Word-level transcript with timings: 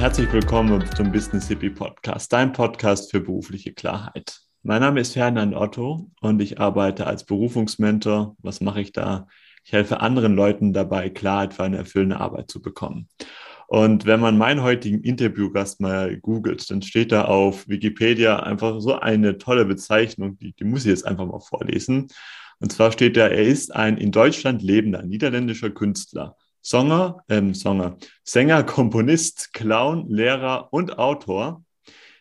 herzlich 0.00 0.32
willkommen 0.32 0.82
zum 0.96 1.12
Business 1.12 1.48
Hippie 1.48 1.68
Podcast, 1.68 2.32
dein 2.32 2.54
Podcast 2.54 3.10
für 3.10 3.20
berufliche 3.20 3.74
Klarheit. 3.74 4.40
Mein 4.62 4.80
Name 4.80 4.98
ist 4.98 5.12
Ferdinand 5.12 5.54
Otto 5.54 6.10
und 6.22 6.40
ich 6.40 6.58
arbeite 6.58 7.06
als 7.06 7.26
Berufungsmentor. 7.26 8.34
Was 8.38 8.62
mache 8.62 8.80
ich 8.80 8.92
da? 8.92 9.28
Ich 9.62 9.72
helfe 9.74 10.00
anderen 10.00 10.34
Leuten 10.34 10.72
dabei, 10.72 11.10
Klarheit 11.10 11.52
für 11.52 11.64
eine 11.64 11.76
erfüllende 11.76 12.18
Arbeit 12.18 12.50
zu 12.50 12.62
bekommen. 12.62 13.10
Und 13.66 14.06
wenn 14.06 14.20
man 14.20 14.38
meinen 14.38 14.62
heutigen 14.62 15.02
Interviewgast 15.02 15.82
mal 15.82 16.16
googelt, 16.16 16.70
dann 16.70 16.80
steht 16.80 17.12
da 17.12 17.26
auf 17.26 17.68
Wikipedia 17.68 18.38
einfach 18.38 18.80
so 18.80 18.98
eine 18.98 19.36
tolle 19.36 19.66
Bezeichnung, 19.66 20.38
die, 20.38 20.54
die 20.54 20.64
muss 20.64 20.86
ich 20.86 20.92
jetzt 20.92 21.06
einfach 21.06 21.26
mal 21.26 21.40
vorlesen. 21.40 22.08
Und 22.58 22.72
zwar 22.72 22.90
steht 22.90 23.18
da, 23.18 23.28
er 23.28 23.42
ist 23.42 23.76
ein 23.76 23.98
in 23.98 24.12
Deutschland 24.12 24.62
lebender 24.62 25.02
niederländischer 25.02 25.68
Künstler, 25.68 26.38
Songer, 26.62 27.24
ähm, 27.28 27.54
Songer, 27.54 27.96
Sänger, 28.22 28.62
Komponist, 28.64 29.52
Clown, 29.52 30.08
Lehrer 30.08 30.72
und 30.72 30.98
Autor. 30.98 31.62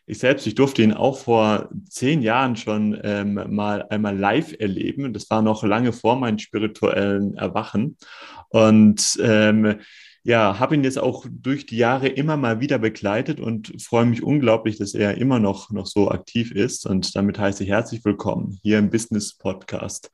Ich 0.05 0.17
selbst, 0.17 0.47
ich 0.47 0.55
durfte 0.55 0.81
ihn 0.81 0.93
auch 0.93 1.19
vor 1.19 1.69
zehn 1.87 2.23
Jahren 2.23 2.55
schon 2.55 2.99
ähm, 3.03 3.35
mal 3.49 3.85
einmal 3.89 4.17
live 4.17 4.55
erleben. 4.59 5.13
Das 5.13 5.29
war 5.29 5.43
noch 5.43 5.63
lange 5.63 5.93
vor 5.93 6.15
meinem 6.15 6.39
spirituellen 6.39 7.35
Erwachen. 7.35 7.97
Und 8.49 9.19
ähm, 9.21 9.75
ja, 10.23 10.59
habe 10.59 10.75
ihn 10.75 10.83
jetzt 10.83 10.99
auch 10.99 11.25
durch 11.29 11.65
die 11.65 11.77
Jahre 11.77 12.07
immer 12.07 12.37
mal 12.37 12.59
wieder 12.59 12.79
begleitet 12.79 13.39
und 13.39 13.81
freue 13.81 14.05
mich 14.05 14.23
unglaublich, 14.23 14.77
dass 14.77 14.93
er 14.93 15.17
immer 15.17 15.39
noch, 15.39 15.69
noch 15.69 15.85
so 15.85 16.09
aktiv 16.09 16.51
ist. 16.51 16.85
Und 16.85 17.15
damit 17.15 17.37
heiße 17.37 17.63
ich 17.63 17.69
herzlich 17.69 18.03
willkommen 18.03 18.59
hier 18.63 18.79
im 18.79 18.89
Business 18.89 19.35
Podcast, 19.35 20.09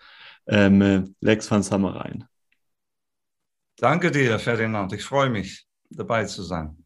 ähm, 0.47 1.15
Lex 1.21 1.49
van 1.49 1.63
Sammerein. 1.63 2.25
Danke 3.77 4.09
dir, 4.09 4.39
Ferdinand. 4.39 4.93
Ich 4.93 5.03
freue 5.03 5.29
mich, 5.29 5.65
dabei 5.89 6.25
zu 6.25 6.43
sein. 6.43 6.77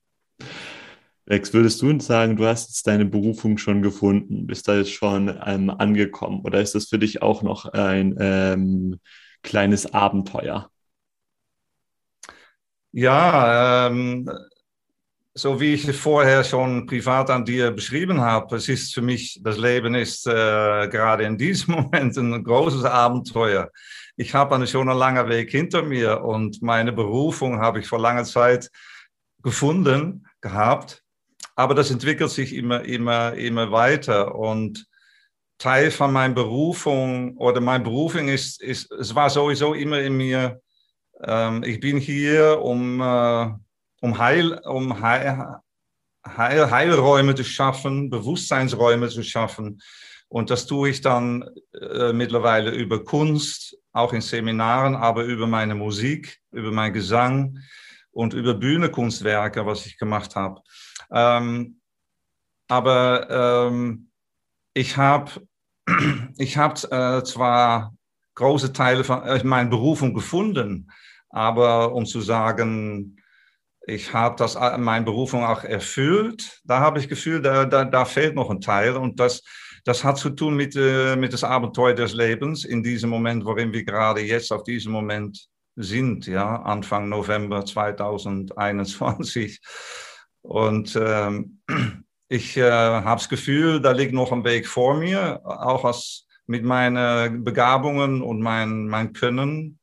Lex, 1.28 1.54
würdest 1.54 1.80
du 1.84 1.90
uns 1.92 2.08
sagen, 2.08 2.36
du 2.36 2.48
hast 2.48 2.70
jetzt 2.70 2.88
deine 2.88 3.06
Berufung 3.06 3.60
schon 3.60 3.84
gefunden, 3.84 4.48
bist 4.48 4.68
da 4.68 4.78
jetzt 4.78 4.92
schon 4.92 5.40
ähm, 5.46 5.70
angekommen 5.70 6.42
oder 6.42 6.60
ist 6.60 6.74
das 6.74 6.88
für 6.88 6.98
dich 6.98 7.22
auch 7.22 7.44
noch 7.44 7.66
ein 7.66 8.16
ähm, 8.20 9.00
kleines 9.44 9.94
Abenteuer? 9.94 10.72
Ja, 12.92 13.88
ähm, 13.88 14.28
so 15.36 15.62
wie 15.62 15.76
ich 15.76 15.88
es 15.88 15.98
vorher 15.98 16.44
schon 16.44 16.88
privat 16.88 17.30
an 17.30 17.46
dir 17.46 17.70
beschrieben 17.70 18.22
habe, 18.22 18.56
es 18.56 18.68
ist 18.68 18.96
für 18.96 19.04
mich, 19.04 19.40
das 19.44 19.58
Leben 19.60 19.94
ist 19.94 20.26
äh, 20.26 20.88
gerade 20.88 21.26
in 21.26 21.38
diesem 21.38 21.76
Moment 21.76 22.18
ein 22.18 22.44
großes 22.44 22.86
Abenteuer. 22.86 23.70
Ich 24.20 24.34
habe 24.34 24.68
schon 24.68 24.90
einen 24.90 25.00
langen 25.00 25.30
Weg 25.30 25.50
hinter 25.52 25.82
mir 25.82 26.24
und 26.24 26.62
meine 26.62 26.92
Berufung 26.92 27.60
habe 27.60 27.80
ich 27.80 27.88
vor 27.88 28.00
langer 28.00 28.26
Zeit 28.26 28.70
gefunden 29.42 30.28
gehabt 30.42 31.04
aber 31.60 31.76
das 31.76 31.92
entwickelt 31.92 32.32
sich 32.32 32.56
immer, 32.56 32.86
immer, 32.86 33.34
immer 33.34 33.70
weiter. 33.70 34.34
Und 34.34 34.88
Teil 35.58 35.92
von 35.92 36.14
meiner 36.14 36.34
Berufung 36.34 37.36
oder 37.36 37.60
meine 37.60 37.84
Berufung 37.84 38.30
ist, 38.30 38.62
ist 38.62 38.90
es 38.94 39.14
war 39.14 39.30
sowieso 39.30 39.74
immer 39.74 40.00
in 40.00 40.16
mir, 40.16 40.62
ähm, 41.22 41.64
ich 41.66 41.82
bin 41.82 41.98
hier, 41.98 42.62
um, 42.62 43.02
äh, 43.02 43.50
um, 44.00 44.18
Heil, 44.18 44.54
um 44.64 45.02
Heil, 45.02 45.58
Heil, 46.26 46.72
Heilräume 46.72 47.36
zu 47.36 47.44
schaffen, 47.44 48.10
Bewusstseinsräume 48.10 49.10
zu 49.10 49.22
schaffen. 49.22 49.82
Und 50.30 50.52
das 50.52 50.66
tue 50.66 50.92
ich 50.92 51.02
dann 51.02 51.44
äh, 51.74 52.14
mittlerweile 52.14 52.72
über 52.72 53.04
Kunst, 53.04 53.78
auch 53.92 54.14
in 54.14 54.22
Seminaren, 54.22 54.96
aber 54.96 55.24
über 55.24 55.48
meine 55.48 55.76
Musik, 55.76 56.40
über 56.52 56.72
meinen 56.72 56.94
Gesang 56.94 57.60
und 58.12 58.34
über 58.34 58.54
Bühnekunstwerke, 58.54 59.66
was 59.66 59.86
ich 59.86 59.98
gemacht 59.98 60.36
habe. 60.36 60.62
Ähm, 61.12 61.80
aber 62.68 63.68
ähm, 63.70 64.12
ich 64.74 64.98
habe 64.98 65.32
ich 66.38 66.58
hab, 66.58 66.84
äh, 66.92 67.24
zwar 67.24 67.94
große 68.36 68.74
Teile 68.74 69.04
von 69.04 69.24
äh, 69.24 69.44
meiner 69.44 69.70
Berufung 69.70 70.14
gefunden, 70.14 70.92
aber 71.30 71.94
um 71.94 72.06
zu 72.06 72.22
sagen, 72.22 73.18
ich 73.86 74.14
habe 74.14 74.36
das 74.38 74.56
äh, 74.56 74.78
meine 74.78 75.06
Berufung 75.06 75.44
auch 75.44 75.64
erfüllt, 75.64 76.62
da 76.64 76.80
habe 76.80 77.00
ich 77.00 77.10
Gefühl, 77.10 77.42
da, 77.42 77.66
da, 77.66 77.86
da 77.86 78.06
fehlt 78.06 78.36
noch 78.36 78.50
ein 78.50 78.62
Teil 78.62 78.96
und 78.96 79.20
das, 79.20 79.44
das 79.84 80.04
hat 80.04 80.18
zu 80.18 80.30
tun 80.32 80.56
mit, 80.56 80.76
äh, 80.76 81.16
mit 81.16 81.34
das 81.34 81.44
Abenteuer 81.44 81.94
des 81.94 82.14
Lebens 82.14 82.66
in 82.66 82.84
diesem 82.84 83.10
Moment, 83.10 83.46
worin 83.46 83.74
wir 83.74 83.84
gerade 83.84 84.22
jetzt 84.22 84.52
auf 84.52 84.64
diesem 84.64 84.92
Moment 84.92 85.48
sind, 85.76 86.28
ja, 86.28 86.62
Anfang 86.64 87.10
November 87.10 87.66
2021. 87.66 89.60
Und 90.42 90.98
ähm, 91.02 91.62
ich 92.28 92.58
äh, 92.58 92.70
habe 92.70 93.20
das 93.20 93.30
Gefühl, 93.30 93.82
da 93.82 93.92
liegt 93.92 94.14
noch 94.14 94.32
ein 94.32 94.44
Weg 94.44 94.68
vor 94.68 94.96
mir, 94.96 95.42
auch 95.44 95.86
als, 95.86 96.26
mit 96.48 96.64
meinen 96.64 97.44
Begabungen 97.44 98.22
und 98.22 98.42
mein, 98.42 98.88
mein 98.88 99.14
Können 99.14 99.80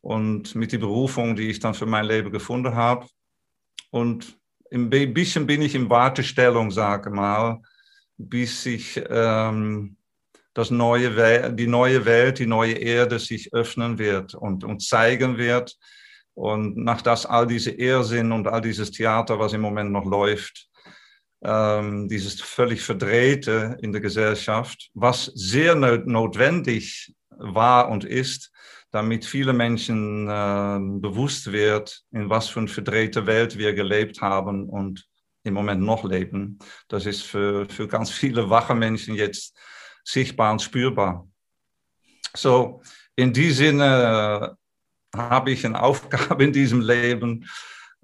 und 0.00 0.54
mit 0.54 0.72
der 0.72 0.78
Berufung, 0.78 1.36
die 1.36 1.48
ich 1.48 1.60
dann 1.60 1.74
für 1.74 1.86
mein 1.86 2.06
Leben 2.06 2.32
gefunden 2.32 2.74
habe. 2.74 3.06
Und 3.90 4.36
ein 4.72 4.90
bisschen 4.90 5.46
bin 5.46 5.62
ich 5.62 5.74
in 5.74 5.90
Wartestellung, 5.90 6.70
sage 6.70 7.10
mal, 7.10 7.60
bis 8.28 8.66
ich 8.66 9.02
ähm, 9.08 9.96
das 10.54 10.70
neue 10.70 11.52
die 11.52 11.66
neue 11.66 12.04
Welt, 12.04 12.38
die 12.38 12.46
neue 12.46 12.74
Erde 12.74 13.18
sich 13.18 13.54
öffnen 13.54 13.98
wird 13.98 14.34
und, 14.34 14.64
und 14.64 14.82
zeigen 14.82 15.38
wird, 15.38 15.76
und 16.34 16.76
nach 16.76 17.02
das 17.02 17.26
all 17.26 17.46
diese 17.46 17.70
Irrsinn 17.70 18.32
und 18.32 18.46
all 18.46 18.60
dieses 18.60 18.90
Theater, 18.90 19.38
was 19.38 19.52
im 19.52 19.60
Moment 19.60 19.92
noch 19.92 20.04
läuft, 20.04 20.68
ähm, 21.42 22.08
dieses 22.08 22.40
völlig 22.40 22.82
Verdrehte 22.82 23.76
in 23.82 23.92
der 23.92 24.00
Gesellschaft, 24.00 24.90
was 24.94 25.26
sehr 25.26 25.74
notwendig 25.74 27.14
war 27.30 27.90
und 27.90 28.04
ist, 28.04 28.50
damit 28.92 29.24
viele 29.24 29.52
Menschen 29.52 30.28
äh, 30.28 30.78
bewusst 31.00 31.50
wird, 31.50 32.02
in 32.12 32.30
was 32.30 32.48
für 32.48 32.60
eine 32.60 32.68
verdrehte 32.68 33.26
Welt 33.26 33.58
wir 33.58 33.74
gelebt 33.74 34.20
haben 34.20 34.68
und 34.68 35.06
im 35.44 35.54
Moment 35.54 35.82
noch 35.82 36.04
leben. 36.04 36.58
Das 36.88 37.06
ist 37.06 37.22
für, 37.22 37.68
für 37.68 37.88
ganz 37.88 38.10
viele 38.10 38.48
wache 38.50 38.74
Menschen 38.74 39.14
jetzt 39.14 39.56
sichtbar 40.04 40.52
und 40.52 40.62
spürbar. 40.62 41.28
So, 42.34 42.82
in 43.16 43.32
diesem 43.32 43.56
Sinne 43.56 44.56
habe 45.14 45.50
ich 45.50 45.64
eine 45.64 45.82
Aufgabe 45.82 46.44
in 46.44 46.52
diesem 46.52 46.80
Leben, 46.80 47.46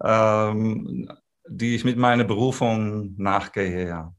ähm, 0.03 1.10
die 1.49 1.75
ich 1.75 1.84
mit 1.84 1.97
meiner 1.97 2.25
Berufung 2.25 3.15
nachgehe. 3.16 3.88
Ja. 3.88 4.12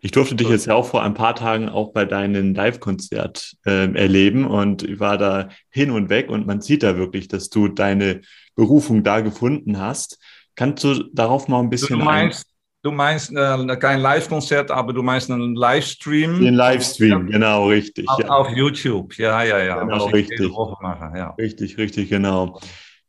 Ich 0.00 0.10
durfte 0.10 0.34
dich 0.34 0.48
jetzt 0.48 0.66
ja 0.66 0.74
auch 0.74 0.86
vor 0.86 1.02
ein 1.02 1.14
paar 1.14 1.36
Tagen 1.36 1.68
auch 1.68 1.92
bei 1.92 2.04
deinem 2.04 2.54
Live-Konzert 2.54 3.56
äh, 3.64 3.92
erleben 3.94 4.44
und 4.44 4.82
ich 4.82 4.98
war 4.98 5.16
da 5.16 5.48
hin 5.70 5.92
und 5.92 6.08
weg 6.08 6.28
und 6.28 6.46
man 6.46 6.60
sieht 6.60 6.82
da 6.82 6.96
wirklich, 6.96 7.28
dass 7.28 7.48
du 7.48 7.68
deine 7.68 8.22
Berufung 8.56 9.04
da 9.04 9.20
gefunden 9.20 9.78
hast. 9.78 10.18
Kannst 10.58 10.82
du 10.82 11.04
darauf 11.12 11.46
mal 11.46 11.60
ein 11.60 11.70
bisschen 11.70 12.00
du 12.00 12.04
meinst, 12.04 12.44
Du 12.82 12.90
meinst 12.92 13.32
äh, 13.32 13.76
kein 13.76 14.00
Live-Konzert, 14.00 14.70
aber 14.70 14.92
du 14.92 15.02
meinst 15.02 15.30
einen 15.30 15.54
Livestream? 15.54 16.40
Den 16.40 16.54
Livestream, 16.54 17.26
auf, 17.26 17.30
genau, 17.30 17.68
richtig. 17.68 18.08
Auf, 18.08 18.18
ja. 18.20 18.28
auf, 18.28 18.48
YouTube, 18.50 19.16
ja, 19.18 19.42
ja, 19.42 19.62
ja. 19.62 19.84
Genau, 19.84 20.06
richtig. 20.06 20.50
Mache, 20.80 21.16
ja. 21.16 21.30
Richtig, 21.38 21.76
richtig, 21.76 22.08
genau. 22.08 22.60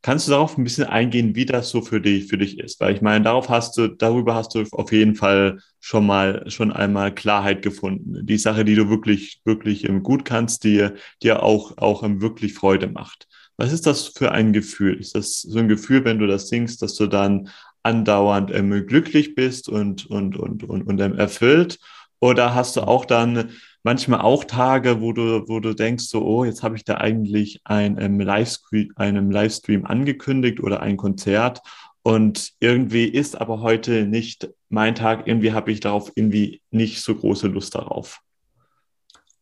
Kannst 0.01 0.27
du 0.27 0.31
darauf 0.31 0.57
ein 0.57 0.63
bisschen 0.63 0.85
eingehen, 0.85 1.35
wie 1.35 1.45
das 1.45 1.69
so 1.69 1.81
für 1.81 2.01
dich, 2.01 2.27
für 2.27 2.37
dich 2.37 2.59
ist? 2.59 2.79
Weil 2.79 2.93
ich 2.93 3.01
meine, 3.01 3.23
darauf 3.23 3.49
hast 3.49 3.77
du, 3.77 3.87
darüber 3.87 4.35
hast 4.35 4.53
du 4.53 4.63
auf 4.71 4.91
jeden 4.91 5.15
Fall 5.15 5.59
schon 5.79 6.05
mal, 6.05 6.43
schon 6.49 6.71
einmal 6.71 7.13
Klarheit 7.13 7.63
gefunden. 7.63 8.25
Die 8.25 8.37
Sache, 8.37 8.63
die 8.65 8.75
du 8.75 8.89
wirklich, 8.89 9.41
wirklich 9.43 9.87
gut 10.03 10.23
kannst, 10.23 10.65
die 10.65 10.89
dir 11.23 11.41
auch, 11.41 11.77
auch 11.77 12.03
wirklich 12.03 12.53
Freude 12.53 12.87
macht. 12.87 13.28
Was 13.59 13.73
ist 13.73 13.85
das 13.85 14.07
für 14.07 14.31
ein 14.31 14.53
Gefühl? 14.53 14.95
Ist 14.99 15.15
das 15.15 15.41
so 15.41 15.59
ein 15.59 15.67
Gefühl, 15.67 16.05
wenn 16.05 16.17
du 16.17 16.27
das 16.27 16.47
singst, 16.47 16.81
dass 16.81 16.95
du 16.95 17.07
dann 17.07 17.49
andauernd 17.83 18.51
ähm, 18.53 18.87
glücklich 18.87 19.35
bist 19.35 19.67
und, 19.67 20.05
und, 20.05 20.37
und, 20.37 20.63
und, 20.63 20.83
und 20.87 21.01
ähm, 21.01 21.17
erfüllt? 21.17 21.77
Oder 22.21 22.55
hast 22.55 22.77
du 22.77 22.81
auch 22.81 23.03
dann 23.03 23.51
manchmal 23.83 24.21
auch 24.21 24.45
Tage, 24.45 25.01
wo 25.01 25.11
du, 25.11 25.47
wo 25.49 25.59
du 25.59 25.73
denkst, 25.73 26.05
so, 26.05 26.23
oh, 26.23 26.45
jetzt 26.45 26.63
habe 26.63 26.77
ich 26.77 26.85
da 26.85 26.95
eigentlich 26.95 27.59
ein, 27.65 27.99
ähm, 27.99 28.19
Livestream, 28.21 28.93
einem 28.95 29.29
Livestream 29.29 29.85
angekündigt 29.85 30.61
oder 30.61 30.81
ein 30.81 30.95
Konzert 30.95 31.61
und 32.01 32.53
irgendwie 32.61 33.05
ist 33.05 33.39
aber 33.39 33.61
heute 33.61 34.05
nicht 34.05 34.49
mein 34.69 34.95
Tag, 34.95 35.27
irgendwie 35.27 35.51
habe 35.51 35.71
ich 35.71 35.81
darauf 35.81 36.11
irgendwie 36.15 36.61
nicht 36.71 37.01
so 37.01 37.13
große 37.13 37.47
Lust 37.47 37.75
darauf. 37.75 38.21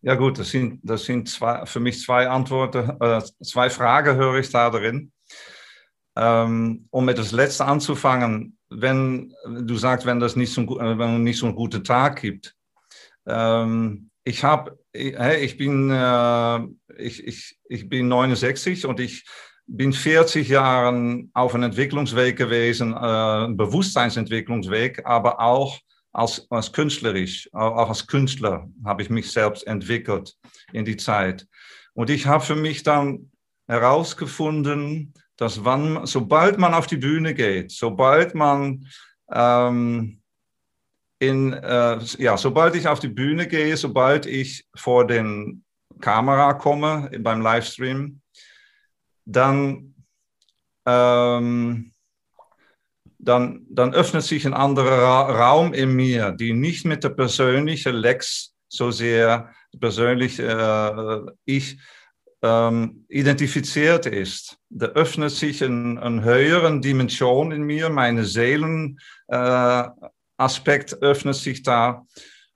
Ja 0.07 0.15
gut, 0.15 0.39
das 0.39 0.51
sind, 0.51 0.80
das 0.83 1.04
sind 1.04 1.27
zwei, 1.27 1.65
für 1.65 1.81
mich 1.81 2.00
zwei 2.01 2.30
Antworten, 2.30 2.92
äh, 3.01 3.21
zwei 3.44 3.69
Fragen 3.69 4.15
höre 4.15 4.39
ich 4.39 4.50
da 4.50 4.69
drin. 4.69 5.12
Ähm, 6.15 6.88
um 6.92 7.04
mit 7.04 7.18
das 7.18 7.33
Letzte 7.33 7.65
anzufangen, 7.65 8.57
wenn 8.69 9.33
du 9.45 9.75
sagst, 9.75 10.06
wenn 10.06 10.21
das 10.21 10.38
nicht 10.38 10.54
so, 10.54 10.62
äh, 10.80 10.98
wenn 10.98 11.24
nicht 11.24 11.39
so 11.39 11.48
einen 11.48 11.57
guten 11.57 11.83
Tag 11.83 12.21
gibt. 12.21 12.56
Ähm, 13.25 14.09
ich 14.24 14.45
habe, 14.45 14.80
ich, 14.94 15.13
ich 15.13 15.57
bin, 15.57 15.92
äh, 15.92 16.59
ich, 16.98 17.27
ich, 17.27 17.59
ich 17.68 17.89
bin 17.89 18.07
69 18.07 18.86
und 18.86 19.01
ich 19.01 19.25
bin 19.65 19.92
40 19.92 20.48
Jahre 20.48 21.27
auf 21.33 21.54
einem 21.54 21.63
Entwicklungsweg 21.63 22.38
gewesen, 22.38 22.94
äh, 22.94 23.48
Bewusstseinsentwicklungsweg, 23.54 25.06
aber 25.06 25.42
auch 25.42 25.77
als, 26.18 26.48
als 26.50 26.74
künstlerisch, 26.74 27.48
auch 27.54 27.90
als 27.90 28.08
Künstler 28.08 28.68
habe 28.84 29.04
ich 29.04 29.10
mich 29.12 29.31
selbst 29.31 29.68
entwickelt 29.68 30.36
in 30.74 30.84
die 30.84 30.98
Zeit. 30.98 31.48
Und 31.94 32.10
ich 32.10 32.25
habe 32.25 32.44
für 32.44 32.56
mich 32.56 32.81
dann 32.81 33.31
herausgefunden, 33.68 35.14
dass 35.36 35.64
wann, 35.64 36.08
sobald 36.08 36.58
man 36.58 36.74
auf 36.74 36.88
die 36.88 36.98
Bühne 36.98 37.36
geht, 37.36 37.72
sobald 37.72 38.34
man 38.34 38.88
ähm, 39.31 40.22
in, 41.19 41.54
äh, 41.54 42.00
ja, 42.18 42.36
sobald 42.38 42.75
ich 42.75 42.88
auf 42.88 43.00
die 43.00 43.10
Bühne 43.10 43.48
gehe, 43.48 43.78
sobald 43.78 44.25
ich 44.25 44.66
vor 44.75 45.06
den 45.06 45.64
Kamera 46.02 46.54
komme 46.54 47.12
beim 47.19 47.42
Livestream, 47.42 48.22
dann, 49.25 49.94
ähm, 50.88 51.92
dann, 53.19 53.66
dann 53.69 53.94
öffnet 53.94 54.24
sich 54.24 54.46
ein 54.46 54.54
anderer 54.54 55.00
Ra 55.00 55.22
Raum 55.50 55.74
in 55.74 55.94
mir, 55.94 56.31
die 56.31 56.54
nicht 56.54 56.86
mit 56.86 57.04
der 57.04 57.10
persönlichen 57.10 57.96
Lex 57.96 58.54
so 58.69 58.92
sehr 58.92 59.52
persönlich 59.80 60.40
äh, 60.40 61.22
ich 61.46 61.78
ähm, 62.42 63.06
identifiziert 63.10 64.06
ist. 64.06 64.58
Da 64.69 64.88
öffnet 64.88 65.31
sich 65.31 65.64
eine 65.64 66.02
ein 66.02 66.24
höheren 66.24 66.81
Dimension 66.81 67.52
in 67.52 67.64
mir, 67.64 67.90
meine 67.90 68.25
Seelenaspekt 68.25 68.98
äh, 70.94 70.98
öffnet 71.02 71.36
sich 71.36 71.64
da 71.64 72.06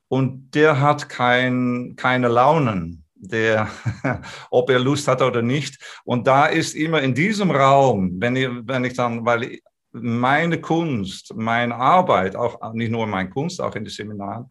und 0.08 0.52
der 0.52 0.80
hat 0.80 1.10
kein, 1.10 1.96
keine 1.96 2.28
Launen 2.28 3.06
der, 3.16 3.70
ob 4.50 4.70
er 4.70 4.80
Lust 4.80 5.08
hat 5.08 5.22
oder 5.22 5.42
nicht. 5.42 5.78
Und 6.04 6.28
da 6.28 6.48
ist 6.48 6.76
immer 6.76 7.02
in 7.02 7.14
diesem 7.14 7.52
Raum, 7.52 8.20
wenn 8.20 8.36
ich, 8.36 8.50
wenn 8.64 8.84
ich 8.84 8.94
dann, 8.94 9.26
weil 9.26 9.60
meine 9.92 10.62
Kunst, 10.62 11.34
meine 11.36 11.76
Arbeit, 11.76 12.36
auch 12.36 12.74
nicht 12.74 12.92
nur 12.92 13.08
meine 13.08 13.30
Kunst, 13.30 13.62
auch 13.62 13.76
in 13.76 13.84
den 13.84 13.92
Seminaren, 13.92 14.50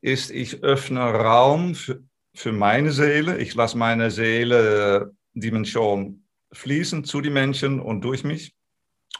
ist, 0.00 0.30
ich 0.30 0.62
öffne 0.62 1.00
Raum 1.00 1.74
für, 1.74 2.02
für 2.34 2.52
meine 2.52 2.92
Seele. 2.92 3.38
Ich 3.38 3.54
lasse 3.54 3.78
meine 3.78 4.10
Seele 4.10 5.14
Dimension 5.32 6.24
fließen 6.52 7.04
zu 7.04 7.20
den 7.20 7.32
Menschen 7.32 7.80
und 7.80 8.02
durch 8.02 8.24
mich 8.24 8.54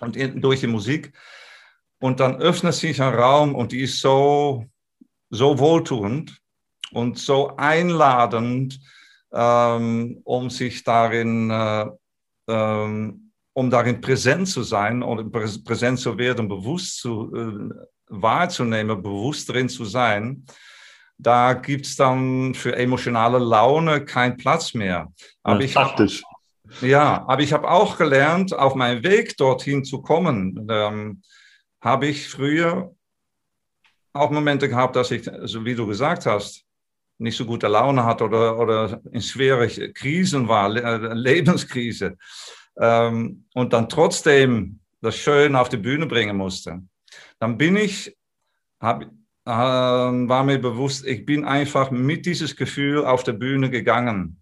und 0.00 0.16
in, 0.16 0.40
durch 0.40 0.60
die 0.60 0.66
Musik. 0.66 1.12
Und 2.00 2.20
dann 2.20 2.36
öffnet 2.36 2.74
sich 2.74 3.00
ein 3.00 3.14
Raum 3.14 3.54
und 3.54 3.72
die 3.72 3.82
ist 3.82 4.00
so, 4.00 4.66
so 5.30 5.58
wohltuend 5.58 6.38
und 6.92 7.18
so 7.18 7.56
einladend, 7.56 8.78
ähm, 9.32 10.20
um 10.24 10.50
sich 10.50 10.84
darin, 10.84 11.50
äh, 11.50 11.86
ähm, 12.48 13.23
um 13.54 13.70
darin 13.70 14.00
präsent 14.00 14.48
zu 14.48 14.62
sein 14.62 15.02
und 15.02 15.32
präsent 15.64 15.98
zu 15.98 16.18
werden, 16.18 16.48
bewusst 16.48 16.98
zu, 16.98 17.32
äh, 17.34 17.74
wahrzunehmen, 18.08 19.02
bewusst 19.02 19.48
drin 19.48 19.68
zu 19.68 19.84
sein. 19.84 20.44
Da 21.16 21.54
gibt 21.54 21.86
es 21.86 21.96
dann 21.96 22.54
für 22.54 22.76
emotionale 22.76 23.38
Laune 23.38 24.04
keinen 24.04 24.36
Platz 24.36 24.74
mehr. 24.74 25.12
Aber 25.42 25.60
ja, 25.60 25.66
ich 25.66 25.74
praktisch. 25.74 26.22
Hab, 26.24 26.82
ja, 26.82 27.24
aber 27.28 27.42
ich 27.42 27.52
habe 27.52 27.70
auch 27.70 27.96
gelernt, 27.96 28.52
auf 28.52 28.74
meinem 28.74 29.04
Weg 29.04 29.36
dorthin 29.36 29.84
zu 29.84 30.02
kommen, 30.02 30.66
ähm, 30.68 31.22
habe 31.80 32.06
ich 32.06 32.28
früher 32.28 32.92
auch 34.12 34.30
Momente 34.30 34.68
gehabt, 34.68 34.96
dass 34.96 35.10
ich, 35.10 35.30
so 35.42 35.64
wie 35.64 35.74
du 35.74 35.86
gesagt 35.86 36.26
hast, 36.26 36.64
nicht 37.18 37.36
so 37.36 37.44
gute 37.44 37.68
Laune 37.68 38.04
hat 38.04 38.22
oder, 38.22 38.58
oder 38.58 39.00
in 39.12 39.22
schwere 39.22 39.68
Krisen 39.92 40.48
war, 40.48 40.74
äh, 40.74 41.14
Lebenskrise, 41.14 42.16
ähm, 42.78 43.46
und 43.54 43.72
dann 43.72 43.88
trotzdem 43.88 44.80
das 45.00 45.16
Schön 45.16 45.54
auf 45.56 45.68
die 45.68 45.76
Bühne 45.76 46.06
bringen 46.06 46.36
musste, 46.36 46.82
dann 47.38 47.58
bin 47.58 47.76
ich, 47.76 48.16
hab, 48.80 49.02
äh, 49.02 49.08
war 49.46 50.44
mir 50.44 50.58
bewusst, 50.58 51.06
ich 51.06 51.24
bin 51.26 51.44
einfach 51.44 51.90
mit 51.90 52.26
dieses 52.26 52.56
Gefühl 52.56 53.04
auf 53.04 53.22
der 53.22 53.32
Bühne 53.32 53.70
gegangen, 53.70 54.40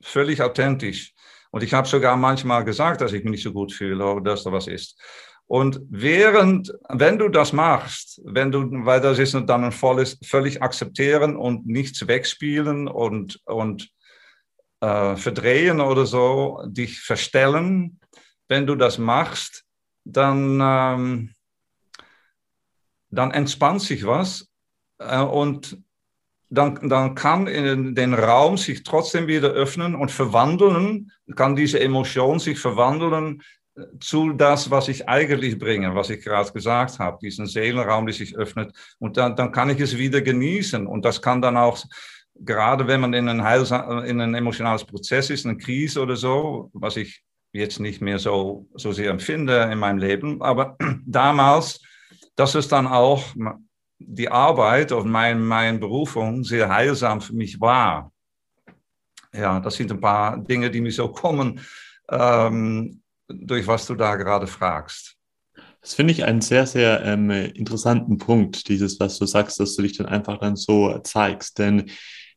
völlig 0.00 0.42
authentisch. 0.42 1.14
Und 1.50 1.62
ich 1.62 1.72
habe 1.72 1.88
sogar 1.88 2.16
manchmal 2.16 2.64
gesagt, 2.64 3.00
dass 3.00 3.12
ich 3.12 3.24
mich 3.24 3.32
nicht 3.32 3.42
so 3.42 3.52
gut 3.52 3.72
fühle 3.72 4.04
oder 4.04 4.32
dass 4.32 4.44
da 4.44 4.52
was 4.52 4.66
ist. 4.66 5.00
Und 5.46 5.80
während, 5.88 6.70
wenn 6.90 7.18
du 7.18 7.30
das 7.30 7.54
machst, 7.54 8.20
wenn 8.24 8.52
du, 8.52 8.68
weil 8.84 9.00
das 9.00 9.18
ist 9.18 9.32
dann 9.32 9.64
ein 9.64 9.72
volles, 9.72 10.18
völlig 10.22 10.62
akzeptieren 10.62 11.36
und 11.36 11.66
nichts 11.66 12.06
wegspielen 12.06 12.86
und, 12.86 13.40
und 13.46 13.90
äh, 14.80 15.16
verdrehen 15.16 15.80
oder 15.80 16.06
so, 16.06 16.62
dich 16.66 17.00
verstellen, 17.00 18.00
wenn 18.48 18.66
du 18.66 18.74
das 18.74 18.98
machst, 18.98 19.64
dann, 20.04 20.60
ähm, 20.62 21.34
dann 23.10 23.30
entspannt 23.30 23.82
sich 23.82 24.06
was 24.06 24.48
äh, 24.98 25.20
und 25.20 25.78
dann, 26.50 26.88
dann 26.88 27.14
kann 27.14 27.46
in 27.46 27.94
den 27.94 28.14
Raum 28.14 28.56
sich 28.56 28.82
trotzdem 28.82 29.26
wieder 29.26 29.50
öffnen 29.50 29.94
und 29.94 30.10
verwandeln, 30.10 31.12
kann 31.36 31.56
diese 31.56 31.78
Emotion 31.78 32.38
sich 32.38 32.58
verwandeln 32.58 33.42
zu 34.00 34.32
das, 34.32 34.70
was 34.70 34.88
ich 34.88 35.08
eigentlich 35.08 35.58
bringe, 35.58 35.94
was 35.94 36.10
ich 36.10 36.22
gerade 36.22 36.50
gesagt 36.52 36.98
habe, 36.98 37.18
diesen 37.20 37.46
Seelenraum, 37.46 38.06
der 38.06 38.14
sich 38.14 38.36
öffnet. 38.36 38.72
Und 38.98 39.16
dann, 39.16 39.36
dann 39.36 39.52
kann 39.52 39.70
ich 39.70 39.80
es 39.80 39.96
wieder 39.96 40.20
genießen. 40.20 40.86
Und 40.86 41.04
das 41.04 41.22
kann 41.22 41.42
dann 41.42 41.56
auch, 41.56 41.78
gerade 42.40 42.86
wenn 42.86 43.00
man 43.00 43.14
in 43.14 43.28
ein, 43.28 43.42
Heilsam, 43.42 44.04
in 44.04 44.20
ein 44.20 44.34
emotionales 44.34 44.84
Prozess 44.84 45.30
ist, 45.30 45.46
eine 45.46 45.56
Krise 45.56 46.00
oder 46.00 46.16
so, 46.16 46.70
was 46.72 46.96
ich 46.96 47.22
jetzt 47.52 47.80
nicht 47.80 48.00
mehr 48.00 48.18
so, 48.18 48.68
so 48.74 48.92
sehr 48.92 49.10
empfinde 49.10 49.68
in 49.72 49.78
meinem 49.78 49.98
Leben, 49.98 50.42
aber 50.42 50.76
damals, 51.06 51.80
dass 52.36 52.54
es 52.54 52.68
dann 52.68 52.86
auch 52.86 53.24
die 53.98 54.28
Arbeit 54.28 54.92
und 54.92 55.10
mein, 55.10 55.44
meine 55.44 55.78
Berufung 55.78 56.44
sehr 56.44 56.68
heilsam 56.68 57.20
für 57.20 57.34
mich 57.34 57.60
war. 57.60 58.12
Ja, 59.34 59.60
das 59.60 59.74
sind 59.74 59.90
ein 59.90 60.00
paar 60.00 60.38
Dinge, 60.38 60.70
die 60.70 60.80
mir 60.80 60.92
so 60.92 61.08
kommen. 61.08 61.60
Ähm, 62.10 63.02
durch 63.28 63.66
was 63.66 63.86
du 63.86 63.94
da 63.94 64.16
gerade 64.16 64.46
fragst. 64.46 65.16
Das 65.80 65.94
finde 65.94 66.12
ich 66.12 66.24
einen 66.24 66.40
sehr, 66.40 66.66
sehr 66.66 67.04
ähm, 67.04 67.30
interessanten 67.30 68.18
Punkt, 68.18 68.68
dieses, 68.68 68.98
was 68.98 69.18
du 69.18 69.26
sagst, 69.26 69.60
dass 69.60 69.76
du 69.76 69.82
dich 69.82 69.96
dann 69.96 70.06
einfach 70.06 70.38
dann 70.38 70.56
so 70.56 70.98
zeigst. 70.98 71.58
Denn 71.58 71.90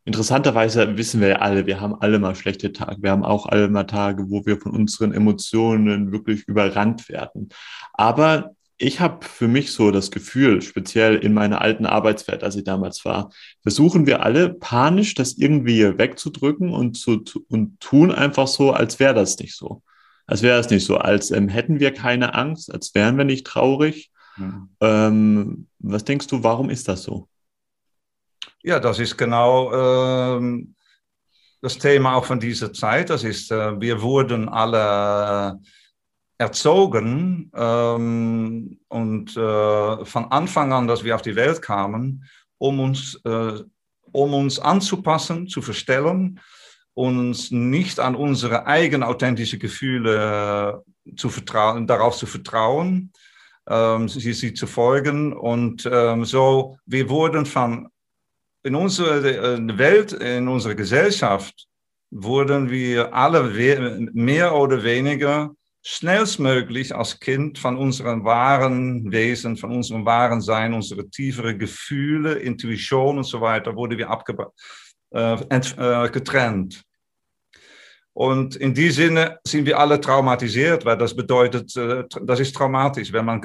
interessanterweise 0.05 0.97
wissen 0.97 1.21
wir 1.21 1.27
ja 1.29 1.35
alle, 1.37 1.65
wir 1.65 1.79
haben 1.79 1.95
alle 1.95 2.19
mal 2.19 2.35
schlechte 2.35 2.71
Tage. 2.71 3.01
Wir 3.01 3.11
haben 3.11 3.23
auch 3.23 3.45
alle 3.45 3.67
mal 3.69 3.83
Tage, 3.83 4.29
wo 4.29 4.45
wir 4.45 4.59
von 4.59 4.73
unseren 4.73 5.13
Emotionen 5.13 6.11
wirklich 6.11 6.47
überrannt 6.47 7.09
werden. 7.09 7.49
Aber 7.93 8.55
ich 8.77 8.99
habe 8.99 9.25
für 9.25 9.47
mich 9.47 9.71
so 9.71 9.91
das 9.91 10.09
Gefühl, 10.09 10.61
speziell 10.61 11.15
in 11.15 11.33
meiner 11.33 11.61
alten 11.61 11.85
Arbeitswelt, 11.85 12.43
als 12.43 12.55
ich 12.55 12.63
damals 12.63 13.05
war, 13.05 13.31
versuchen 13.61 14.07
wir 14.07 14.23
alle 14.23 14.53
panisch, 14.53 15.13
das 15.13 15.37
irgendwie 15.37 15.97
wegzudrücken 15.97 16.73
und, 16.73 16.97
zu, 16.97 17.23
und 17.49 17.79
tun 17.79 18.11
einfach 18.11 18.47
so, 18.47 18.71
als 18.71 18.99
wäre 18.99 19.13
das 19.13 19.37
nicht 19.37 19.55
so 19.55 19.83
als 20.31 20.43
wäre 20.43 20.59
es 20.59 20.69
nicht 20.69 20.85
so, 20.85 20.97
als 20.97 21.29
ähm, 21.31 21.49
hätten 21.49 21.81
wir 21.81 21.93
keine 21.93 22.35
Angst, 22.35 22.73
als 22.73 22.95
wären 22.95 23.17
wir 23.17 23.25
nicht 23.25 23.45
traurig. 23.45 24.11
Mhm. 24.37 24.69
Ähm, 24.79 25.67
was 25.79 26.05
denkst 26.05 26.27
du, 26.27 26.41
warum 26.41 26.69
ist 26.69 26.87
das 26.87 27.03
so? 27.03 27.27
Ja, 28.63 28.79
das 28.79 28.99
ist 28.99 29.17
genau 29.17 30.37
ähm, 30.37 30.75
das 31.61 31.77
Thema 31.77 32.15
auch 32.15 32.25
von 32.25 32.39
dieser 32.39 32.73
Zeit. 32.73 33.09
Das 33.09 33.23
ist, 33.23 33.51
äh, 33.51 33.79
wir 33.79 34.01
wurden 34.01 34.49
alle 34.49 35.59
erzogen 36.37 37.51
ähm, 37.55 38.79
und 38.87 39.37
äh, 39.37 40.05
von 40.05 40.25
Anfang 40.31 40.73
an, 40.73 40.87
dass 40.87 41.03
wir 41.03 41.15
auf 41.15 41.21
die 41.21 41.35
Welt 41.35 41.61
kamen, 41.61 42.25
um 42.57 42.79
uns, 42.79 43.19
äh, 43.25 43.63
um 44.11 44.33
uns 44.33 44.59
anzupassen, 44.59 45.47
zu 45.47 45.61
verstellen 45.61 46.39
uns 46.93 47.51
nicht 47.51 47.99
an 47.99 48.15
unsere 48.15 48.65
eigenen 48.67 49.03
authentischen 49.03 49.59
Gefühle 49.59 50.83
äh, 51.05 51.15
zu 51.15 51.29
vertrauen, 51.29 51.87
darauf 51.87 52.17
zu 52.17 52.25
vertrauen, 52.25 53.11
ähm, 53.67 54.09
sie, 54.09 54.33
sie 54.33 54.53
zu 54.53 54.67
folgen. 54.67 55.33
Und 55.33 55.89
ähm, 55.91 56.25
so, 56.25 56.77
wir 56.85 57.09
wurden 57.09 57.45
von, 57.45 57.87
in 58.63 58.75
unserer 58.75 59.23
äh, 59.23 59.77
Welt, 59.77 60.13
in 60.13 60.47
unserer 60.47 60.75
Gesellschaft, 60.75 61.67
wurden 62.11 62.69
wir 62.69 63.13
alle 63.13 63.43
mehr 64.13 64.53
oder 64.53 64.83
weniger 64.83 65.51
schnellstmöglich 65.83 66.93
als 66.93 67.19
Kind 67.19 67.57
von 67.57 67.75
unserem 67.77 68.23
wahren 68.23 69.11
Wesen, 69.11 69.57
von 69.57 69.71
unserem 69.71 70.05
wahren 70.05 70.41
Sein, 70.41 70.73
unsere 70.73 71.09
tiefere 71.09 71.57
Gefühle, 71.57 72.33
Intuition 72.33 73.17
und 73.17 73.23
so 73.23 73.41
weiter, 73.41 73.75
wurde 73.75 73.97
wir 73.97 74.09
äh, 75.13 75.33
äh, 75.33 76.09
getrennt. 76.09 76.83
Und 78.13 78.57
in 78.57 78.73
diesem 78.73 79.07
Sinne 79.07 79.39
sind 79.45 79.65
wir 79.65 79.79
alle 79.79 79.99
traumatisiert, 79.99 80.85
weil 80.85 80.97
das 80.97 81.15
bedeutet, 81.15 81.75
äh, 81.77 82.03
das 82.21 82.39
ist 82.39 82.55
traumatisch, 82.55 83.11
wenn 83.11 83.25
man 83.25 83.41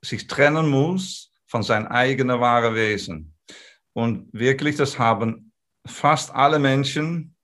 sich 0.00 0.26
trennen 0.26 0.68
muss 0.68 1.32
von 1.46 1.62
seinem 1.62 1.88
eigenen 1.88 2.40
wahren 2.40 2.74
Wesen. 2.74 3.31
Und 3.94 4.28
wirklich, 4.32 4.76
das 4.76 4.98
haben 4.98 5.52
fast 5.86 6.34
alle 6.34 6.58
Menschen 6.58 7.34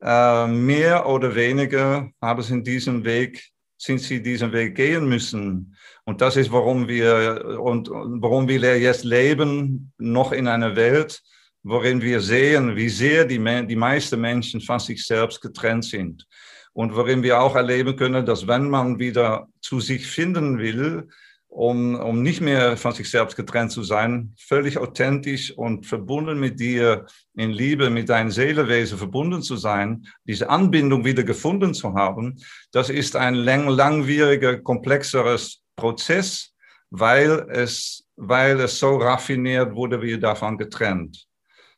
äh, 0.00 0.46
mehr 0.46 1.06
oder 1.06 1.34
weniger 1.34 2.10
haben 2.20 2.42
sie 2.42 2.62
diesen 2.62 3.04
Weg, 3.04 3.42
sind 3.78 4.00
sie 4.00 4.22
diesen 4.22 4.52
Weg 4.52 4.74
gehen 4.74 5.08
müssen. 5.08 5.76
Und 6.04 6.20
das 6.20 6.36
ist, 6.36 6.52
warum 6.52 6.88
wir, 6.88 7.58
und, 7.60 7.88
warum 7.90 8.46
wir 8.48 8.78
jetzt 8.78 9.04
leben, 9.04 9.92
noch 9.98 10.32
in 10.32 10.48
einer 10.48 10.76
Welt, 10.76 11.22
worin 11.62 12.02
wir 12.02 12.20
sehen, 12.20 12.76
wie 12.76 12.90
sehr 12.90 13.24
die, 13.24 13.38
die 13.66 13.76
meisten 13.76 14.20
Menschen 14.20 14.60
von 14.60 14.78
sich 14.78 15.04
selbst 15.04 15.40
getrennt 15.40 15.84
sind. 15.86 16.26
Und 16.74 16.94
worin 16.94 17.22
wir 17.22 17.40
auch 17.40 17.54
erleben 17.54 17.96
können, 17.96 18.26
dass 18.26 18.46
wenn 18.46 18.68
man 18.68 18.98
wieder 18.98 19.48
zu 19.60 19.80
sich 19.80 20.06
finden 20.06 20.58
will, 20.58 21.08
um, 21.54 21.94
um 21.94 22.20
nicht 22.20 22.40
mehr 22.40 22.76
von 22.76 22.92
sich 22.92 23.08
selbst 23.08 23.36
getrennt 23.36 23.70
zu 23.70 23.84
sein, 23.84 24.34
völlig 24.36 24.76
authentisch 24.76 25.56
und 25.56 25.86
verbunden 25.86 26.40
mit 26.40 26.58
dir, 26.58 27.06
in 27.36 27.50
Liebe 27.50 27.90
mit 27.90 28.08
deinem 28.08 28.32
Seelewesen 28.32 28.98
verbunden 28.98 29.40
zu 29.40 29.56
sein, 29.56 30.04
diese 30.24 30.50
Anbindung 30.50 31.04
wieder 31.04 31.22
gefunden 31.22 31.72
zu 31.72 31.94
haben, 31.94 32.40
das 32.72 32.90
ist 32.90 33.14
ein 33.14 33.34
lang, 33.36 33.68
langwieriger, 33.68 34.58
komplexeres 34.58 35.62
Prozess, 35.76 36.52
weil 36.90 37.46
es, 37.50 38.04
weil 38.16 38.58
es 38.58 38.80
so 38.80 38.96
raffiniert 38.96 39.76
wurde, 39.76 40.02
wie 40.02 40.18
davon 40.18 40.58
getrennt. 40.58 41.24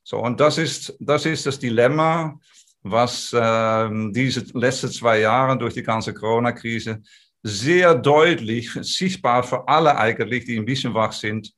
So, 0.02 0.18
und 0.18 0.40
das 0.40 0.56
ist, 0.56 0.96
das 1.00 1.26
ist 1.26 1.44
das 1.44 1.58
Dilemma, 1.58 2.40
was 2.82 3.30
äh, 3.34 3.90
diese 4.12 4.46
letzten 4.54 4.90
zwei 4.90 5.20
Jahre 5.20 5.58
durch 5.58 5.74
die 5.74 5.82
ganze 5.82 6.14
Corona-Krise 6.14 7.02
sehr 7.42 7.94
deutlich, 7.94 8.72
sichtbar 8.72 9.42
für 9.42 9.68
alle 9.68 9.96
eigentlich, 9.96 10.44
die 10.44 10.58
ein 10.58 10.64
bisschen 10.64 10.94
wach 10.94 11.12
sind, 11.12 11.52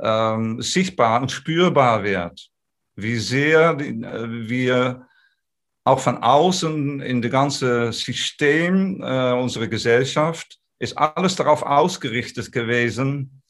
ähm, 0.00 0.60
sichtbar 0.62 1.20
und 1.20 1.30
spürbar 1.30 2.02
wird. 2.04 2.48
Wie 2.94 3.16
sehr 3.16 3.76
äh, 3.78 4.48
wir 4.48 5.06
auch 5.84 5.98
von 5.98 6.18
außen 6.18 7.00
in 7.00 7.22
das 7.22 7.30
ganze 7.30 7.92
System 7.92 9.02
äh, 9.02 9.32
unserer 9.32 9.66
Gesellschaft 9.66 10.58
ist 10.78 10.96
alles 10.98 11.36
darauf 11.36 11.62
ausgerichtet 11.62 12.50
gewesen, 12.50 13.42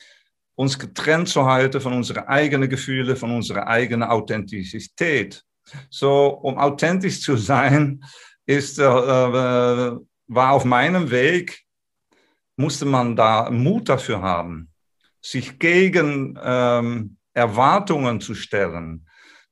uns 0.54 0.78
getrennt 0.78 1.28
zu 1.28 1.46
halten 1.46 1.80
von 1.80 1.94
unseren 1.94 2.24
eigenen 2.24 2.68
Gefühlen, 2.68 3.16
von 3.16 3.30
unserer 3.30 3.66
eigenen 3.66 4.02
Authentizität. 4.08 5.42
So, 5.88 6.26
um 6.26 6.58
authentisch 6.58 7.20
zu 7.22 7.36
sein, 7.36 8.04
ist, 8.46 8.78
äh, 8.78 8.84
äh 8.84 9.96
war 10.28 10.52
auf 10.52 10.64
meinem 10.64 11.10
Weg 11.10 11.64
musste 12.56 12.84
man 12.84 13.16
da 13.16 13.50
Mut 13.50 13.88
dafür 13.88 14.22
haben, 14.22 14.70
sich 15.20 15.58
gegen 15.58 16.38
ähm, 16.42 17.16
Erwartungen 17.32 18.20
zu 18.20 18.34
stellen, 18.34 19.06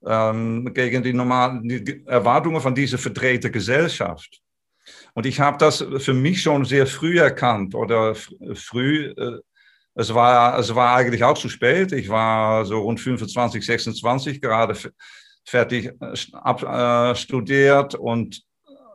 ähm, 0.06 0.72
gegen 0.74 1.02
die 1.02 1.12
normalen 1.12 1.68
die 1.68 2.04
Erwartungen 2.06 2.60
von 2.60 2.74
dieser 2.74 2.98
verdrehten 2.98 3.52
Gesellschaft. 3.52 4.40
Und 5.14 5.26
ich 5.26 5.40
habe 5.40 5.58
das 5.58 5.84
für 5.98 6.14
mich 6.14 6.42
schon 6.42 6.64
sehr 6.64 6.86
früh 6.86 7.18
erkannt 7.18 7.74
oder 7.74 8.14
früh. 8.14 9.12
Äh, 9.16 9.38
es 9.94 10.14
war, 10.14 10.58
es 10.58 10.74
war 10.74 10.96
eigentlich 10.96 11.24
auch 11.24 11.36
zu 11.36 11.48
spät. 11.48 11.92
Ich 11.92 12.08
war 12.08 12.64
so 12.64 12.78
rund 12.78 13.00
25, 13.00 13.64
26 13.64 14.40
gerade 14.40 14.74
fertig 15.44 15.90
äh, 16.00 16.12
äh, 16.12 17.14
studiert 17.14 17.94
und 17.94 18.42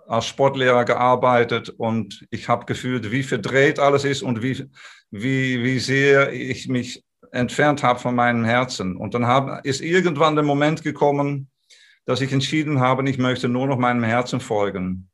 als 0.07 0.27
Sportlehrer 0.27 0.85
gearbeitet 0.85 1.69
und 1.69 2.25
ich 2.29 2.47
habe 2.47 2.65
gefühlt, 2.65 3.11
wie 3.11 3.23
verdreht 3.23 3.79
alles 3.79 4.03
ist 4.03 4.21
und 4.21 4.41
wie, 4.41 4.65
wie, 5.11 5.63
wie 5.63 5.79
sehr 5.79 6.31
ich 6.31 6.67
mich 6.67 7.03
entfernt 7.31 7.83
habe 7.83 7.99
von 7.99 8.15
meinem 8.15 8.45
Herzen. 8.45 8.95
Und 8.95 9.13
dann 9.13 9.27
hab, 9.27 9.65
ist 9.65 9.81
irgendwann 9.81 10.35
der 10.35 10.45
Moment 10.45 10.83
gekommen, 10.83 11.49
dass 12.05 12.21
ich 12.21 12.31
entschieden 12.31 12.79
habe, 12.79 13.07
ich 13.09 13.17
möchte 13.17 13.49
nur 13.49 13.67
noch 13.67 13.77
meinem 13.77 14.03
Herzen 14.03 14.39
folgen. 14.39 15.09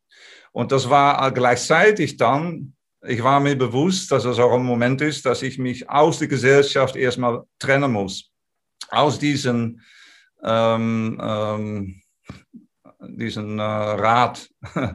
Und 0.52 0.72
das 0.72 0.90
war 0.90 1.32
gleichzeitig 1.32 2.18
dann, 2.18 2.74
ich 3.08 3.24
war 3.24 3.40
mir 3.40 3.58
bewusst, 3.58 4.12
dass 4.12 4.26
es 4.26 4.38
auch 4.38 4.54
ein 4.54 4.64
Moment 4.64 5.02
ist, 5.02 5.26
dass 5.26 5.42
ich 5.42 5.58
mich 5.58 5.90
aus 5.90 6.20
der 6.20 6.28
Gesellschaft 6.28 6.96
erstmal 6.96 7.44
trennen 7.58 7.92
muss. 7.92 8.32
Aus 8.90 9.18
diesen 9.18 9.82
ähm, 10.44 11.20
ähm, 11.24 12.01
diesen 13.08 13.60
äh, 13.60 13.64
Rad, 13.64 14.50
äh, 14.76 14.92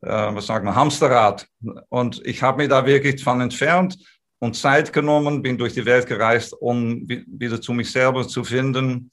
was 0.00 0.46
sagt 0.46 0.64
man, 0.64 0.74
Hamsterrad. 0.74 1.46
Und 1.88 2.20
ich 2.24 2.42
habe 2.42 2.58
mich 2.58 2.68
da 2.68 2.86
wirklich 2.86 3.22
von 3.22 3.40
entfernt 3.40 3.96
und 4.38 4.56
Zeit 4.56 4.92
genommen, 4.92 5.42
bin 5.42 5.58
durch 5.58 5.74
die 5.74 5.86
Welt 5.86 6.06
gereist, 6.06 6.52
um 6.52 7.08
wieder 7.08 7.60
zu 7.60 7.72
mich 7.72 7.90
selber 7.90 8.26
zu 8.28 8.44
finden 8.44 9.10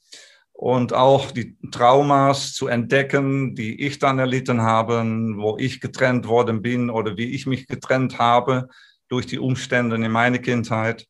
und 0.52 0.92
auch 0.92 1.30
die 1.30 1.56
Traumas 1.72 2.52
zu 2.52 2.68
entdecken, 2.68 3.54
die 3.54 3.80
ich 3.84 3.98
dann 3.98 4.18
erlitten 4.18 4.62
habe, 4.62 5.04
wo 5.36 5.56
ich 5.58 5.80
getrennt 5.80 6.28
worden 6.28 6.62
bin 6.62 6.90
oder 6.90 7.16
wie 7.16 7.34
ich 7.34 7.46
mich 7.46 7.66
getrennt 7.66 8.18
habe 8.18 8.68
durch 9.08 9.26
die 9.26 9.38
Umstände 9.38 9.96
in 9.96 10.10
meiner 10.10 10.38
Kindheit. 10.38 11.06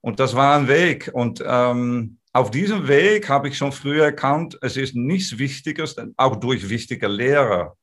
Und 0.00 0.18
das 0.20 0.34
war 0.34 0.56
ein 0.56 0.68
Weg. 0.68 1.10
Und 1.12 1.42
ähm, 1.46 2.18
auf 2.34 2.50
diesem 2.50 2.88
Weg 2.88 3.28
habe 3.28 3.48
ich 3.48 3.56
schon 3.56 3.70
früher 3.70 4.06
erkannt, 4.06 4.58
es 4.60 4.76
ist 4.76 4.96
nichts 4.96 5.38
Wichtiges, 5.38 5.94
auch 6.16 6.34
durch 6.34 6.68
wichtige 6.68 7.06
Lehrer. 7.06 7.76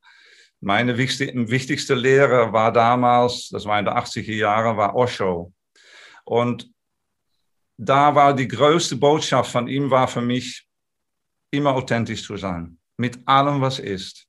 Meine 0.59 0.97
wichtigste 0.97 1.95
Lehrer 1.95 2.51
war 2.51 2.71
damals, 2.73 3.47
das 3.47 3.63
war 3.63 3.79
in 3.79 3.85
den 3.85 3.93
80er 3.93 4.33
Jahren, 4.33 4.75
war 4.75 4.93
Osho. 4.93 5.53
Und 6.25 6.69
da 7.77 8.13
war 8.13 8.35
die 8.35 8.47
größte 8.47 8.97
Botschaft 8.97 9.51
von 9.51 9.69
ihm 9.69 9.89
war 9.89 10.07
für 10.09 10.21
mich, 10.21 10.67
immer 11.49 11.73
authentisch 11.73 12.23
zu 12.23 12.35
sein, 12.35 12.77
mit 12.97 13.25
allem, 13.25 13.61
was 13.61 13.79
ist. 13.79 14.27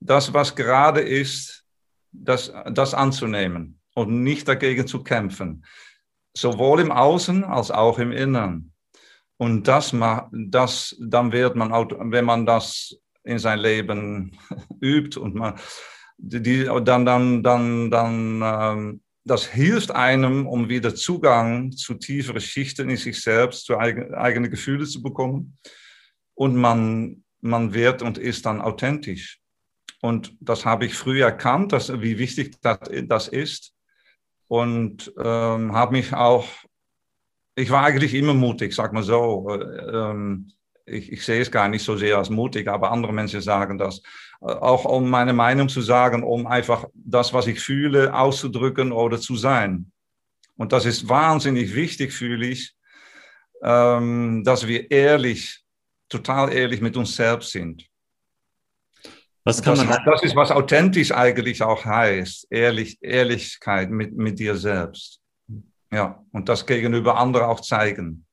Das, 0.00 0.34
was 0.34 0.54
gerade 0.54 1.00
ist, 1.00 1.64
das, 2.12 2.52
das 2.70 2.92
anzunehmen 2.92 3.80
und 3.94 4.22
nicht 4.22 4.46
dagegen 4.46 4.86
zu 4.86 5.02
kämpfen. 5.02 5.64
Sowohl 6.36 6.80
im 6.80 6.92
Außen 6.92 7.42
als 7.42 7.70
auch 7.70 7.98
im 7.98 8.12
Innern. 8.12 8.73
Und 9.44 9.68
das, 9.68 9.94
das, 10.32 10.96
dann 10.98 11.30
wird 11.30 11.54
man, 11.54 11.70
wenn 11.70 12.24
man 12.24 12.46
das 12.46 12.96
in 13.24 13.38
sein 13.38 13.58
Leben 13.58 14.38
übt 14.80 15.20
und 15.20 15.34
man, 15.34 15.58
die, 16.16 16.64
dann, 16.64 17.04
dann, 17.04 17.42
dann, 17.42 17.90
dann, 17.90 18.42
ähm, 18.42 19.00
das 19.22 19.46
hilft 19.46 19.90
einem, 19.90 20.46
um 20.46 20.70
wieder 20.70 20.94
Zugang 20.94 21.72
zu 21.72 21.92
tieferen 21.92 22.40
Schichten 22.40 22.88
in 22.88 22.96
sich 22.96 23.20
selbst, 23.20 23.66
zu 23.66 23.76
eigen, 23.76 24.14
eigene 24.14 24.48
Gefühle 24.48 24.86
zu 24.86 25.02
bekommen. 25.02 25.58
Und 26.32 26.56
man, 26.56 27.22
man 27.42 27.74
wird 27.74 28.00
und 28.00 28.16
ist 28.16 28.46
dann 28.46 28.62
authentisch. 28.62 29.40
Und 30.00 30.34
das 30.40 30.64
habe 30.64 30.86
ich 30.86 30.94
früh 30.94 31.22
erkannt, 31.22 31.72
dass, 31.72 32.00
wie 32.00 32.16
wichtig 32.16 32.56
das, 32.62 32.78
das 33.08 33.28
ist. 33.28 33.74
Und 34.48 35.12
ähm, 35.22 35.74
habe 35.74 35.92
mich 35.92 36.14
auch 36.14 36.46
ich 37.56 37.70
war 37.70 37.84
eigentlich 37.84 38.14
immer 38.14 38.34
mutig, 38.34 38.74
sag 38.74 38.92
mal 38.92 39.02
so. 39.02 39.48
Ähm, 39.50 40.50
ich, 40.86 41.12
ich, 41.12 41.24
sehe 41.24 41.40
es 41.40 41.50
gar 41.50 41.68
nicht 41.68 41.82
so 41.82 41.96
sehr 41.96 42.18
als 42.18 42.28
mutig, 42.30 42.68
aber 42.68 42.90
andere 42.90 43.12
Menschen 43.12 43.40
sagen 43.40 43.78
das. 43.78 44.02
Äh, 44.40 44.46
auch 44.46 44.84
um 44.84 45.08
meine 45.08 45.32
Meinung 45.32 45.68
zu 45.68 45.80
sagen, 45.80 46.22
um 46.22 46.46
einfach 46.46 46.86
das, 46.94 47.32
was 47.32 47.46
ich 47.46 47.60
fühle, 47.60 48.14
auszudrücken 48.14 48.92
oder 48.92 49.18
zu 49.18 49.36
sein. 49.36 49.90
Und 50.56 50.72
das 50.72 50.84
ist 50.84 51.08
wahnsinnig 51.08 51.74
wichtig, 51.74 52.12
fühle 52.12 52.46
ich, 52.46 52.74
ähm, 53.62 54.42
dass 54.44 54.66
wir 54.66 54.90
ehrlich, 54.90 55.62
total 56.08 56.52
ehrlich 56.52 56.80
mit 56.80 56.96
uns 56.96 57.16
selbst 57.16 57.50
sind. 57.50 57.86
Was 59.44 59.62
kann 59.62 59.76
das, 59.76 59.86
man 59.86 60.04
das 60.06 60.22
ist, 60.22 60.36
was 60.36 60.50
authentisch 60.50 61.12
eigentlich 61.12 61.62
auch 61.62 61.84
heißt. 61.84 62.46
Ehrlich, 62.50 62.98
Ehrlichkeit 63.02 63.90
mit, 63.90 64.16
mit 64.16 64.38
dir 64.38 64.56
selbst. 64.56 65.20
Ja, 65.94 66.24
und 66.32 66.48
das 66.48 66.66
gegenüber 66.66 67.18
anderen 67.18 67.46
auch 67.46 67.60
zeigen. 67.60 68.26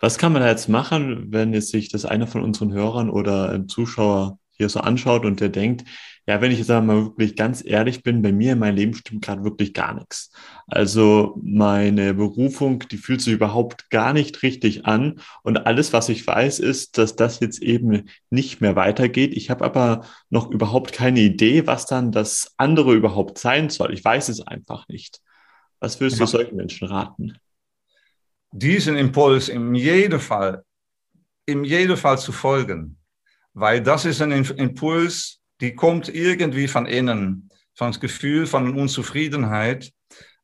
Was 0.00 0.16
kann 0.16 0.32
man 0.32 0.40
da 0.40 0.48
jetzt 0.48 0.68
machen, 0.68 1.26
wenn 1.30 1.52
jetzt 1.52 1.68
sich 1.68 1.90
das 1.90 2.06
einer 2.06 2.26
von 2.26 2.42
unseren 2.42 2.72
Hörern 2.72 3.10
oder 3.10 3.50
ein 3.50 3.68
Zuschauer 3.68 4.38
hier 4.52 4.70
so 4.70 4.80
anschaut 4.80 5.26
und 5.26 5.40
der 5.40 5.50
denkt, 5.50 5.84
ja, 6.26 6.40
wenn 6.40 6.50
ich 6.50 6.58
jetzt 6.58 6.70
einmal 6.70 7.04
wirklich 7.04 7.36
ganz 7.36 7.62
ehrlich 7.62 8.02
bin, 8.02 8.22
bei 8.22 8.32
mir 8.32 8.52
in 8.52 8.60
meinem 8.60 8.76
Leben 8.76 8.94
stimmt 8.94 9.22
gerade 9.22 9.44
wirklich 9.44 9.74
gar 9.74 9.92
nichts. 9.92 10.32
Also 10.66 11.38
meine 11.42 12.14
Berufung, 12.14 12.78
die 12.90 12.96
fühlt 12.96 13.20
sich 13.20 13.34
überhaupt 13.34 13.90
gar 13.90 14.14
nicht 14.14 14.42
richtig 14.42 14.86
an. 14.86 15.20
Und 15.42 15.66
alles, 15.66 15.92
was 15.92 16.08
ich 16.08 16.26
weiß, 16.26 16.60
ist, 16.60 16.96
dass 16.96 17.14
das 17.14 17.40
jetzt 17.40 17.62
eben 17.62 18.08
nicht 18.30 18.62
mehr 18.62 18.74
weitergeht. 18.74 19.34
Ich 19.36 19.50
habe 19.50 19.66
aber 19.66 20.06
noch 20.30 20.50
überhaupt 20.50 20.94
keine 20.94 21.20
Idee, 21.20 21.66
was 21.66 21.84
dann 21.84 22.10
das 22.10 22.54
andere 22.56 22.94
überhaupt 22.94 23.36
sein 23.36 23.68
soll. 23.68 23.92
Ich 23.92 24.02
weiß 24.02 24.30
es 24.30 24.40
einfach 24.46 24.88
nicht. 24.88 25.20
Was 25.80 26.00
würdest 26.00 26.20
du 26.20 26.26
solchen 26.26 26.56
Menschen 26.56 26.88
raten? 26.88 27.38
Diesen 28.52 28.96
Impuls 28.96 29.48
in 29.48 29.74
jedem 29.74 30.20
Fall, 30.20 30.64
in 31.46 31.64
jedem 31.64 31.96
Fall 31.96 32.18
zu 32.18 32.32
folgen, 32.32 32.96
weil 33.52 33.82
das 33.82 34.04
ist 34.04 34.22
ein 34.22 34.32
Impuls, 34.32 35.40
die 35.60 35.74
kommt 35.74 36.08
irgendwie 36.08 36.68
von 36.68 36.86
innen, 36.86 37.50
von 37.74 37.88
das 37.88 38.00
Gefühl 38.00 38.46
von 38.46 38.78
Unzufriedenheit. 38.78 39.92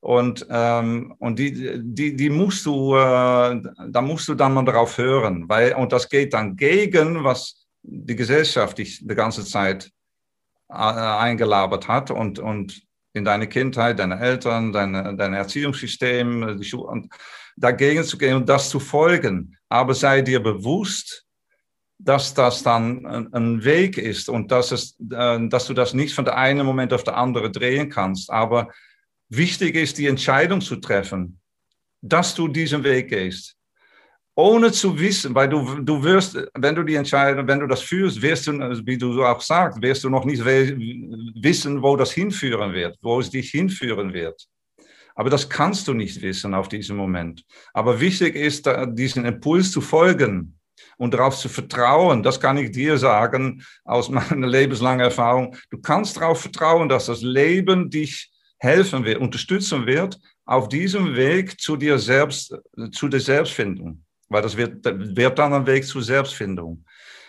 Und, 0.00 0.46
ähm, 0.48 1.14
und 1.18 1.38
die, 1.38 1.78
die, 1.82 2.16
die 2.16 2.30
musst 2.30 2.64
du, 2.64 2.94
äh, 2.96 3.60
da 3.88 4.00
musst 4.00 4.28
du 4.28 4.34
dann 4.34 4.54
mal 4.54 4.64
darauf 4.64 4.96
hören, 4.96 5.46
weil, 5.46 5.74
und 5.74 5.92
das 5.92 6.08
geht 6.08 6.32
dann 6.32 6.56
gegen, 6.56 7.22
was 7.22 7.66
die 7.82 8.16
Gesellschaft 8.16 8.78
dich 8.78 9.06
die 9.06 9.14
ganze 9.14 9.44
Zeit 9.44 9.90
äh, 10.70 10.74
eingelabert 10.74 11.86
hat 11.86 12.10
und, 12.10 12.38
und 12.38 12.82
in 13.12 13.24
deine 13.24 13.48
Kindheit, 13.48 13.98
deine 13.98 14.20
Eltern, 14.20 14.72
dein, 14.72 15.16
dein 15.16 15.34
Erziehungssystem, 15.34 16.58
die 16.58 16.64
Schule, 16.64 17.08
dagegen 17.56 18.04
zu 18.04 18.16
gehen 18.16 18.36
und 18.36 18.48
das 18.48 18.70
zu 18.70 18.80
folgen. 18.80 19.56
Aber 19.68 19.94
sei 19.94 20.22
dir 20.22 20.40
bewusst, 20.42 21.26
dass 21.98 22.32
das 22.32 22.62
dann 22.62 23.04
ein, 23.04 23.32
ein 23.34 23.64
Weg 23.64 23.98
ist 23.98 24.28
und 24.28 24.50
dass, 24.50 24.72
es, 24.72 24.98
äh, 25.12 25.48
dass 25.48 25.66
du 25.66 25.74
das 25.74 25.92
nicht 25.92 26.14
von 26.14 26.24
der 26.24 26.36
einen 26.36 26.64
Moment 26.64 26.92
auf 26.92 27.04
der 27.04 27.16
andere 27.16 27.50
drehen 27.50 27.90
kannst. 27.90 28.30
Aber 28.30 28.70
wichtig 29.28 29.74
ist, 29.74 29.98
die 29.98 30.06
Entscheidung 30.06 30.60
zu 30.60 30.76
treffen, 30.76 31.40
dass 32.00 32.34
du 32.34 32.48
diesen 32.48 32.84
Weg 32.84 33.08
gehst 33.08 33.59
ohne 34.34 34.72
zu 34.72 34.98
wissen, 34.98 35.34
weil 35.34 35.48
du, 35.48 35.80
du 35.80 36.02
wirst, 36.02 36.38
wenn 36.54 36.74
du 36.74 36.82
die 36.82 36.94
Entscheidung, 36.94 37.46
wenn 37.46 37.60
du 37.60 37.66
das 37.66 37.82
führst, 37.82 38.22
wirst 38.22 38.46
du, 38.46 38.52
wie 38.86 38.96
du 38.96 39.24
auch 39.24 39.40
sagst, 39.40 39.82
wirst 39.82 40.04
du 40.04 40.08
noch 40.08 40.24
nicht 40.24 40.44
wissen, 40.44 41.82
wo 41.82 41.96
das 41.96 42.12
hinführen 42.12 42.72
wird, 42.72 42.96
wo 43.02 43.20
es 43.20 43.30
dich 43.30 43.50
hinführen 43.50 44.12
wird. 44.12 44.46
Aber 45.14 45.28
das 45.28 45.48
kannst 45.48 45.88
du 45.88 45.94
nicht 45.94 46.22
wissen 46.22 46.54
auf 46.54 46.68
diesem 46.68 46.96
Moment. 46.96 47.44
Aber 47.74 48.00
wichtig 48.00 48.36
ist, 48.36 48.68
diesen 48.92 49.24
Impuls 49.24 49.72
zu 49.72 49.80
folgen 49.80 50.58
und 50.96 51.12
darauf 51.12 51.36
zu 51.36 51.48
vertrauen. 51.48 52.22
Das 52.22 52.40
kann 52.40 52.56
ich 52.56 52.70
dir 52.70 52.96
sagen 52.96 53.62
aus 53.84 54.08
meiner 54.08 54.46
lebenslangen 54.46 55.04
Erfahrung. 55.04 55.56
Du 55.70 55.78
kannst 55.78 56.16
darauf 56.16 56.40
vertrauen, 56.40 56.88
dass 56.88 57.06
das 57.06 57.22
Leben 57.22 57.90
dich 57.90 58.30
helfen 58.58 59.04
wird, 59.04 59.18
unterstützen 59.18 59.86
wird 59.86 60.18
auf 60.44 60.68
diesem 60.68 61.16
Weg 61.16 61.60
zu 61.60 61.76
dir 61.76 61.98
selbst, 61.98 62.56
zu 62.92 63.08
der 63.08 63.20
Selbstfindung. 63.20 64.04
Weil 64.30 64.42
das 64.42 64.56
wird, 64.56 64.84
wird 64.84 65.38
dann 65.38 65.52
ein 65.52 65.66
Weg 65.66 65.84
zur 65.84 66.02
Selbstfindung. 66.02 66.84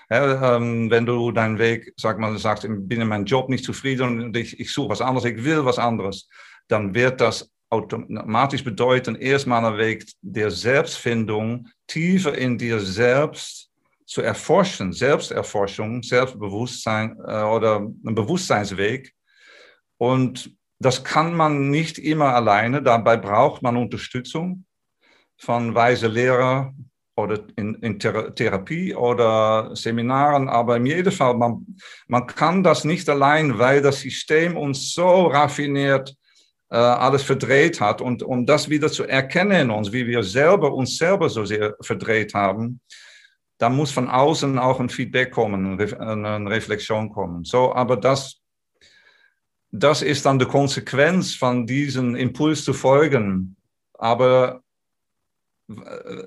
Ja, 0.09 0.55
ähm, 0.55 0.89
wenn 0.91 1.05
du 1.05 1.31
deinen 1.31 1.57
Weg, 1.57 1.93
sag 1.97 2.19
mal, 2.19 2.37
sagst, 2.37 2.63
ich 2.63 2.71
bin 2.73 3.01
in 3.01 3.07
meinem 3.07 3.25
Job 3.25 3.49
nicht 3.49 3.65
zufrieden 3.65 4.21
und 4.21 4.37
ich, 4.37 4.59
ich 4.59 4.71
suche 4.71 4.89
was 4.89 5.01
anderes, 5.01 5.25
ich 5.25 5.43
will 5.43 5.65
was 5.65 5.79
anderes, 5.79 6.29
dann 6.67 6.93
wird 6.93 7.21
das 7.21 7.51
automatisch 7.69 8.63
bedeuten, 8.63 9.15
erstmal 9.15 9.65
ein 9.65 9.77
Weg 9.77 10.05
der 10.21 10.51
Selbstfindung, 10.51 11.69
tiefer 11.87 12.37
in 12.37 12.57
dir 12.57 12.79
selbst 12.79 13.69
zu 14.05 14.21
erforschen, 14.21 14.91
Selbsterforschung, 14.91 16.03
Selbstbewusstsein 16.03 17.17
äh, 17.25 17.43
oder 17.43 17.77
ein 17.79 18.15
Bewusstseinsweg. 18.15 19.13
Und 19.97 20.53
das 20.79 21.05
kann 21.05 21.33
man 21.33 21.69
nicht 21.69 21.97
immer 21.97 22.35
alleine, 22.35 22.83
dabei 22.83 23.15
braucht 23.15 23.61
man 23.61 23.77
Unterstützung 23.77 24.65
von 25.37 25.73
weise 25.73 26.07
Lehrer, 26.07 26.73
oder 27.15 27.39
in, 27.55 27.75
in 27.75 27.99
Therapie 27.99 28.95
oder 28.95 29.75
Seminaren, 29.75 30.49
aber 30.49 30.77
in 30.77 30.85
jedem 30.85 31.11
Fall, 31.11 31.35
man, 31.35 31.65
man 32.07 32.25
kann 32.25 32.63
das 32.63 32.83
nicht 32.83 33.09
allein, 33.09 33.59
weil 33.59 33.81
das 33.81 34.01
System 34.01 34.57
uns 34.57 34.93
so 34.93 35.27
raffiniert 35.27 36.15
äh, 36.69 36.77
alles 36.77 37.23
verdreht 37.23 37.81
hat 37.81 38.01
und 38.01 38.23
um 38.23 38.45
das 38.45 38.69
wieder 38.69 38.89
zu 38.89 39.03
erkennen 39.03 39.69
in 39.69 39.71
uns, 39.71 39.91
wie 39.91 40.07
wir 40.07 40.23
selber 40.23 40.73
uns 40.73 40.97
selber 40.97 41.29
so 41.29 41.43
sehr 41.45 41.75
verdreht 41.81 42.33
haben, 42.33 42.79
da 43.61 43.69
muss 43.69 43.91
von 43.91 44.07
außen 44.09 44.57
auch 44.57 44.79
ein 44.79 44.89
Feedback 44.89 45.31
kommen, 45.31 45.79
eine 45.79 46.49
Reflexion 46.49 47.11
kommen. 47.11 47.43
So, 47.43 47.75
aber 47.75 47.95
das, 47.95 48.41
das 49.69 50.01
ist 50.01 50.25
dann 50.25 50.39
die 50.39 50.45
Konsequenz 50.45 51.35
von 51.35 51.67
diesem 51.67 52.15
Impuls 52.15 52.63
zu 52.63 52.73
folgen. 52.73 53.55
Aber 53.93 54.63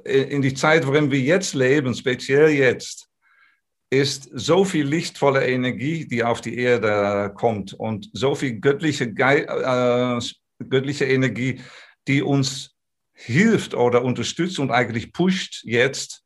in 0.04 0.42
die 0.42 0.54
Zeit, 0.54 0.86
worin 0.86 1.10
wir 1.10 1.20
jetzt 1.20 1.54
leben, 1.54 1.94
speziell 1.94 2.50
jetzt, 2.50 3.08
ist 3.90 4.28
so 4.32 4.64
viel 4.64 4.86
lichtvolle 4.86 5.46
Energie, 5.46 6.06
die 6.06 6.24
auf 6.24 6.40
die 6.40 6.58
Erde 6.58 7.32
kommt 7.34 7.74
und 7.74 8.10
so 8.12 8.34
viel 8.34 8.58
göttliche, 8.60 9.04
äh, 9.04 10.20
göttliche 10.68 11.04
Energie, 11.04 11.60
die 12.08 12.22
uns 12.22 12.74
hilft 13.12 13.74
oder 13.74 14.02
unterstützt 14.02 14.58
und 14.58 14.70
eigentlich 14.72 15.12
pusht 15.12 15.62
jetzt, 15.64 16.24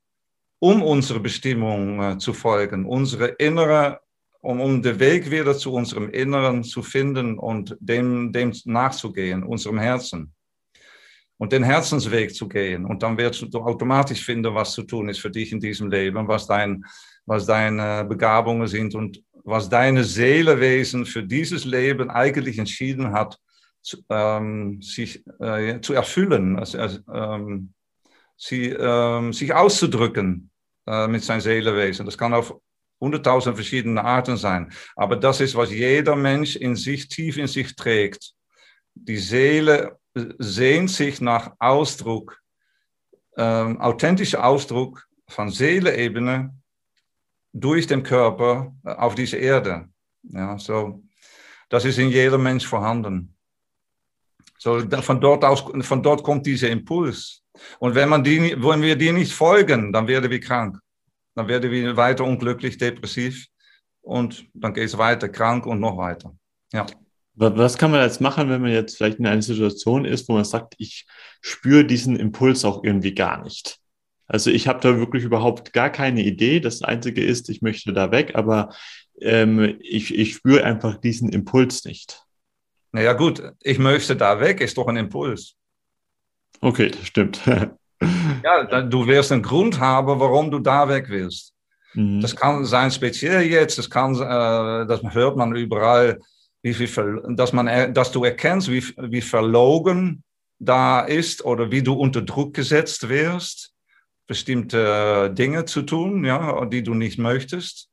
um 0.60 0.82
unsere 0.82 1.20
Bestimmung 1.20 2.02
äh, 2.02 2.18
zu 2.18 2.32
folgen, 2.32 2.86
unsere 2.86 3.26
innere, 3.26 4.00
um, 4.40 4.60
um 4.60 4.82
den 4.82 4.98
Weg 4.98 5.30
wieder 5.30 5.56
zu 5.56 5.72
unserem 5.72 6.08
Inneren 6.10 6.64
zu 6.64 6.82
finden 6.82 7.38
und 7.38 7.76
dem, 7.80 8.32
dem 8.32 8.52
nachzugehen, 8.64 9.42
unserem 9.42 9.78
Herzen 9.78 10.34
und 11.38 11.52
den 11.52 11.62
Herzensweg 11.62 12.34
zu 12.34 12.48
gehen. 12.48 12.84
Und 12.84 13.02
dann 13.02 13.16
wirst 13.16 13.42
du 13.42 13.60
automatisch 13.60 14.24
finden, 14.24 14.54
was 14.54 14.72
zu 14.72 14.82
tun 14.82 15.08
ist 15.08 15.20
für 15.20 15.30
dich 15.30 15.52
in 15.52 15.60
diesem 15.60 15.90
Leben, 15.90 16.28
was, 16.28 16.46
dein, 16.46 16.84
was 17.26 17.46
deine 17.46 18.04
Begabungen 18.04 18.66
sind 18.66 18.94
und 18.94 19.22
was 19.44 19.68
deine 19.68 20.04
Seelewesen 20.04 21.06
für 21.06 21.22
dieses 21.22 21.64
Leben 21.64 22.10
eigentlich 22.10 22.58
entschieden 22.58 23.12
hat, 23.12 23.38
zu, 23.80 24.04
ähm, 24.10 24.82
sich 24.82 25.24
äh, 25.40 25.80
zu 25.80 25.94
erfüllen, 25.94 26.58
also, 26.58 26.78
ähm, 27.12 27.72
sie, 28.36 28.70
ähm, 28.70 29.32
sich 29.32 29.54
auszudrücken 29.54 30.50
äh, 30.86 31.06
mit 31.06 31.22
seinem 31.22 31.40
Seelewesen. 31.40 32.04
Das 32.04 32.18
kann 32.18 32.34
auf 32.34 32.54
hunderttausend 33.00 33.56
verschiedene 33.56 34.04
Arten 34.04 34.36
sein. 34.36 34.72
Aber 34.96 35.16
das 35.16 35.40
ist, 35.40 35.54
was 35.54 35.70
jeder 35.70 36.16
Mensch 36.16 36.56
in 36.56 36.74
sich, 36.74 37.08
tief 37.08 37.36
in 37.36 37.46
sich 37.46 37.76
trägt. 37.76 38.32
Die 38.94 39.16
Seele 39.16 39.97
sehnt 40.14 40.90
sich 40.90 41.20
nach 41.20 41.54
Ausdruck, 41.58 42.40
ähm, 43.36 43.80
authentischer 43.80 44.44
Ausdruck 44.44 45.06
von 45.28 45.50
Seeleebene 45.50 46.54
durch 47.52 47.86
den 47.86 48.02
Körper 48.02 48.74
äh, 48.84 48.90
auf 48.90 49.14
diese 49.14 49.36
Erde. 49.36 49.88
Ja, 50.22 50.58
so, 50.58 51.02
das 51.68 51.84
ist 51.84 51.98
in 51.98 52.10
jedem 52.10 52.42
Mensch 52.42 52.66
vorhanden. 52.66 53.34
So, 54.58 54.80
von, 55.02 55.20
dort 55.20 55.44
aus, 55.44 55.64
von 55.80 56.02
dort 56.02 56.22
kommt 56.22 56.46
dieser 56.46 56.68
Impuls. 56.68 57.44
Und 57.78 57.94
wenn, 57.94 58.08
man 58.08 58.24
die, 58.24 58.56
wenn 58.60 58.82
wir 58.82 58.96
die 58.96 59.12
nicht 59.12 59.32
folgen, 59.32 59.92
dann 59.92 60.08
werden 60.08 60.30
wir 60.30 60.40
krank. 60.40 60.78
Dann 61.34 61.46
werden 61.46 61.70
wir 61.70 61.96
weiter 61.96 62.24
unglücklich, 62.24 62.78
depressiv 62.78 63.46
und 64.00 64.46
dann 64.54 64.74
geht 64.74 64.86
es 64.86 64.98
weiter 64.98 65.28
krank 65.28 65.66
und 65.66 65.78
noch 65.78 65.96
weiter. 65.96 66.34
Ja. 66.72 66.86
Was 67.40 67.78
kann 67.78 67.92
man 67.92 68.02
jetzt 68.02 68.20
machen, 68.20 68.50
wenn 68.50 68.62
man 68.62 68.72
jetzt 68.72 68.96
vielleicht 68.96 69.20
in 69.20 69.26
einer 69.26 69.42
Situation 69.42 70.04
ist, 70.04 70.28
wo 70.28 70.32
man 70.32 70.44
sagt, 70.44 70.74
ich 70.78 71.06
spüre 71.40 71.84
diesen 71.84 72.16
Impuls 72.16 72.64
auch 72.64 72.82
irgendwie 72.82 73.14
gar 73.14 73.42
nicht? 73.42 73.78
Also 74.26 74.50
ich 74.50 74.66
habe 74.66 74.80
da 74.80 74.98
wirklich 74.98 75.22
überhaupt 75.22 75.72
gar 75.72 75.88
keine 75.90 76.22
Idee. 76.22 76.58
Das 76.58 76.82
Einzige 76.82 77.24
ist, 77.24 77.48
ich 77.48 77.62
möchte 77.62 77.92
da 77.92 78.10
weg, 78.10 78.32
aber 78.34 78.74
ähm, 79.20 79.78
ich, 79.80 80.14
ich 80.14 80.34
spüre 80.34 80.64
einfach 80.64 80.96
diesen 80.96 81.30
Impuls 81.30 81.84
nicht. 81.84 82.24
Naja 82.90 83.12
gut, 83.12 83.42
ich 83.62 83.78
möchte 83.78 84.16
da 84.16 84.40
weg, 84.40 84.60
ist 84.60 84.76
doch 84.76 84.88
ein 84.88 84.96
Impuls. 84.96 85.54
Okay, 86.60 86.90
das 86.90 87.06
stimmt. 87.06 87.40
ja, 88.44 88.82
du 88.82 89.06
wirst 89.06 89.30
einen 89.30 89.42
Grund 89.42 89.78
haben, 89.78 90.18
warum 90.20 90.50
du 90.50 90.58
da 90.58 90.88
weg 90.88 91.08
willst. 91.08 91.54
Mhm. 91.94 92.20
Das 92.20 92.34
kann 92.34 92.64
sein 92.64 92.90
speziell 92.90 93.42
jetzt, 93.42 93.78
das 93.78 93.88
kann, 93.88 94.14
äh, 94.14 94.86
das 94.86 95.02
hört 95.14 95.36
man 95.36 95.54
überall 95.54 96.18
wie 96.76 96.86
viel, 96.86 97.22
dass, 97.30 97.52
man, 97.52 97.94
dass 97.94 98.10
du 98.12 98.24
erkennst, 98.24 98.70
wie, 98.70 98.82
wie 98.96 99.20
verlogen 99.20 100.22
da 100.58 101.00
ist 101.00 101.44
oder 101.44 101.70
wie 101.70 101.82
du 101.82 101.94
unter 101.94 102.22
Druck 102.22 102.54
gesetzt 102.54 103.08
wirst, 103.08 103.72
bestimmte 104.26 105.30
Dinge 105.32 105.64
zu 105.64 105.82
tun, 105.82 106.24
ja, 106.24 106.64
die 106.66 106.82
du 106.82 106.94
nicht 106.94 107.18
möchtest. 107.18 107.90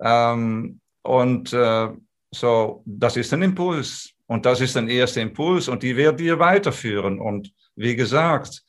Ähm, 0.00 0.80
und 1.02 1.52
äh, 1.52 1.88
so, 2.30 2.82
das 2.84 3.16
ist 3.16 3.32
ein 3.32 3.42
Impuls. 3.42 4.10
Und 4.26 4.46
das 4.46 4.60
ist 4.60 4.76
ein 4.76 4.88
erster 4.88 5.20
Impuls 5.20 5.68
und 5.68 5.82
die 5.82 5.96
wird 5.96 6.18
dir 6.18 6.38
weiterführen. 6.38 7.20
Und 7.20 7.52
wie 7.76 7.94
gesagt, 7.94 8.62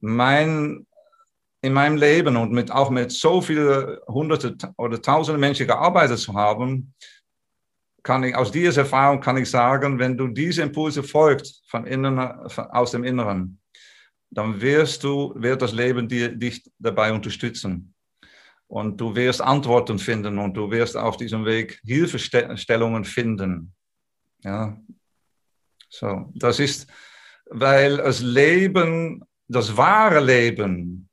mein, 0.00 0.86
in 1.62 1.72
meinem 1.72 1.96
Leben 1.96 2.36
und 2.36 2.52
mit, 2.52 2.70
auch 2.70 2.90
mit 2.90 3.10
so 3.10 3.40
vielen 3.40 3.98
hunderte 4.06 4.56
oder 4.76 5.02
tausende 5.02 5.38
Menschen 5.38 5.66
gearbeitet 5.66 6.18
zu 6.18 6.34
haben, 6.34 6.94
kann 8.02 8.24
ich, 8.24 8.34
aus 8.34 8.50
dieser 8.50 8.82
Erfahrung 8.82 9.20
kann 9.20 9.36
ich 9.36 9.50
sagen, 9.50 9.98
wenn 9.98 10.16
du 10.16 10.28
diese 10.28 10.62
Impulse 10.62 11.02
folgst 11.02 11.62
von 11.68 11.86
innen, 11.86 12.18
von, 12.48 12.64
aus 12.66 12.92
dem 12.92 13.04
Inneren, 13.04 13.60
dann 14.30 14.60
wirst 14.60 15.04
du, 15.04 15.34
wird 15.36 15.60
das 15.62 15.72
Leben 15.72 16.08
dir, 16.08 16.28
dich 16.28 16.70
dabei 16.78 17.12
unterstützen. 17.12 17.94
Und 18.68 19.00
du 19.00 19.14
wirst 19.16 19.42
Antworten 19.42 19.98
finden 19.98 20.38
und 20.38 20.56
du 20.56 20.70
wirst 20.70 20.96
auf 20.96 21.16
diesem 21.16 21.44
Weg 21.44 21.80
Hilfestellungen 21.84 23.04
finden. 23.04 23.74
Ja, 24.42 24.78
so, 25.88 26.30
das 26.34 26.60
ist, 26.60 26.86
weil 27.46 27.96
das 27.96 28.20
Leben, 28.20 29.24
das 29.48 29.76
wahre 29.76 30.20
Leben, 30.20 31.08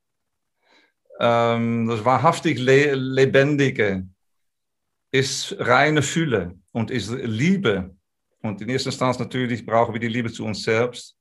ähm, 1.18 1.88
das 1.88 2.04
wahrhaftig 2.04 2.60
le 2.60 2.94
Lebendige, 2.94 4.06
ist 5.10 5.56
reine 5.58 6.02
Fülle 6.02 6.58
und 6.72 6.90
ist 6.90 7.10
Liebe. 7.10 7.94
Und 8.42 8.60
in 8.60 8.68
erster 8.68 8.90
Instanz 8.90 9.18
natürlich 9.18 9.64
brauchen 9.64 9.94
wir 9.94 10.00
die 10.00 10.08
Liebe 10.08 10.32
zu 10.32 10.44
uns 10.44 10.62
selbst. 10.62 11.16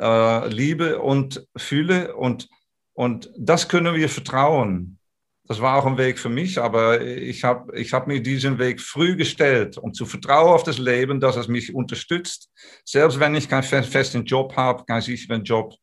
Äh, 0.00 0.48
Liebe 0.48 1.00
und 1.00 1.46
Fülle 1.56 2.14
und, 2.16 2.48
und 2.94 3.30
das 3.36 3.68
können 3.68 3.94
wir 3.94 4.08
vertrauen. 4.08 4.98
das 5.46 5.60
war 5.60 5.76
auch 5.76 5.86
ein 5.86 5.98
Weg 5.98 6.18
für 6.18 6.28
mich, 6.28 6.58
aber 6.58 7.00
ich 7.02 7.44
habe 7.44 7.78
ich 7.78 7.92
hab 7.92 8.06
mir 8.06 8.20
diesen 8.20 8.58
Weg 8.58 8.80
früh 8.80 9.14
gestellt, 9.14 9.78
um 9.78 9.92
zu 9.92 10.06
vertrauen 10.06 10.54
auf 10.54 10.64
das 10.64 10.78
Leben, 10.78 11.20
dass 11.20 11.36
es 11.36 11.48
mich 11.48 11.74
unterstützt. 11.74 12.50
Selbst 12.84 13.20
wenn 13.20 13.34
ich 13.34 13.48
keinen 13.48 13.62
festen 13.62 14.24
Job 14.24 14.56
habe, 14.56 14.84
keinen 14.84 15.02
sicheren 15.02 15.44
Job, 15.44 15.74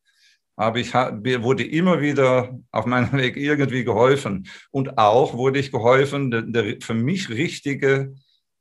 aber 0.56 0.78
ich 0.78 0.92
wurde 0.94 1.64
immer 1.64 2.00
wieder 2.00 2.58
auf 2.70 2.86
meinem 2.86 3.12
Weg 3.18 3.36
irgendwie 3.36 3.84
geholfen. 3.84 4.48
Und 4.70 4.98
auch 4.98 5.34
wurde 5.34 5.58
ich 5.58 5.72
geholfen, 5.72 6.30
der, 6.30 6.42
der 6.42 6.76
für 6.80 6.94
mich 6.94 7.28
richtige 7.28 8.14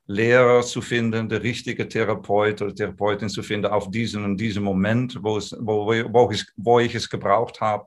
Lehrer 0.08 0.62
zu 0.62 0.82
finden, 0.82 1.30
der 1.30 1.43
richtige 1.43 1.88
Therapeut 1.88 2.62
oder 2.62 2.75
Therapeutin 2.75 3.30
zu 3.30 3.43
finden 3.43 3.67
auf 3.67 3.89
diesen 3.91 4.25
und 4.25 4.38
diesem 4.38 4.63
Moment, 4.63 5.17
wo, 5.21 5.38
es, 5.38 5.56
wo, 5.60 5.88
wo, 5.88 6.32
ich, 6.32 6.45
wo 6.58 6.80
ich 6.80 6.95
es 6.95 7.10
gebraucht 7.10 7.62
habe 7.62 7.86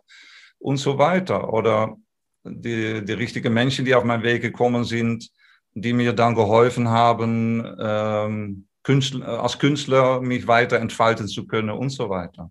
und 0.58 0.78
so 0.78 0.96
weiter. 0.98 1.52
Oder 1.52 1.96
die, 2.44 3.04
die 3.04 3.12
richtigen 3.12 3.52
Menschen, 3.52 3.84
die 3.84 3.94
auf 3.94 4.04
meinen 4.04 4.22
Weg 4.22 4.42
gekommen 4.42 4.84
sind, 4.84 5.28
die 5.74 5.92
mir 5.92 6.12
dann 6.12 6.34
geholfen 6.34 6.88
haben, 6.88 7.76
ähm, 7.78 8.66
Künstler, 8.82 9.42
als 9.42 9.58
Künstler 9.58 10.20
mich 10.20 10.46
weiter 10.46 10.78
entfalten 10.78 11.26
zu 11.26 11.46
können 11.46 11.70
und 11.70 11.90
so 11.90 12.08
weiter. 12.08 12.50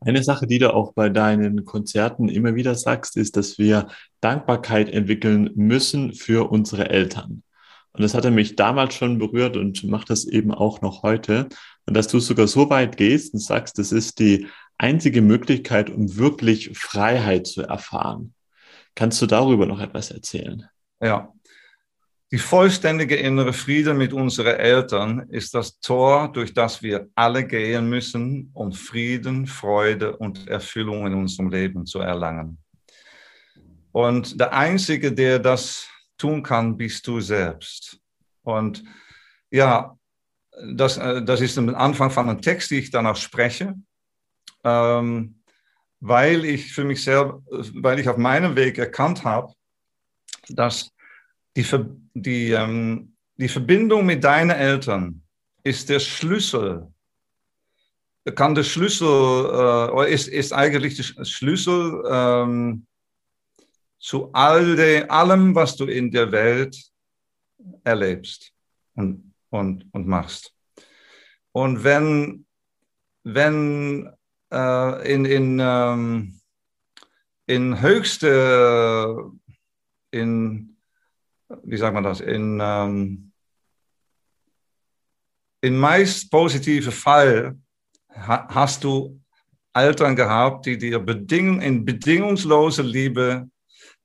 Eine 0.00 0.22
Sache, 0.22 0.46
die 0.46 0.58
du 0.58 0.72
auch 0.72 0.92
bei 0.92 1.08
deinen 1.08 1.64
Konzerten 1.64 2.28
immer 2.28 2.54
wieder 2.54 2.74
sagst, 2.74 3.16
ist, 3.16 3.36
dass 3.36 3.58
wir 3.58 3.88
Dankbarkeit 4.20 4.90
entwickeln 4.90 5.50
müssen 5.54 6.12
für 6.12 6.50
unsere 6.50 6.90
Eltern. 6.90 7.42
Und 7.92 8.02
das 8.02 8.14
hatte 8.14 8.30
mich 8.30 8.56
damals 8.56 8.94
schon 8.94 9.18
berührt 9.18 9.56
und 9.56 9.84
macht 9.84 10.10
das 10.10 10.24
eben 10.24 10.52
auch 10.52 10.80
noch 10.80 11.02
heute. 11.02 11.48
Und 11.86 11.96
dass 11.96 12.08
du 12.08 12.18
sogar 12.18 12.48
so 12.48 12.68
weit 12.68 12.96
gehst 12.96 13.34
und 13.34 13.40
sagst, 13.40 13.78
das 13.78 13.92
ist 13.92 14.18
die 14.18 14.48
einzige 14.78 15.22
Möglichkeit, 15.22 15.90
um 15.90 16.16
wirklich 16.16 16.76
Freiheit 16.76 17.46
zu 17.46 17.62
erfahren. 17.62 18.34
Kannst 18.94 19.22
du 19.22 19.26
darüber 19.26 19.66
noch 19.66 19.80
etwas 19.80 20.10
erzählen? 20.10 20.68
Ja. 21.00 21.32
Die 22.34 22.40
vollständige 22.40 23.14
innere 23.14 23.52
Friede 23.52 23.94
mit 23.94 24.12
unseren 24.12 24.56
Eltern 24.56 25.28
ist 25.28 25.54
das 25.54 25.78
Tor, 25.78 26.32
durch 26.32 26.52
das 26.52 26.82
wir 26.82 27.08
alle 27.14 27.46
gehen 27.46 27.88
müssen, 27.88 28.50
um 28.54 28.72
Frieden, 28.72 29.46
Freude 29.46 30.16
und 30.16 30.48
Erfüllung 30.48 31.06
in 31.06 31.14
unserem 31.14 31.48
Leben 31.50 31.86
zu 31.86 32.00
erlangen. 32.00 32.58
Und 33.92 34.40
der 34.40 34.52
Einzige, 34.52 35.12
der 35.12 35.38
das 35.38 35.86
tun 36.18 36.42
kann, 36.42 36.76
bist 36.76 37.06
du 37.06 37.20
selbst. 37.20 38.00
Und 38.42 38.82
ja, 39.52 39.96
das, 40.72 40.96
äh, 40.96 41.22
das 41.22 41.40
ist 41.40 41.56
am 41.56 41.72
Anfang 41.72 42.10
von 42.10 42.28
einem 42.28 42.42
Text, 42.42 42.72
den 42.72 42.80
ich 42.80 42.90
danach 42.90 43.14
spreche. 43.14 43.76
Ähm, 44.64 45.40
weil 46.00 46.44
ich 46.44 46.72
für 46.72 46.82
mich 46.82 47.04
selber, 47.04 47.44
weil 47.46 48.00
ich 48.00 48.08
auf 48.08 48.16
meinem 48.16 48.56
Weg 48.56 48.76
erkannt 48.76 49.22
habe, 49.22 49.52
dass 50.48 50.93
die, 51.56 51.66
die, 52.14 52.50
ähm, 52.50 53.14
die 53.36 53.48
Verbindung 53.48 54.06
mit 54.06 54.22
deinen 54.24 54.50
Eltern 54.50 55.22
ist 55.62 55.88
der 55.88 56.00
Schlüssel, 56.00 56.92
kann 58.34 58.54
der 58.54 58.64
Schlüssel, 58.64 59.90
äh, 59.98 60.12
ist, 60.12 60.28
ist 60.28 60.52
eigentlich 60.52 60.96
der 60.96 61.24
Schlüssel 61.24 62.02
ähm, 62.10 62.86
zu 63.98 64.30
all 64.32 64.76
de, 64.76 65.08
allem, 65.08 65.54
was 65.54 65.76
du 65.76 65.86
in 65.86 66.10
der 66.10 66.32
Welt 66.32 66.76
erlebst 67.84 68.52
und, 68.94 69.34
und, 69.50 69.86
und 69.92 70.06
machst. 70.06 70.54
Und 71.52 71.84
wenn, 71.84 72.46
wenn 73.22 74.10
äh, 74.52 75.12
in, 75.12 75.24
in, 75.24 75.58
ähm, 75.62 76.40
in 77.46 77.80
höchste, 77.80 79.30
in, 80.10 80.73
wie 81.62 81.76
sagt 81.76 81.94
man 81.94 82.04
das, 82.04 82.20
in, 82.20 82.58
ähm, 82.62 83.32
in 85.60 85.76
meist 85.76 86.30
positive 86.30 86.90
Fall 86.90 87.56
ha 88.10 88.46
hast 88.48 88.84
du 88.84 89.20
Eltern 89.72 90.14
gehabt, 90.14 90.66
die 90.66 90.78
dir 90.78 91.00
beding 91.00 91.60
in 91.60 91.84
bedingungslose 91.84 92.82
Liebe 92.82 93.48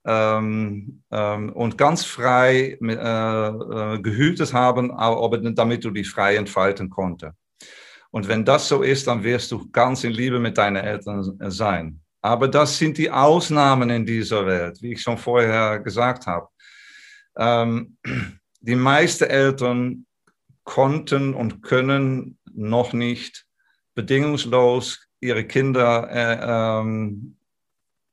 ähm, 0.06 1.04
ähm, 1.12 1.54
und 1.54 1.78
ganz 1.78 2.06
frei 2.06 2.78
äh, 2.82 2.94
äh, 2.94 4.00
gehütet 4.02 4.54
haben, 4.54 4.92
aber 4.92 5.38
damit 5.38 5.84
du 5.84 5.92
dich 5.92 6.10
frei 6.10 6.38
entfalten 6.38 6.90
konntest. 6.90 7.34
Und 8.12 8.28
wenn 8.28 8.44
das 8.44 8.68
so 8.68 8.82
ist, 8.82 9.06
dann 9.06 9.24
wirst 9.24 9.52
du 9.52 9.70
ganz 9.70 10.04
in 10.04 10.12
Liebe 10.12 10.40
mit 10.40 10.58
deinen 10.58 10.78
Eltern 10.78 11.38
sein. 11.52 12.00
Aber 12.22 12.48
das 12.48 12.78
sind 12.78 12.98
die 12.98 13.12
Ausnahmen 13.12 13.90
in 13.92 14.06
dieser 14.06 14.46
Welt, 14.46 14.82
wie 14.82 14.94
ich 14.94 15.02
schon 15.02 15.18
vorher 15.18 15.80
gesagt 15.80 16.26
habe. 16.26 16.48
Ähm, 17.38 17.98
die 18.62 18.76
meisten 18.76 19.26
Eltern 19.26 20.06
konnten 20.64 21.34
und 21.34 21.62
können 21.62 22.38
noch 22.54 22.94
nicht 22.94 23.46
bedingungslos 23.96 25.08
ihre 25.20 25.46
Kinder 25.46 26.10
äh, 26.10 26.82
ähm, 26.82 27.38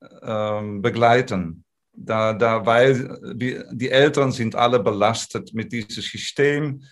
äh, 0.01 0.79
begleiten. 0.79 1.63
Da, 1.93 2.33
da, 2.33 2.65
weil 2.65 3.19
die, 3.33 3.61
die 3.71 3.89
Eltern 3.89 4.31
sind 4.31 4.55
alle 4.55 4.79
belastet 4.79 5.53
mit 5.53 5.71
diesem 5.71 6.03
System 6.03 6.83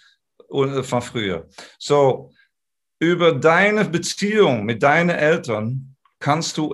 äh, 0.51 0.81
von 0.83 1.01
früher. 1.01 1.47
So, 1.77 2.31
über 2.99 3.33
deine 3.33 3.85
Beziehung 3.85 4.65
mit 4.65 4.81
deinen 4.81 5.09
Eltern 5.09 5.95
kannst 6.19 6.57
du 6.57 6.73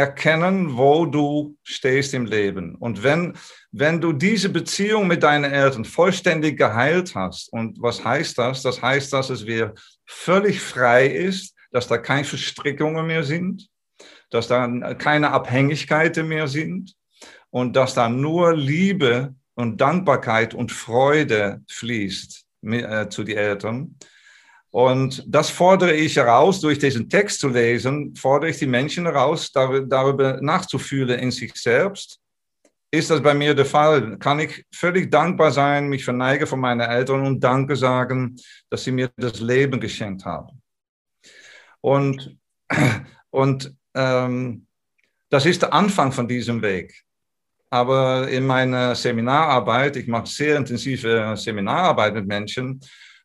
erkennen, 0.00 0.78
wo 0.78 1.04
du 1.04 1.58
stehst 1.62 2.14
im 2.14 2.24
Leben. 2.24 2.74
Und 2.74 3.02
wenn, 3.02 3.34
wenn 3.70 4.00
du 4.00 4.14
diese 4.14 4.48
Beziehung 4.48 5.06
mit 5.06 5.22
deinen 5.22 5.52
Eltern 5.52 5.84
vollständig 5.84 6.56
geheilt 6.56 7.14
hast, 7.14 7.52
und 7.52 7.80
was 7.82 8.02
heißt 8.02 8.38
das? 8.38 8.62
Das 8.62 8.80
heißt, 8.80 9.12
dass 9.12 9.28
es 9.28 9.46
wieder 9.46 9.74
völlig 10.06 10.60
frei 10.60 11.06
ist, 11.06 11.54
dass 11.70 11.86
da 11.86 11.98
keine 11.98 12.24
Verstrickungen 12.24 13.06
mehr 13.06 13.22
sind, 13.22 13.68
dass 14.30 14.48
da 14.48 14.94
keine 14.94 15.32
Abhängigkeiten 15.32 16.26
mehr 16.26 16.48
sind 16.48 16.94
und 17.50 17.76
dass 17.76 17.92
da 17.92 18.08
nur 18.08 18.56
Liebe 18.56 19.34
und 19.54 19.80
Dankbarkeit 19.82 20.54
und 20.54 20.72
Freude 20.72 21.62
fließt 21.68 22.46
äh, 22.62 23.08
zu 23.08 23.22
den 23.22 23.36
Eltern 23.36 23.96
und 24.70 25.24
das 25.26 25.50
fordere 25.50 25.94
ich 25.94 26.16
heraus, 26.16 26.60
durch 26.60 26.78
diesen 26.78 27.08
Text 27.08 27.40
zu 27.40 27.48
lesen, 27.48 28.14
fordere 28.14 28.50
ich 28.50 28.58
die 28.58 28.66
Menschen 28.66 29.04
heraus, 29.04 29.50
darüber 29.52 30.40
nachzufühlen 30.40 31.18
in 31.18 31.30
sich 31.32 31.54
selbst. 31.56 32.20
Ist 32.92 33.10
das 33.10 33.22
bei 33.22 33.34
mir 33.34 33.54
der 33.54 33.66
Fall? 33.66 34.18
Kann 34.18 34.40
ich 34.40 34.64
völlig 34.72 35.10
dankbar 35.10 35.50
sein, 35.50 35.88
mich 35.88 36.04
verneige 36.04 36.46
von 36.46 36.60
meinen 36.60 36.80
Eltern 36.80 37.26
und 37.26 37.40
Danke 37.40 37.76
sagen, 37.76 38.36
dass 38.68 38.84
sie 38.84 38.92
mir 38.92 39.10
das 39.16 39.40
Leben 39.40 39.80
geschenkt 39.80 40.24
haben? 40.24 40.60
Und, 41.80 42.36
und 43.30 43.74
ähm, 43.94 44.66
das 45.30 45.46
ist 45.46 45.62
der 45.62 45.72
Anfang 45.72 46.12
von 46.12 46.26
diesem 46.28 46.62
Weg. 46.62 47.04
Aber 47.70 48.28
in 48.28 48.46
meiner 48.46 48.96
Seminararbeit, 48.96 49.96
ich 49.96 50.08
mache 50.08 50.26
sehr 50.26 50.56
intensive 50.56 51.34
Seminararbeit 51.36 52.14
mit 52.14 52.26
Menschen, 52.26 52.80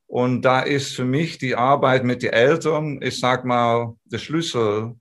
und 0.08 0.44
da 0.44 0.62
ist 0.62 0.96
für 0.96 1.06
mich 1.06 1.38
die 1.38 1.56
Arbeit 1.56 2.04
mit 2.04 2.22
den 2.24 2.34
Eltern, 2.34 3.02
ich 3.02 3.20
sag 3.20 3.44
mal, 3.46 3.96
der 4.06 4.20
Schlüssel 4.20 4.96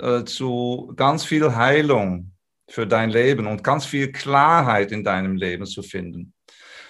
äh, 0.00 0.24
zu 0.24 0.92
ganz 0.96 1.24
viel 1.24 1.54
Heilung 1.54 2.32
für 2.68 2.86
dein 2.86 3.10
Leben 3.10 3.46
und 3.46 3.62
ganz 3.62 3.86
viel 3.86 4.10
Klarheit 4.10 4.92
in 4.92 5.04
deinem 5.04 5.36
Leben 5.36 5.66
zu 5.66 5.82
finden. 5.82 6.32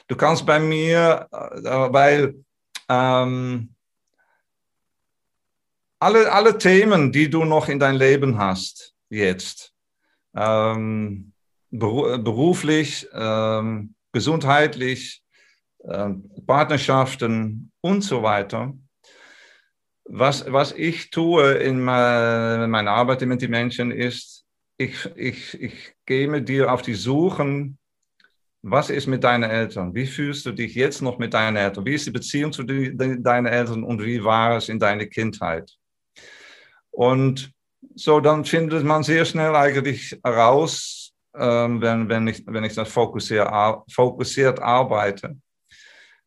Du 0.09 0.17
kannst 0.17 0.47
bei 0.47 0.59
mir, 0.59 1.29
äh, 1.31 1.93
weil 1.93 2.35
ähm, 2.89 3.75
alle, 5.99 6.33
alle 6.33 6.59
Themen, 6.59 7.13
die 7.13 7.31
du 7.31 7.45
noch 7.45 7.69
in 7.69 7.79
dein 7.79 7.97
Leben 7.97 8.39
hast, 8.39 8.95
jetzt, 9.09 9.73
ähm, 10.35 11.33
beruflich, 11.71 13.09
ähm, 13.13 13.95
gesundheitlich, 14.13 15.22
Partnerschaften 16.47 17.73
und 17.81 18.03
so 18.03 18.23
weiter. 18.23 18.73
Was, 20.05 20.51
was 20.51 20.73
ich 20.73 21.11
tue 21.11 21.55
in 21.55 21.81
meiner 21.83 22.91
Arbeit 22.91 23.23
mit 23.23 23.43
den 23.43 23.51
Menschen 23.51 23.91
ist, 23.91 24.45
ich, 24.77 25.07
ich, 25.17 25.61
ich 25.61 25.95
gehe 26.07 26.29
mit 26.29 26.49
dir 26.49 26.73
auf 26.73 26.83
die 26.83 26.95
Suchen, 26.95 27.79
was 28.63 28.91
ist 28.91 29.09
mit 29.09 29.25
deinen 29.25 29.49
Eltern? 29.49 29.95
Wie 29.95 30.07
fühlst 30.07 30.47
du 30.47 30.53
dich 30.53 30.75
jetzt 30.75 31.03
noch 31.03 31.19
mit 31.19 31.35
deinen 31.35 31.57
Eltern? 31.57 31.85
Wie 31.85 31.95
ist 31.95 32.07
die 32.07 32.13
Beziehung 32.13 32.53
zu 32.53 32.63
deinen 32.63 33.47
Eltern 33.47 33.83
und 33.83 34.03
wie 34.03 34.23
war 34.23 34.57
es 34.57 34.69
in 34.69 34.79
deiner 34.79 35.07
Kindheit? 35.07 35.73
Und 36.91 37.53
so, 37.95 38.21
dann 38.21 38.45
findet 38.45 38.85
man 38.85 39.03
sehr 39.03 39.25
schnell 39.25 39.55
eigentlich 39.57 40.17
heraus, 40.23 41.13
ähm, 41.35 41.81
wenn, 41.81 42.09
wenn, 42.09 42.29
ich, 42.29 42.45
wenn 42.47 42.65
ich 42.65 42.75
das 42.75 42.89
fokussiert, 42.89 43.49
fokussiert 43.91 44.61
arbeite, 44.61 45.37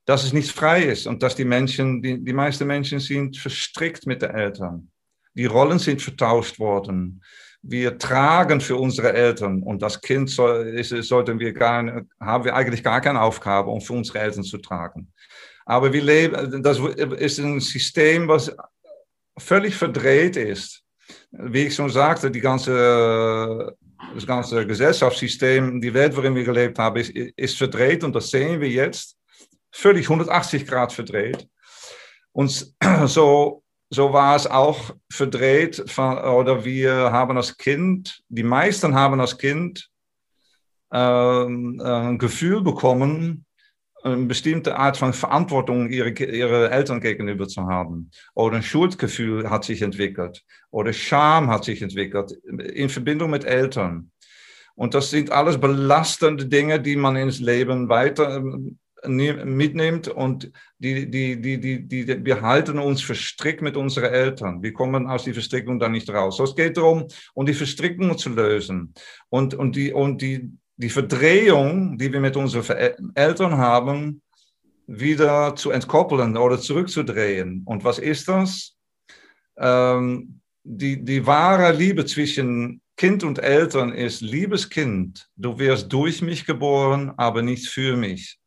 dass 0.06 0.24
es 0.24 0.34
nicht 0.34 0.52
frei 0.52 0.84
ist 0.84 1.08
und 1.08 1.22
dass 1.24 1.36
die 1.36 1.46
Menschen, 1.46 2.02
die, 2.02 2.24
die 2.24 2.34
meisten 2.34 2.68
Menschen 2.68 3.00
sind 3.00 3.38
verstrickt 3.38 4.06
mit 4.06 4.22
den 4.22 4.32
Eltern. 4.32 4.92
Die 5.34 5.46
Rollen 5.46 5.80
sind 5.80 6.02
vertauscht 6.02 6.60
worden. 6.60 7.22
wir 7.68 7.98
tragen 7.98 8.62
für 8.62 8.76
unsere 8.76 9.12
Eltern 9.14 9.64
und 9.64 9.82
das 9.82 10.00
Kind 10.00 10.30
soll, 10.30 10.68
ist, 10.68 10.90
sollten 10.90 11.40
wir 11.40 11.52
gar, 11.52 12.04
haben 12.20 12.46
wir 12.46 12.56
eigentlich 12.56 12.84
gar 12.84 13.02
keine 13.02 13.22
Aufgabe, 13.22 13.72
um 13.72 13.82
für 13.82 13.94
unsere 13.94 14.20
Eltern 14.20 14.44
zu 14.44 14.60
tragen. 14.60 15.12
Aber 15.66 15.92
wir 15.92 16.04
leben, 16.04 16.62
das 16.62 16.78
ist 16.78 17.40
ein 17.40 17.60
System, 17.60 18.28
was 18.28 18.56
völlig 19.38 19.76
verdreht 19.76 20.38
ist. 20.38 20.84
Wie 21.32 21.64
ich 21.68 21.76
schon 21.76 21.90
sagte, 21.90 22.30
die 22.30 22.40
ganze, 22.40 23.76
das 24.14 24.28
ganze 24.28 24.66
Gesellschaftssystem, 24.68 25.82
die 25.82 25.94
Welt, 25.94 26.16
worin 26.16 26.36
wir 26.36 26.44
gelebt 26.44 26.78
haben, 26.78 26.98
ist, 26.98 27.10
ist 27.10 27.58
verdreht 27.58 28.04
und 28.04 28.16
das 28.16 28.30
sehen 28.30 28.62
wir 28.62 28.70
jetzt. 28.70 29.18
Völlig 29.78 30.06
180 30.06 30.66
Grad 30.66 30.94
verdreht. 30.94 31.50
Und 32.32 32.74
so, 33.08 33.62
so 33.90 34.14
war 34.14 34.38
es 34.38 34.48
auch 34.48 34.96
verdreht, 35.12 35.84
von, 35.88 36.18
oder 36.18 36.64
wir 36.64 36.94
haben 37.12 37.36
als 37.36 37.58
Kind, 37.58 38.22
die 38.30 38.44
meisten 38.44 38.96
haben 38.96 39.20
als 39.20 39.38
Kind 39.38 39.90
äh, 40.92 40.98
ein 40.98 42.18
Gefühl 42.18 42.62
bekommen, 42.62 43.46
eine 44.02 44.28
bestimmte 44.28 44.78
Art 44.78 44.96
von 44.96 45.12
Verantwortung 45.12 45.90
ihre, 45.90 46.12
ihre 46.12 46.72
Eltern 46.72 47.02
gegenüber 47.02 47.46
zu 47.46 47.64
haben. 47.64 48.12
Oder 48.34 48.56
ein 48.56 48.64
Schuldgefühl 48.64 49.50
hat 49.50 49.66
sich 49.66 49.82
entwickelt. 49.82 50.46
Oder 50.72 50.94
Scham 50.94 51.50
hat 51.50 51.66
sich 51.66 51.82
entwickelt 51.82 52.32
in 52.32 52.88
Verbindung 52.88 53.30
mit 53.30 53.44
Eltern. 53.44 54.12
Und 54.76 54.94
das 54.94 55.10
sind 55.10 55.32
alles 55.32 55.60
belastende 55.60 56.46
Dinge, 56.46 56.80
die 56.80 56.96
man 56.96 57.18
ins 57.18 57.40
Leben 57.40 57.90
weiter 57.90 58.38
ähm, 58.38 58.80
mitnimmt 59.08 60.08
und 60.08 60.52
die, 60.80 61.10
die, 61.10 61.42
die, 61.42 61.60
die, 61.60 61.88
die, 61.88 62.26
wir 62.26 62.42
halten 62.42 62.80
uns 62.80 63.02
verstrickt 63.02 63.62
mit 63.62 63.78
unseren 63.78 64.14
Eltern. 64.14 64.62
Wir 64.62 64.74
kommen 64.74 65.08
aus 65.08 65.24
der 65.24 65.34
Verstrickung 65.34 65.80
dann 65.80 65.94
nicht 65.94 66.10
raus. 66.10 66.38
So, 66.38 66.44
es 66.44 66.56
geht 66.56 66.78
darum, 66.78 67.08
um 67.34 67.46
die 67.46 67.54
Verstrickung 67.54 68.18
zu 68.18 68.30
lösen 68.30 68.94
und, 69.30 69.54
und, 69.54 69.76
die, 69.76 69.94
und 69.94 70.22
die, 70.22 70.52
die 70.78 70.90
Verdrehung, 70.90 71.98
die 71.98 72.12
wir 72.12 72.20
mit 72.20 72.36
unseren 72.36 73.14
Eltern 73.16 73.58
haben, 73.58 74.22
wieder 74.88 75.56
zu 75.56 75.72
entkoppeln 75.72 76.38
oder 76.38 76.60
zurückzudrehen. 76.60 77.64
Und 77.66 77.84
was 77.84 78.00
ist 78.00 78.28
das? 78.28 78.76
Ähm, 79.58 80.42
die, 80.64 81.04
die 81.04 81.26
wahre 81.26 81.72
Liebe 81.72 82.06
zwischen 82.06 82.82
Kind 82.98 83.24
und 83.24 83.40
Eltern 83.40 83.92
ist, 83.92 84.22
liebes 84.22 84.70
Kind, 84.70 85.30
du 85.36 85.60
wirst 85.60 85.92
durch 85.92 86.22
mich 86.22 86.46
geboren, 86.46 87.12
aber 87.18 87.42
nicht 87.42 87.68
für 87.68 87.98
mich. 87.98 88.40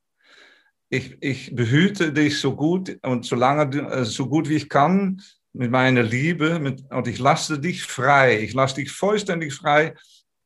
Ich, 0.91 1.17
ich 1.21 1.55
behüte 1.55 2.13
dich 2.13 2.41
so 2.41 2.57
gut 2.57 2.99
und 3.03 3.25
so 3.25 3.37
lange, 3.37 3.77
äh, 3.91 4.05
so 4.05 4.29
gut 4.29 4.49
wie 4.49 4.57
ich 4.57 4.69
kann 4.69 5.21
mit 5.53 5.71
meiner 5.71 6.03
Liebe 6.03 6.59
mit, 6.59 6.83
und 6.91 7.09
ich 7.09 7.19
lasse 7.19 7.59
dich 7.59 7.83
frei. 7.83 8.41
Ich 8.41 8.55
lasse 8.55 8.77
dich 8.77 8.91
vollständig 8.91 9.55
frei 9.55 9.95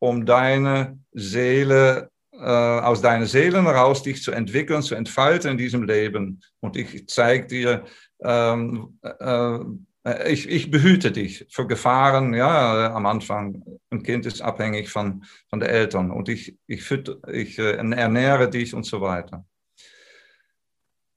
um 0.02 0.26
deine 0.26 0.98
Seele, 1.12 2.10
äh, 2.32 2.38
aus 2.38 3.00
deiner 3.02 3.26
Seele 3.26 3.62
heraus 3.62 4.02
dich 4.02 4.20
zu 4.20 4.32
entwickeln, 4.32 4.82
zu 4.82 4.96
entfalten 4.96 5.52
in 5.52 5.58
diesem 5.58 5.84
Leben. 5.84 6.40
Und 6.58 6.76
ich 6.76 7.06
zeige 7.06 7.46
dir, 7.46 7.84
ähm, 8.20 8.98
äh, 9.02 10.32
ich, 10.32 10.48
ich 10.48 10.72
behüte 10.72 11.12
dich 11.12 11.46
vor 11.50 11.68
Gefahren, 11.68 12.34
ja, 12.34 12.92
am 12.92 13.06
Anfang. 13.06 13.62
Ein 13.90 14.02
Kind 14.02 14.26
ist 14.26 14.42
abhängig 14.42 14.90
von, 14.90 15.24
von 15.48 15.60
den 15.60 15.68
Eltern 15.68 16.10
und 16.10 16.28
ich, 16.28 16.58
ich, 16.66 16.82
fütter, 16.82 17.18
ich 17.32 17.60
äh, 17.60 17.76
ernähre 17.76 18.50
dich 18.50 18.74
und 18.74 18.84
so 18.84 19.00
weiter. 19.00 19.44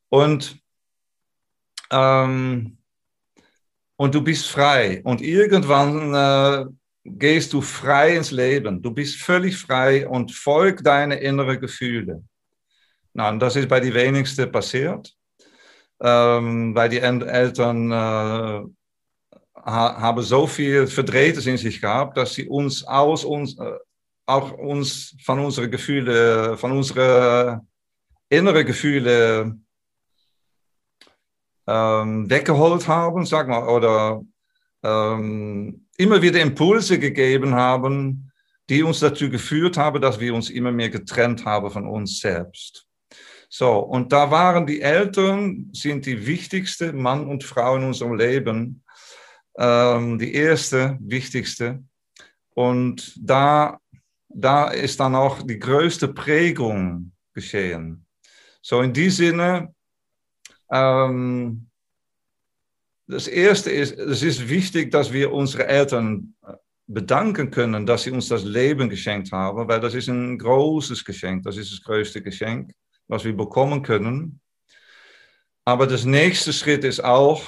Und, 0.10 0.58
ähm, 1.92 2.78
und 3.98 4.16
du 4.16 4.22
bist 4.22 4.48
frei. 4.48 5.02
Und 5.04 5.22
irgendwann 5.22 6.14
äh, 6.14 6.66
gehst 7.06 7.54
du 7.54 7.62
frei 7.62 8.16
ins 8.16 8.32
Leben. 8.32 8.82
Du 8.82 8.92
bist 8.92 9.18
völlig 9.18 9.58
frei 9.58 10.08
und 10.08 10.32
folg 10.32 10.84
deine 10.84 11.16
inneren 11.16 11.60
Gefühle. 11.60 12.24
Na, 13.14 13.32
das 13.38 13.56
ist 13.56 13.70
bei 13.70 13.80
den 13.80 13.94
wenigsten 13.94 14.52
passiert, 14.52 15.14
ähm, 16.02 16.76
weil 16.76 16.90
die 16.90 17.00
Eltern 17.00 17.92
äh, 17.92 18.62
haben 19.66 20.22
so 20.22 20.46
viel 20.48 20.86
Verdrehtes 20.88 21.46
in 21.46 21.58
sich 21.58 21.80
gehabt, 21.80 22.18
dass 22.18 22.34
sie 22.34 22.48
uns 22.48 22.84
aus 22.84 23.24
uns, 23.24 23.58
äh, 23.58 23.78
auch 24.26 24.52
uns 24.52 25.16
von 25.24 25.40
unseren 25.40 25.72
Gefühlen, 25.72 26.58
von 26.58 26.72
unseren 26.74 27.68
inneren 28.30 28.66
Gefühlen 28.66 29.65
ähm, 31.68 32.30
weggeholt 32.30 32.88
haben, 32.88 33.26
sag 33.26 33.48
mal, 33.48 33.68
oder 33.68 34.22
ähm, 34.84 35.88
immer 35.98 36.22
wieder 36.22 36.42
Impulse 36.42 37.00
gegeben 37.00 37.56
haben, 37.56 38.32
die 38.70 38.84
uns 38.84 39.00
dazu 39.00 39.30
geführt 39.30 39.78
haben, 39.78 40.02
dass 40.02 40.20
wir 40.20 40.34
uns 40.34 40.50
immer 40.50 40.72
mehr 40.72 40.90
getrennt 40.90 41.46
haben 41.46 41.70
von 41.70 41.88
uns 41.88 42.20
selbst. 42.20 42.88
So, 43.50 43.78
und 43.80 44.12
da 44.12 44.32
waren 44.32 44.66
die 44.66 44.82
Eltern, 44.82 45.70
sind 45.72 46.06
die 46.06 46.26
wichtigste 46.26 46.94
Mann 46.94 47.28
und 47.28 47.44
Frau 47.44 47.76
in 47.78 47.84
unserem 47.84 48.16
Leben, 48.16 48.84
ähm, 49.58 50.18
die 50.20 50.34
erste, 50.34 50.98
wichtigste. 51.00 51.84
Und 52.50 53.14
da, 53.18 53.80
da 54.30 54.70
ist 54.70 55.00
dann 55.00 55.16
auch 55.16 55.42
die 55.44 55.60
größte 55.60 56.10
Prägung 56.10 57.12
geschehen. 57.34 58.06
So, 58.62 58.82
in 58.82 58.94
die 58.94 59.10
Sinne, 59.12 59.75
ähm, 60.72 61.68
das 63.08 63.28
Erste 63.28 63.70
ist, 63.70 63.98
es 63.98 64.24
ist 64.24 64.50
wichtig, 64.50 64.92
dass 64.92 65.14
wir 65.14 65.32
unsere 65.32 65.68
Eltern 65.68 66.34
äh, 66.46 66.54
bedanken 66.88 67.52
können, 67.52 67.86
dass 67.86 68.04
sie 68.04 68.12
uns 68.12 68.28
das 68.28 68.44
Leben 68.44 68.90
geschenkt 68.90 69.32
haben, 69.32 69.68
weil 69.68 69.80
das 69.80 69.94
ist 69.94 70.08
ein 70.08 70.38
großes 70.38 71.04
Geschenk, 71.04 71.44
das 71.44 71.58
ist 71.58 71.72
das 71.72 71.82
größte 71.82 72.22
Geschenk, 72.22 72.72
was 73.08 73.24
wir 73.24 73.36
bekommen 73.36 73.82
können. 73.82 74.40
Aber 75.66 75.88
das 75.88 76.06
nächste 76.06 76.54
Schritt 76.54 76.84
ist 76.84 77.04
auch, 77.04 77.44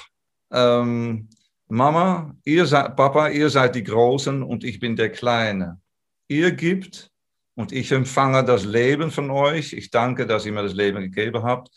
ähm, 0.51 1.29
Mama, 1.67 2.35
ihr 2.45 2.65
seid, 2.65 2.95
Papa, 2.95 3.29
ihr 3.29 3.49
seid 3.49 3.75
die 3.75 3.83
Großen 3.83 4.41
und 4.41 4.63
ich 4.63 4.79
bin 4.79 4.95
der 4.95 5.11
Kleine. 5.11 5.79
Ihr 6.27 6.51
gibt 6.51 7.11
und 7.55 7.71
ich 7.71 7.91
empfange 7.91 8.43
das 8.43 8.65
Leben 8.65 9.11
von 9.11 9.29
euch. 9.29 9.73
Ich 9.73 9.91
danke, 9.91 10.25
dass 10.25 10.45
ihr 10.45 10.53
mir 10.53 10.63
das 10.63 10.73
Leben 10.73 11.01
gegeben 11.01 11.43
habt. 11.43 11.69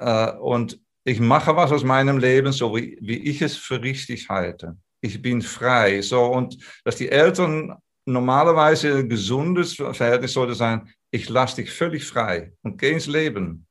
Äh, 0.00 0.32
und 0.38 0.80
ich 1.04 1.20
mache 1.20 1.54
was 1.56 1.72
aus 1.72 1.84
meinem 1.84 2.18
Leben, 2.18 2.52
so 2.52 2.76
wie, 2.76 2.98
wie 3.00 3.18
ich 3.18 3.42
es 3.42 3.56
für 3.56 3.82
richtig 3.82 4.28
halte. 4.28 4.76
Ich 5.00 5.22
bin 5.22 5.42
frei. 5.42 6.02
So, 6.02 6.24
und 6.24 6.58
dass 6.84 6.96
die 6.96 7.08
Eltern 7.08 7.74
normalerweise 8.06 8.96
ein 8.96 9.08
gesundes 9.08 9.74
Verhältnis 9.74 10.32
sollte 10.32 10.54
sein, 10.54 10.90
ich 11.10 11.28
lasse 11.28 11.56
dich 11.56 11.70
völlig 11.70 12.04
frei 12.04 12.52
und 12.62 12.78
geh 12.78 12.92
ins 12.92 13.06
Leben. 13.06 13.66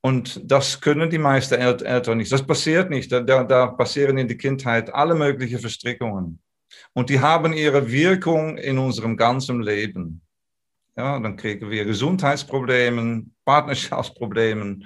Und 0.00 0.40
das 0.44 0.80
können 0.80 1.10
die 1.10 1.18
meisten 1.18 1.54
Eltern 1.54 2.18
nicht. 2.18 2.30
Das 2.30 2.46
passiert 2.46 2.88
nicht. 2.88 3.10
Da, 3.10 3.20
da 3.20 3.66
passieren 3.66 4.16
in 4.16 4.28
der 4.28 4.36
Kindheit 4.36 4.94
alle 4.94 5.14
möglichen 5.14 5.58
Verstrickungen. 5.58 6.40
Und 6.94 7.10
die 7.10 7.20
haben 7.20 7.52
ihre 7.52 7.90
Wirkung 7.90 8.56
in 8.58 8.78
unserem 8.78 9.16
ganzen 9.16 9.60
Leben. 9.60 10.22
Ja, 10.98 11.16
dann 11.20 11.36
kriegen 11.36 11.70
wir 11.70 11.84
Gesundheitsprobleme, 11.84 13.24
Partnerschaftsprobleme, 13.44 14.80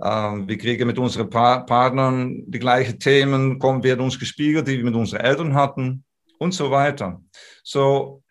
ähm, 0.00 0.48
wir 0.48 0.56
kriegen 0.56 0.86
mit 0.86 0.96
unseren 0.96 1.28
pa 1.28 1.58
Partnern 1.58 2.44
die 2.46 2.60
gleichen 2.60 3.00
Themen, 3.00 3.58
kommen, 3.58 3.82
werden 3.82 4.02
uns 4.02 4.16
gespiegelt, 4.16 4.68
die 4.68 4.76
wir 4.76 4.84
mit 4.84 4.94
unseren 4.94 5.22
Eltern 5.22 5.54
hatten 5.54 6.04
und 6.38 6.54
so 6.54 6.70
weiter. 6.70 7.20
So, 7.64 8.22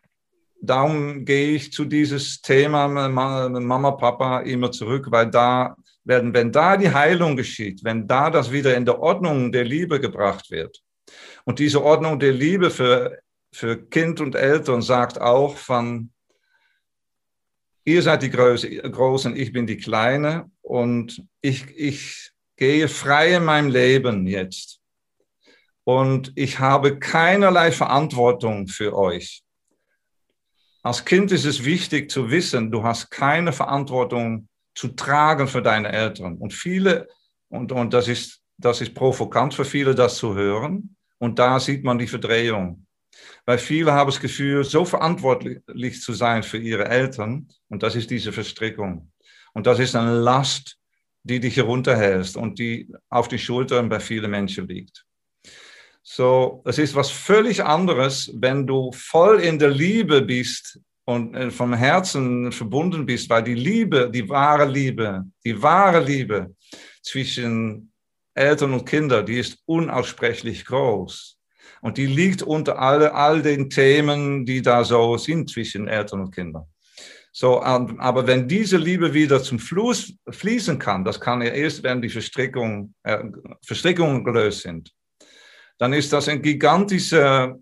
darum 0.61 1.25
gehe 1.25 1.55
ich 1.55 1.73
zu 1.73 1.83
dieses 1.83 2.39
Thema 2.39 2.87
Mama, 2.87 3.91
Papa 3.91 4.39
immer 4.39 4.71
zurück, 4.71 5.07
weil 5.09 5.29
da 5.29 5.75
werden, 6.05 6.33
wenn 6.33 6.53
da 6.53 6.77
die 6.77 6.93
Heilung 6.93 7.35
geschieht, 7.35 7.83
wenn 7.83 8.07
da 8.07 8.29
das 8.29 8.49
wieder 8.49 8.77
in 8.77 8.85
der 8.85 8.97
Ordnung 8.97 9.51
der 9.51 9.65
Liebe 9.65 9.99
gebracht 9.99 10.49
wird 10.51 10.81
und 11.43 11.59
diese 11.59 11.83
Ordnung 11.83 12.17
der 12.17 12.31
Liebe 12.31 12.69
für, 12.69 13.19
für 13.53 13.75
Kind 13.75 14.21
und 14.21 14.35
Eltern 14.35 14.81
sagt 14.81 15.19
auch 15.19 15.57
von, 15.57 16.11
ihr 17.83 18.01
seid 18.01 18.21
die 18.23 18.29
Großen, 18.29 19.35
ich 19.35 19.51
bin 19.51 19.67
die 19.67 19.77
Kleine 19.77 20.49
und 20.61 21.23
ich, 21.41 21.65
ich 21.75 22.31
gehe 22.55 22.87
frei 22.87 23.35
in 23.35 23.45
meinem 23.45 23.69
Leben 23.69 24.27
jetzt. 24.27 24.79
Und 25.83 26.31
ich 26.35 26.59
habe 26.59 26.99
keinerlei 26.99 27.71
Verantwortung 27.71 28.67
für 28.67 28.95
euch. 28.95 29.43
Als 30.83 31.03
Kind 31.03 31.31
ist 31.31 31.45
es 31.45 31.65
wichtig 31.65 32.11
zu 32.11 32.29
wissen, 32.29 32.71
du 32.71 32.83
hast 32.83 33.09
keine 33.09 33.51
Verantwortung 33.51 34.47
zu 34.75 34.89
tragen 34.89 35.47
für 35.47 35.61
deine 35.61 35.91
Eltern. 35.91 36.37
Und 36.37 36.53
viele, 36.53 37.07
und, 37.49 37.71
und 37.71 37.93
das, 37.93 38.07
ist, 38.07 38.41
das 38.57 38.81
ist 38.81 38.93
provokant 38.93 39.53
für 39.53 39.65
viele, 39.65 39.95
das 39.95 40.17
zu 40.17 40.35
hören. 40.35 40.95
Und 41.17 41.39
da 41.39 41.59
sieht 41.59 41.83
man 41.83 41.97
die 41.97 42.07
Verdrehung. 42.07 42.85
Weil 43.45 43.57
viele 43.57 43.93
haben 43.93 44.09
das 44.09 44.19
Gefühl, 44.19 44.63
so 44.63 44.85
verantwortlich 44.85 46.01
zu 46.01 46.13
sein 46.13 46.43
für 46.43 46.57
ihre 46.57 46.85
Eltern. 46.87 47.47
Und 47.67 47.83
das 47.83 47.95
ist 47.95 48.09
diese 48.09 48.31
Verstrickung. 48.31 49.11
Und 49.53 49.67
das 49.67 49.79
ist 49.79 49.95
eine 49.95 50.19
Last, 50.19 50.77
die 51.23 51.39
dich 51.39 51.57
herunterhältst 51.57 52.37
und 52.37 52.59
die 52.59 52.91
auf 53.09 53.27
die 53.27 53.39
Schultern 53.39 53.89
bei 53.89 53.99
vielen 53.99 54.31
Menschen 54.31 54.67
liegt. 54.67 55.05
So, 56.01 56.63
es 56.65 56.77
ist 56.77 56.95
was 56.95 57.11
völlig 57.11 57.63
anderes, 57.63 58.31
wenn 58.33 58.65
du 58.65 58.91
voll 58.93 59.41
in 59.41 59.59
der 59.59 59.69
Liebe 59.69 60.21
bist 60.21 60.79
und 61.05 61.35
äh, 61.35 61.51
vom 61.51 61.73
Herzen 61.73 62.51
verbunden 62.51 63.05
bist, 63.05 63.29
weil 63.29 63.43
die 63.43 63.55
Liebe, 63.55 64.09
die 64.09 64.27
wahre 64.29 64.65
Liebe, 64.65 65.25
die 65.43 65.61
wahre 65.61 66.03
Liebe 66.03 66.55
zwischen 67.01 67.91
Eltern 68.33 68.73
und 68.73 68.85
Kindern, 68.85 69.25
die 69.25 69.39
ist 69.39 69.57
unaussprechlich 69.65 70.65
groß. 70.65 71.38
Und 71.81 71.97
die 71.97 72.05
liegt 72.05 72.41
unter 72.41 72.79
all, 72.79 73.07
all 73.07 73.41
den 73.41 73.69
Themen, 73.69 74.45
die 74.45 74.61
da 74.61 74.83
so 74.83 75.17
sind 75.17 75.49
zwischen 75.49 75.87
Eltern 75.87 76.21
und 76.21 76.35
Kindern. 76.35 76.65
So, 77.31 77.61
aber 77.61 78.25
wenn 78.25 78.47
diese 78.47 78.77
Liebe 78.77 79.13
wieder 79.13 79.41
zum 79.41 79.59
Fluss 79.59 80.13
fließen 80.29 80.79
kann, 80.79 81.05
das 81.05 81.19
kann 81.19 81.41
ja 81.41 81.51
erst, 81.51 81.83
wenn 81.83 82.01
die 82.01 82.09
Verstrickung, 82.09 82.93
äh, 83.03 83.23
Verstrickungen 83.63 84.23
gelöst 84.23 84.63
sind, 84.63 84.91
dann 85.77 85.93
ist 85.93 86.11
das 86.11 86.27
eine 86.27 86.41
gigantische 86.41 87.55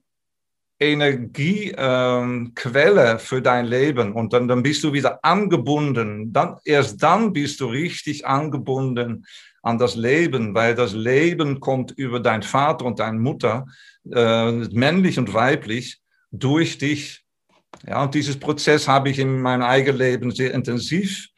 Energiequelle 0.80 3.12
ähm, 3.12 3.20
für 3.20 3.42
dein 3.42 3.66
Leben 3.66 4.14
und 4.14 4.34
dann, 4.34 4.48
dann 4.48 4.64
bist 4.64 4.84
du 4.84 4.94
wieder 4.94 5.20
angebunden. 5.24 6.32
Dann, 6.32 6.58
erst 6.66 7.02
dann 7.02 7.34
bist 7.34 7.60
du 7.60 7.68
richtig 7.68 8.26
angebunden 8.26 9.26
an 9.64 9.78
das 9.78 9.96
Leben, 9.96 10.56
weil 10.56 10.76
das 10.76 10.94
Leben 10.94 11.60
kommt 11.60 11.92
über 11.92 12.20
dein 12.20 12.44
Vater 12.44 12.86
und 12.86 13.00
deine 13.00 13.20
Mutter, 13.20 13.66
äh, 14.14 14.52
männlich 14.52 15.20
und 15.20 15.34
weiblich, 15.34 16.02
durch 16.32 16.78
dich. 16.78 17.24
Ja, 17.86 18.04
und 18.04 18.16
dieses 18.16 18.40
Prozess 18.40 18.88
habe 18.88 19.10
ich 19.10 19.20
in 19.20 19.42
meinem 19.42 19.64
eigenen 19.64 19.98
Leben 19.98 20.32
sehr 20.32 20.54
intensiv 20.54 21.30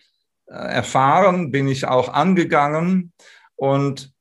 äh, 0.47 0.53
erfahren, 0.53 1.51
bin 1.51 1.67
ich 1.67 1.85
auch 1.85 2.09
angegangen 2.09 3.11
und 3.55 4.11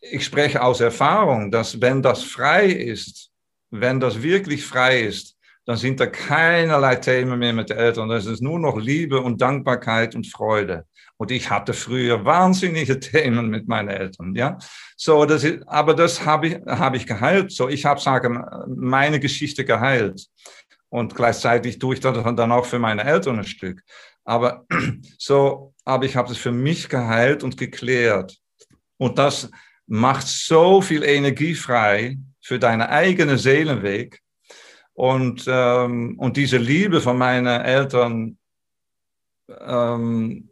ich 0.00 0.24
spreche 0.24 0.62
aus 0.62 0.80
Erfahrung, 0.80 1.50
dass 1.50 1.80
wenn 1.80 2.02
das 2.02 2.22
frei 2.22 2.66
ist, 2.66 3.30
wenn 3.70 4.00
das 4.00 4.22
wirklich 4.22 4.64
frei 4.64 5.02
ist, 5.02 5.33
dann 5.66 5.76
sind 5.76 6.00
da 6.00 6.06
keinerlei 6.06 6.96
Themen 6.96 7.38
mehr 7.38 7.52
mit 7.52 7.70
den 7.70 7.78
Eltern. 7.78 8.08
Das 8.08 8.26
ist 8.26 8.42
nur 8.42 8.58
noch 8.58 8.76
Liebe 8.76 9.20
und 9.20 9.40
Dankbarkeit 9.40 10.14
und 10.14 10.26
Freude. 10.26 10.86
Und 11.16 11.30
ich 11.30 11.48
hatte 11.48 11.72
früher 11.72 12.24
wahnsinnige 12.24 13.00
Themen 13.00 13.48
mit 13.48 13.68
meinen 13.68 13.88
Eltern, 13.88 14.34
ja. 14.34 14.58
So, 14.96 15.24
das 15.24 15.44
ist, 15.44 15.66
aber 15.66 15.94
das 15.94 16.24
habe 16.24 16.48
ich, 16.48 16.54
habe 16.66 16.96
ich 16.96 17.06
geheilt. 17.06 17.52
So, 17.52 17.68
ich 17.68 17.84
habe, 17.84 18.00
sagen, 18.00 18.44
meine 18.66 19.20
Geschichte 19.20 19.64
geheilt. 19.64 20.26
Und 20.88 21.14
gleichzeitig 21.14 21.78
tue 21.78 21.94
ich 21.94 22.00
das 22.00 22.22
dann 22.22 22.52
auch 22.52 22.66
für 22.66 22.78
meine 22.78 23.04
Eltern 23.04 23.38
ein 23.38 23.44
Stück. 23.44 23.82
Aber 24.24 24.64
so, 25.18 25.74
aber 25.84 26.04
ich 26.04 26.16
habe 26.16 26.30
es 26.30 26.38
für 26.38 26.52
mich 26.52 26.88
geheilt 26.88 27.42
und 27.42 27.56
geklärt. 27.56 28.36
Und 28.96 29.18
das 29.18 29.50
macht 29.86 30.26
so 30.26 30.80
viel 30.80 31.02
Energie 31.02 31.54
frei 31.54 32.18
für 32.40 32.58
deinen 32.58 32.82
eigenen 32.82 33.38
Seelenweg. 33.38 34.20
Und, 34.94 35.44
ähm, 35.48 36.18
und 36.18 36.36
diese 36.36 36.56
Liebe 36.56 37.00
von 37.00 37.18
meinen 37.18 37.46
Eltern, 37.46 38.38
ähm, 39.48 40.48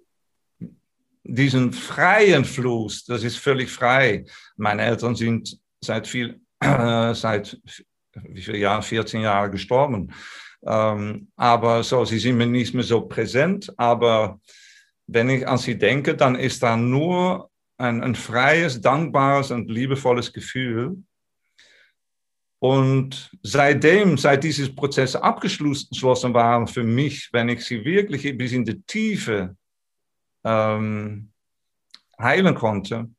diesen 1.25 1.73
freien 1.73 2.45
Fluss, 2.45 3.05
das 3.05 3.23
ist 3.23 3.37
völlig 3.37 3.71
frei. 3.71 4.25
Meine 4.57 4.83
Eltern 4.83 5.15
sind 5.15 5.59
seit 5.81 6.07
viel, 6.09 6.41
äh, 6.61 7.15
seit 7.15 7.61
wie 8.15 8.43
viele 8.43 8.59
Jahren, 8.59 8.83
14 8.83 9.23
Jahre 9.23 9.51
gestorben. 9.51 10.13
Ähm, 10.65 11.29
aber 11.37 11.83
so, 11.83 12.05
sie 12.05 12.19
sind 12.19 12.37
mir 12.37 12.47
nicht 12.47 12.75
mehr 12.75 12.85
so 12.85 13.03
präsent. 13.03 13.73
Aber 13.77 14.41
wenn 15.07 15.31
ich 15.31 15.47
an 15.47 15.59
sie 15.59 15.79
denke, 15.79 16.17
dann 16.17 16.35
ist 16.35 16.63
da 16.63 16.77
nur 16.77 17.51
ein, 17.79 18.03
ein 18.03 18.15
freies, 18.15 18.81
dankbares 18.81 19.51
und 19.51 19.71
liebevolles 19.71 20.33
Gefühl. 20.33 21.03
Und 22.63 23.33
seitdem, 23.43 24.17
seit 24.17 24.45
dieses 24.45 24.73
Prozess 24.73 25.17
abgeschlossen 25.17 26.33
war 26.33 26.65
für 26.69 26.85
mich, 26.85 27.29
wenn 27.33 27.49
ich 27.49 27.65
sie 27.65 27.85
wirklich 27.85 28.39
bis 28.39 28.53
in 28.53 28.65
die 28.65 28.81
Tiefe 28.83 29.57
ähm, 30.45 31.33
heilen 32.17 32.55
konnte, 32.55 33.11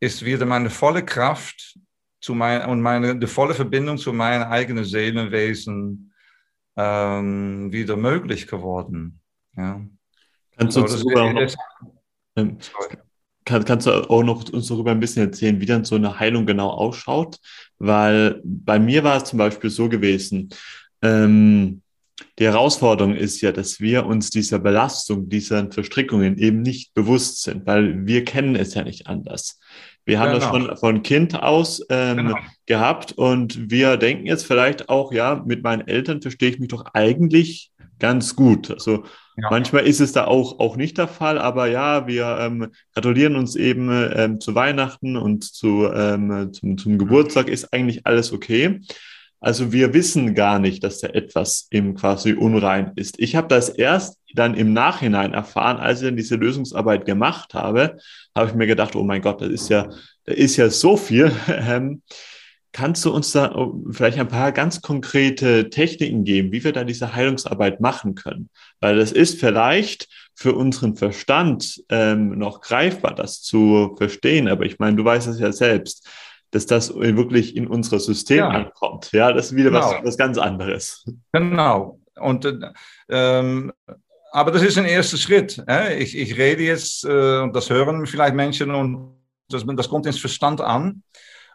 ist 0.00 0.22
wieder 0.22 0.44
meine 0.44 0.68
volle 0.68 1.02
Kraft 1.02 1.78
zu 2.20 2.34
mein, 2.34 2.66
und 2.66 2.82
meine 2.82 3.18
die 3.18 3.26
volle 3.26 3.54
Verbindung 3.54 3.96
zu 3.96 4.12
meinem 4.12 4.42
eigenen 4.42 4.84
Seelenwesen 4.84 6.12
ähm, 6.76 7.72
wieder 7.72 7.96
möglich 7.96 8.46
geworden. 8.46 9.18
Ja. 9.56 9.80
Kannst 10.58 10.76
du 10.76 10.86
so, 10.86 11.08
das, 11.08 11.56
das, 12.34 12.70
kann, 13.46 13.64
kannst 13.64 13.86
du 13.86 14.10
auch 14.10 14.22
noch 14.22 14.46
uns 14.50 14.66
darüber 14.68 14.90
ein 14.90 15.00
bisschen 15.00 15.24
erzählen, 15.24 15.58
wie 15.58 15.64
dann 15.64 15.86
so 15.86 15.94
eine 15.94 16.18
Heilung 16.18 16.44
genau 16.44 16.68
ausschaut? 16.68 17.38
Weil 17.80 18.40
bei 18.44 18.78
mir 18.78 19.02
war 19.02 19.16
es 19.16 19.24
zum 19.24 19.38
Beispiel 19.38 19.70
so 19.70 19.88
gewesen, 19.88 20.50
ähm, 21.02 21.82
die 22.38 22.44
Herausforderung 22.44 23.14
ist 23.14 23.40
ja, 23.40 23.52
dass 23.52 23.80
wir 23.80 24.06
uns 24.06 24.30
dieser 24.30 24.58
Belastung, 24.58 25.28
dieser 25.28 25.70
Verstrickungen 25.72 26.38
eben 26.38 26.62
nicht 26.62 26.94
bewusst 26.94 27.42
sind, 27.42 27.66
weil 27.66 28.06
wir 28.06 28.24
kennen 28.24 28.54
es 28.54 28.74
ja 28.74 28.84
nicht 28.84 29.06
anders. 29.06 29.58
Wir 30.04 30.18
haben 30.18 30.32
genau. 30.32 30.38
das 30.38 30.48
schon 30.48 30.76
von 30.76 31.02
Kind 31.02 31.42
aus 31.42 31.84
ähm, 31.88 32.16
genau. 32.16 32.36
gehabt 32.66 33.12
und 33.12 33.70
wir 33.70 33.96
denken 33.96 34.26
jetzt 34.26 34.46
vielleicht 34.46 34.88
auch, 34.88 35.12
ja, 35.12 35.42
mit 35.46 35.62
meinen 35.62 35.86
Eltern 35.86 36.22
verstehe 36.22 36.50
ich 36.50 36.58
mich 36.58 36.68
doch 36.68 36.84
eigentlich 36.94 37.70
ganz 37.98 38.36
gut. 38.36 38.70
Also 38.70 39.04
ja. 39.40 39.48
manchmal 39.50 39.86
ist 39.86 40.00
es 40.00 40.12
da 40.12 40.26
auch, 40.26 40.58
auch 40.58 40.76
nicht 40.76 40.98
der 40.98 41.08
Fall, 41.08 41.38
aber 41.38 41.66
ja, 41.66 42.06
wir 42.06 42.38
ähm, 42.40 42.68
gratulieren 42.94 43.36
uns 43.36 43.56
eben 43.56 43.90
ähm, 44.14 44.40
zu 44.40 44.54
Weihnachten 44.54 45.16
und 45.16 45.44
zu, 45.44 45.88
ähm, 45.92 46.52
zum, 46.52 46.78
zum 46.78 46.98
Geburtstag, 46.98 47.48
ist 47.48 47.72
eigentlich 47.72 48.06
alles 48.06 48.32
okay. 48.32 48.80
Also 49.40 49.72
wir 49.72 49.94
wissen 49.94 50.34
gar 50.34 50.58
nicht, 50.58 50.84
dass 50.84 51.00
da 51.00 51.08
etwas 51.08 51.66
im 51.70 51.94
quasi 51.94 52.34
unrein 52.34 52.92
ist. 52.96 53.18
Ich 53.18 53.36
habe 53.36 53.48
das 53.48 53.70
erst 53.70 54.18
dann 54.34 54.54
im 54.54 54.74
Nachhinein 54.74 55.32
erfahren, 55.32 55.78
als 55.78 56.00
ich 56.00 56.08
dann 56.08 56.16
diese 56.16 56.36
Lösungsarbeit 56.36 57.06
gemacht 57.06 57.54
habe, 57.54 57.96
habe 58.34 58.50
ich 58.50 58.54
mir 58.54 58.66
gedacht, 58.66 58.94
oh 58.94 59.02
mein 59.02 59.22
Gott, 59.22 59.40
das 59.40 59.48
ist 59.48 59.70
ja, 59.70 59.88
da 60.24 60.32
ist 60.32 60.56
ja 60.56 60.68
so 60.68 60.96
viel. 60.96 61.32
Kannst 62.72 63.04
du 63.04 63.12
uns 63.12 63.32
da 63.32 63.52
vielleicht 63.90 64.18
ein 64.18 64.28
paar 64.28 64.52
ganz 64.52 64.80
konkrete 64.80 65.70
Techniken 65.70 66.24
geben, 66.24 66.52
wie 66.52 66.62
wir 66.62 66.72
da 66.72 66.84
diese 66.84 67.14
Heilungsarbeit 67.14 67.80
machen 67.80 68.14
können? 68.14 68.48
Weil 68.80 68.96
das 68.96 69.12
ist 69.12 69.40
vielleicht 69.40 70.08
für 70.34 70.54
unseren 70.54 70.96
Verstand 70.96 71.82
ähm, 71.88 72.38
noch 72.38 72.60
greifbar, 72.60 73.14
das 73.14 73.42
zu 73.42 73.94
verstehen. 73.98 74.48
Aber 74.48 74.64
ich 74.64 74.78
meine, 74.78 74.96
du 74.96 75.04
weißt 75.04 75.26
es 75.28 75.40
ja 75.40 75.52
selbst 75.52 76.06
dass 76.52 76.66
das 76.66 76.94
wirklich 76.94 77.56
in 77.56 77.66
unser 77.66 78.00
System 78.00 78.38
ja. 78.38 78.48
ankommt. 78.48 79.12
Ja, 79.12 79.32
das 79.32 79.46
ist 79.46 79.56
wieder 79.56 79.70
genau. 79.70 79.82
was, 79.82 80.04
was 80.04 80.16
ganz 80.16 80.38
anderes. 80.38 81.04
Genau. 81.32 82.00
Und, 82.16 82.46
ähm, 83.08 83.72
aber 84.32 84.50
das 84.50 84.62
ist 84.62 84.78
ein 84.78 84.84
erster 84.84 85.16
Schritt. 85.16 85.62
Äh? 85.68 86.02
Ich, 86.02 86.16
ich 86.16 86.36
rede 86.36 86.62
jetzt, 86.62 87.04
äh, 87.04 87.40
und 87.40 87.54
das 87.54 87.70
hören 87.70 88.06
vielleicht 88.06 88.34
Menschen, 88.34 88.70
und 88.70 89.16
das, 89.48 89.64
das 89.66 89.88
kommt 89.88 90.06
ins 90.06 90.18
Verstand 90.18 90.60
an. 90.60 91.02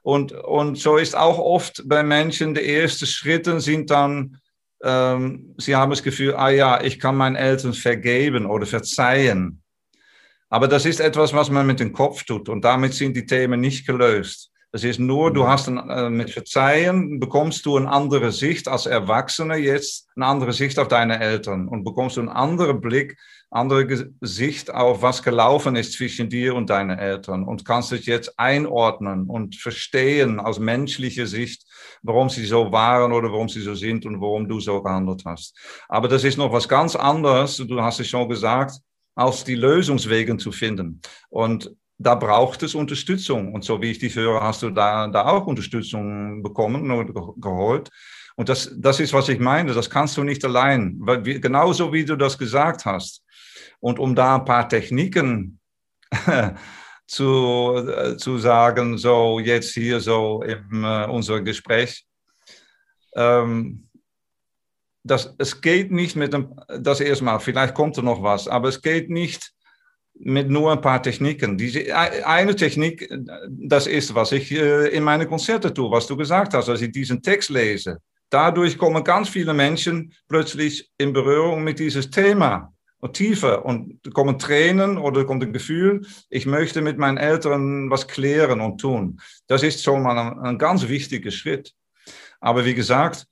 Und, 0.05 0.33
und 0.33 0.77
so 0.77 0.97
ist 0.97 1.17
auch 1.17 1.39
oft 1.39 1.81
bei 1.87 2.03
Menschen, 2.03 2.53
die 2.53 2.63
ersten 2.63 3.07
Schritte 3.07 3.59
sind 3.59 3.89
dann, 3.89 4.37
ähm, 4.83 5.55
sie 5.57 5.75
haben 5.75 5.89
das 5.89 6.03
Gefühl, 6.03 6.35
ah 6.35 6.49
ja, 6.49 6.79
ich 6.79 6.99
kann 6.99 7.17
meinen 7.17 7.35
Eltern 7.35 7.73
vergeben 7.73 8.45
oder 8.45 8.67
verzeihen. 8.67 9.63
Aber 10.47 10.67
das 10.67 10.85
ist 10.85 10.99
etwas, 10.99 11.33
was 11.33 11.49
man 11.49 11.65
mit 11.65 11.79
dem 11.79 11.91
Kopf 11.91 12.23
tut 12.23 12.49
und 12.49 12.63
damit 12.63 12.93
sind 12.93 13.17
die 13.17 13.25
Themen 13.25 13.59
nicht 13.59 13.87
gelöst. 13.87 14.51
Das 14.75 14.83
ist 14.83 14.99
nur, 14.99 15.31
du 15.31 15.47
hast 15.47 15.69
ein, 15.69 15.77
äh, 15.89 16.09
mit 16.09 16.31
Verzeihen 16.31 17.17
bekommst 17.17 17.65
du 17.65 17.77
eine 17.77 17.89
andere 17.89 18.33
Sicht 18.33 18.67
als 18.67 18.87
Erwachsener 18.87 19.55
jetzt, 19.55 20.09
eine 20.17 20.25
andere 20.25 20.51
Sicht 20.51 20.77
auf 20.79 20.89
deine 20.89 21.17
Eltern 21.21 21.69
und 21.69 21.85
bekommst 21.85 22.17
du 22.17 22.19
einen 22.19 22.27
anderen 22.27 22.81
Blick, 22.81 23.17
andere 23.49 24.11
Sicht 24.19 24.73
auf 24.73 25.01
was 25.01 25.23
gelaufen 25.23 25.77
ist 25.77 25.93
zwischen 25.93 26.27
dir 26.27 26.55
und 26.55 26.69
deinen 26.69 26.99
Eltern 26.99 27.45
und 27.45 27.63
kannst 27.63 27.93
dich 27.93 28.05
jetzt 28.05 28.37
einordnen 28.37 29.29
und 29.29 29.55
verstehen 29.55 30.41
aus 30.41 30.59
menschlicher 30.59 31.25
Sicht, 31.25 31.63
warum 32.03 32.27
sie 32.27 32.43
so 32.43 32.69
waren 32.73 33.13
oder 33.13 33.31
warum 33.31 33.47
sie 33.47 33.61
so 33.61 33.75
sind 33.75 34.05
und 34.05 34.19
warum 34.19 34.49
du 34.49 34.59
so 34.59 34.83
gehandelt 34.83 35.23
hast. 35.23 35.57
Aber 35.87 36.09
das 36.09 36.25
ist 36.25 36.35
noch 36.35 36.51
was 36.51 36.67
ganz 36.67 36.97
anderes, 36.97 37.55
du 37.55 37.81
hast 37.81 38.01
es 38.01 38.09
schon 38.09 38.27
gesagt, 38.27 38.73
als 39.15 39.45
die 39.45 39.55
Lösungswege 39.55 40.35
zu 40.35 40.51
finden. 40.51 40.99
Und 41.29 41.73
da 41.97 42.15
braucht 42.15 42.63
es 42.63 42.75
Unterstützung. 42.75 43.53
Und 43.53 43.63
so 43.63 43.81
wie 43.81 43.91
ich 43.91 43.99
dich 43.99 44.15
höre, 44.15 44.41
hast 44.41 44.61
du 44.63 44.69
da, 44.69 45.07
da 45.07 45.25
auch 45.25 45.47
Unterstützung 45.47 46.43
bekommen 46.43 46.91
oder 46.91 47.33
geholt. 47.37 47.89
Und 48.35 48.49
das, 48.49 48.71
das 48.77 48.99
ist, 48.99 49.13
was 49.13 49.29
ich 49.29 49.39
meine. 49.39 49.73
Das 49.73 49.89
kannst 49.89 50.17
du 50.17 50.23
nicht 50.23 50.43
allein. 50.43 50.97
Weil 50.99 51.25
wie, 51.25 51.39
genauso 51.39 51.93
wie 51.93 52.03
du 52.03 52.15
das 52.15 52.37
gesagt 52.37 52.85
hast. 52.85 53.23
Und 53.79 53.99
um 53.99 54.15
da 54.15 54.35
ein 54.35 54.45
paar 54.45 54.67
Techniken 54.67 55.59
zu, 57.07 57.75
äh, 57.75 58.17
zu 58.17 58.37
sagen, 58.37 58.97
so 58.97 59.39
jetzt 59.39 59.73
hier 59.73 59.99
so 59.99 60.41
in 60.41 60.83
äh, 60.83 61.07
unserem 61.07 61.45
Gespräch. 61.45 62.05
Ähm, 63.15 63.87
das, 65.03 65.35
es 65.37 65.61
geht 65.61 65.91
nicht 65.91 66.15
mit 66.15 66.33
dem, 66.33 66.59
das 66.67 66.99
erstmal, 66.99 67.39
vielleicht 67.39 67.75
kommt 67.75 67.95
er 67.95 68.03
noch 68.03 68.23
was, 68.23 68.47
aber 68.47 68.69
es 68.69 68.81
geht 68.81 69.09
nicht 69.09 69.54
mit 70.17 70.49
nur 70.49 70.71
ein 70.71 70.81
paar 70.81 71.01
Techniken. 71.01 71.57
Diese 71.57 71.95
eine 71.95 72.55
Technik, 72.55 73.09
das 73.49 73.87
ist, 73.87 74.15
was 74.15 74.31
ich 74.31 74.51
äh, 74.51 74.87
in 74.87 75.03
meine 75.03 75.27
Konzerte 75.27 75.73
tue, 75.73 75.91
was 75.91 76.07
du 76.07 76.15
gesagt 76.15 76.53
hast, 76.53 76.69
als 76.69 76.81
ich 76.81 76.91
diesen 76.91 77.21
Text 77.21 77.49
lese. 77.49 77.99
Dadurch 78.29 78.77
kommen 78.77 79.03
ganz 79.03 79.29
viele 79.29 79.53
Menschen 79.53 80.13
plötzlich 80.27 80.89
in 80.97 81.13
Berührung 81.13 81.63
mit 81.63 81.79
diesem 81.79 82.09
Thema 82.09 82.73
und 82.99 83.13
tiefer 83.13 83.65
und 83.65 83.99
kommen 84.13 84.39
Tränen 84.39 84.97
oder 84.97 85.25
kommt 85.25 85.43
ein 85.43 85.53
Gefühl, 85.53 86.05
ich 86.29 86.45
möchte 86.45 86.81
mit 86.81 86.97
meinen 86.97 87.17
Eltern 87.17 87.89
was 87.91 88.07
klären 88.07 88.61
und 88.61 88.79
tun. 88.81 89.19
Das 89.47 89.63
ist 89.63 89.83
schon 89.83 90.01
mal 90.01 90.17
ein, 90.17 90.39
ein 90.39 90.57
ganz 90.57 90.87
wichtiger 90.87 91.31
Schritt. 91.31 91.73
Aber 92.39 92.65
wie 92.65 92.73
gesagt, 92.73 93.27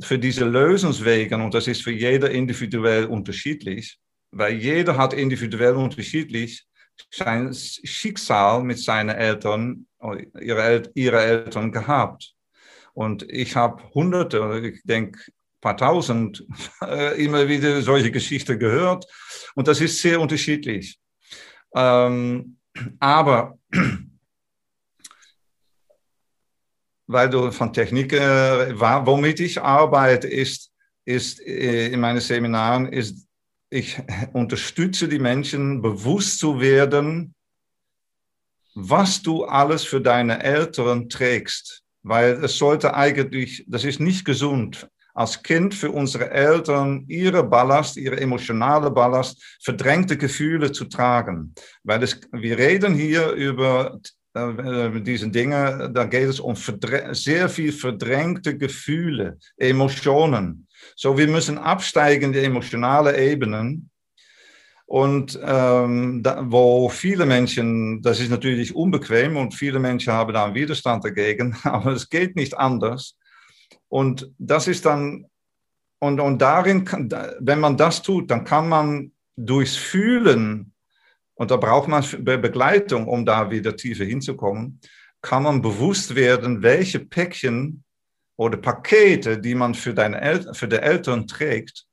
für 0.00 0.18
diese 0.18 0.44
Lösungswege, 0.44 1.34
und 1.36 1.52
das 1.52 1.66
ist 1.66 1.82
für 1.82 1.92
jeder 1.92 2.30
individuell 2.30 3.06
unterschiedlich, 3.06 3.98
weil 4.30 4.54
jeder 4.54 4.96
hat 4.96 5.12
individuell 5.14 5.74
unterschiedlich 5.74 6.66
sein 7.10 7.54
Schicksal 7.54 8.62
mit 8.62 8.78
seinen 8.78 9.10
Eltern, 9.10 9.86
ihre, 10.40 10.90
ihre 10.94 11.22
Eltern 11.22 11.72
gehabt. 11.72 12.34
Und 12.92 13.22
ich 13.30 13.54
habe 13.54 13.82
hunderte, 13.94 14.60
ich 14.74 14.82
denke 14.82 15.20
paar 15.60 15.76
tausend, 15.76 16.44
immer 17.16 17.48
wieder 17.48 17.82
solche 17.82 18.10
Geschichten 18.10 18.58
gehört. 18.58 19.06
Und 19.54 19.68
das 19.68 19.80
ist 19.80 20.00
sehr 20.00 20.20
unterschiedlich. 20.20 20.98
Ähm, 21.74 22.58
aber 22.98 23.58
weil 27.06 27.30
du 27.30 27.50
von 27.50 27.72
Technik, 27.72 28.12
äh, 28.12 28.78
womit 28.78 29.40
ich 29.40 29.60
arbeite, 29.60 30.28
ist, 30.28 30.70
ist 31.04 31.40
äh, 31.40 31.88
in 31.88 32.00
meinen 32.00 32.20
Seminaren, 32.20 32.86
ist, 32.92 33.27
ich 33.70 33.98
unterstütze 34.32 35.08
die 35.08 35.18
Menschen, 35.18 35.82
bewusst 35.82 36.38
zu 36.38 36.60
werden, 36.60 37.34
was 38.74 39.22
du 39.22 39.44
alles 39.44 39.84
für 39.84 40.00
deine 40.00 40.42
Eltern 40.42 41.08
trägst. 41.08 41.82
Weil 42.02 42.44
es 42.44 42.56
sollte 42.56 42.94
eigentlich, 42.94 43.64
das 43.66 43.84
ist 43.84 44.00
nicht 44.00 44.24
gesund, 44.24 44.88
als 45.14 45.42
Kind 45.42 45.74
für 45.74 45.90
unsere 45.90 46.30
Eltern 46.30 47.04
ihre 47.08 47.42
Ballast, 47.42 47.96
ihre 47.96 48.20
emotionale 48.20 48.90
Ballast, 48.90 49.42
verdrängte 49.60 50.16
Gefühle 50.16 50.70
zu 50.70 50.84
tragen. 50.84 51.54
Weil 51.82 52.04
es, 52.04 52.20
wir 52.30 52.56
reden 52.56 52.94
hier 52.94 53.32
über 53.32 53.98
äh, 54.34 55.00
diese 55.00 55.28
Dinge, 55.28 55.90
da 55.92 56.04
geht 56.04 56.28
es 56.28 56.38
um 56.38 56.54
sehr 56.54 57.48
viel 57.48 57.72
verdrängte 57.72 58.56
Gefühle, 58.56 59.38
Emotionen. 59.56 60.67
So, 60.96 61.16
wir 61.16 61.28
müssen 61.28 61.58
absteigen 61.58 62.32
die 62.32 62.40
emotionale 62.40 63.18
Ebenen. 63.18 63.90
Und 64.86 65.38
ähm, 65.42 66.22
da, 66.22 66.42
wo 66.46 66.88
viele 66.88 67.26
Menschen, 67.26 68.00
das 68.00 68.20
ist 68.20 68.30
natürlich 68.30 68.74
unbequem 68.74 69.36
und 69.36 69.54
viele 69.54 69.78
Menschen 69.78 70.14
haben 70.14 70.32
da 70.32 70.46
einen 70.46 70.54
Widerstand 70.54 71.04
dagegen, 71.04 71.56
aber 71.62 71.92
es 71.92 72.08
geht 72.08 72.36
nicht 72.36 72.56
anders. 72.56 73.16
Und 73.88 74.30
das 74.38 74.66
ist 74.66 74.86
dann, 74.86 75.26
und, 75.98 76.20
und 76.20 76.40
darin, 76.40 76.84
kann, 76.84 77.10
wenn 77.40 77.60
man 77.60 77.76
das 77.76 78.02
tut, 78.02 78.30
dann 78.30 78.44
kann 78.44 78.68
man 78.68 79.12
durchs 79.36 79.76
Fühlen 79.76 80.72
und 81.34 81.50
da 81.52 81.56
braucht 81.56 81.88
man 81.88 82.04
Begleitung, 82.24 83.06
um 83.06 83.24
da 83.24 83.50
wieder 83.50 83.76
tiefer 83.76 84.04
hinzukommen. 84.04 84.80
Kann 85.22 85.44
man 85.44 85.62
bewusst 85.62 86.14
werden, 86.16 86.62
welche 86.62 86.98
Päckchen 86.98 87.84
oder 88.38 88.56
Pakete, 88.56 89.38
die 89.38 89.54
man 89.54 89.74
für, 89.74 89.92
deine 89.92 90.20
El 90.20 90.54
für 90.54 90.68
die 90.68 90.76
Eltern 90.76 91.26
trägt. 91.26 91.84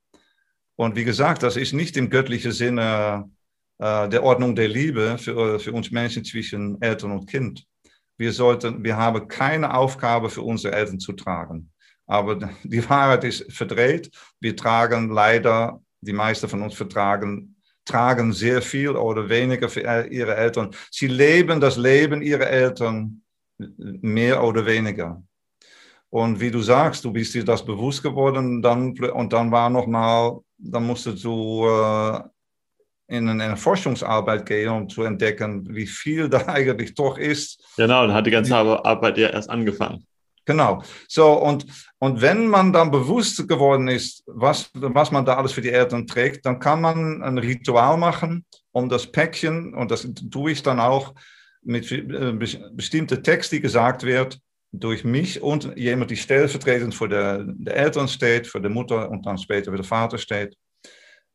Und 0.76 0.96
wie 0.96 1.04
gesagt, 1.04 1.44
das 1.44 1.58
ist 1.58 1.74
nicht 1.74 1.98
im 1.98 2.10
göttlichen 2.10 2.52
Sinne 2.52 3.30
äh, 3.80 4.08
der 4.08 4.24
Ordnung 4.24 4.56
der 4.56 4.68
Liebe 4.68 5.18
für, 5.18 5.60
für 5.60 5.74
uns 5.74 5.92
Menschen 5.92 6.24
zwischen 6.24 6.82
Eltern 6.82 7.12
und 7.12 7.26
Kind. 7.26 7.66
Wir, 8.18 8.32
sollten, 8.32 8.84
wir 8.84 8.96
haben 8.96 9.28
keine 9.28 9.74
Aufgabe 9.74 10.30
für 10.30 10.44
unsere 10.44 10.76
Eltern 10.76 11.00
zu 11.00 11.14
tragen. 11.14 11.72
Aber 12.06 12.36
die 12.64 12.88
Wahrheit 12.88 13.24
ist 13.24 13.52
verdreht. 13.52 14.12
Wir 14.40 14.56
tragen 14.56 15.10
leider, 15.10 15.82
die 16.02 16.14
meisten 16.14 16.48
von 16.48 16.62
uns 16.62 16.76
vertragen 16.76 17.56
tragen 17.86 18.34
sehr 18.34 18.64
viel 18.64 18.90
oder 18.90 19.30
weniger 19.30 19.70
für 19.70 19.82
ihre 19.82 20.36
Eltern. 20.36 20.72
Sie 20.90 21.08
leben 21.08 21.60
das 21.60 21.78
Leben 21.78 22.24
ihrer 22.24 22.48
Eltern 22.48 23.22
mehr 23.58 24.44
oder 24.44 24.66
weniger. 24.66 25.22
Und 26.16 26.40
wie 26.40 26.50
du 26.50 26.62
sagst, 26.62 27.04
du 27.04 27.12
bist 27.12 27.34
dir 27.34 27.44
das 27.44 27.66
bewusst 27.66 28.02
geworden 28.02 28.62
dann, 28.62 28.98
und 28.98 29.34
dann 29.34 29.52
war 29.52 29.70
noch 29.70 29.86
mal, 29.86 30.40
dann 30.58 30.88
musstest 30.88 31.22
du 31.26 31.68
äh, 31.68 32.22
in 33.08 33.28
eine 33.28 33.58
Forschungsarbeit 33.58 34.46
gehen, 34.46 34.70
um 34.70 34.88
zu 34.88 35.04
entdecken, 35.04 35.68
wie 35.76 35.86
viel 35.86 36.30
da 36.30 36.38
eigentlich 36.48 36.96
doch 36.96 37.18
ist. 37.18 37.62
Genau, 37.76 38.08
dann 38.08 38.16
hat 38.16 38.26
die 38.26 38.32
ganze 38.32 38.56
Arbeit 38.56 39.18
ja 39.18 39.28
erst 39.28 39.50
angefangen. 39.50 40.08
Genau. 40.46 40.84
So, 41.10 41.34
und, 41.34 41.66
und 42.00 42.22
wenn 42.22 42.48
man 42.48 42.72
dann 42.72 42.92
bewusst 42.92 43.46
geworden 43.50 43.90
ist, 43.90 44.24
was, 44.26 44.70
was 44.74 45.12
man 45.12 45.26
da 45.26 45.36
alles 45.36 45.52
für 45.52 45.62
die 45.62 45.72
Eltern 45.72 46.08
trägt, 46.08 46.46
dann 46.46 46.60
kann 46.60 46.80
man 46.80 47.24
ein 47.24 47.38
Ritual 47.38 47.98
machen, 47.98 48.46
um 48.72 48.88
das 48.88 49.06
Päckchen, 49.12 49.74
und 49.74 49.92
das 49.92 50.08
tue 50.32 50.52
ich 50.54 50.64
dann 50.64 50.80
auch 50.80 51.14
mit 51.62 51.92
äh, 51.92 52.32
bestimmten 52.72 53.22
Text, 53.22 53.52
die 53.52 53.60
gesagt 53.60 54.04
wird, 54.04 54.40
durch 54.80 55.04
mich 55.04 55.42
und 55.42 55.76
jemand, 55.76 56.12
die 56.12 56.18
stellvertretend 56.18 56.94
für 56.94 57.08
der, 57.08 57.44
der 57.46 57.76
Eltern 57.76 58.08
steht, 58.08 58.48
für 58.48 58.62
die 58.62 58.70
Mutter 58.70 59.10
und 59.10 59.26
dann 59.26 59.38
später 59.38 59.72
für 59.72 59.78
den 59.78 59.84
Vater 59.84 60.18
steht. 60.18 60.56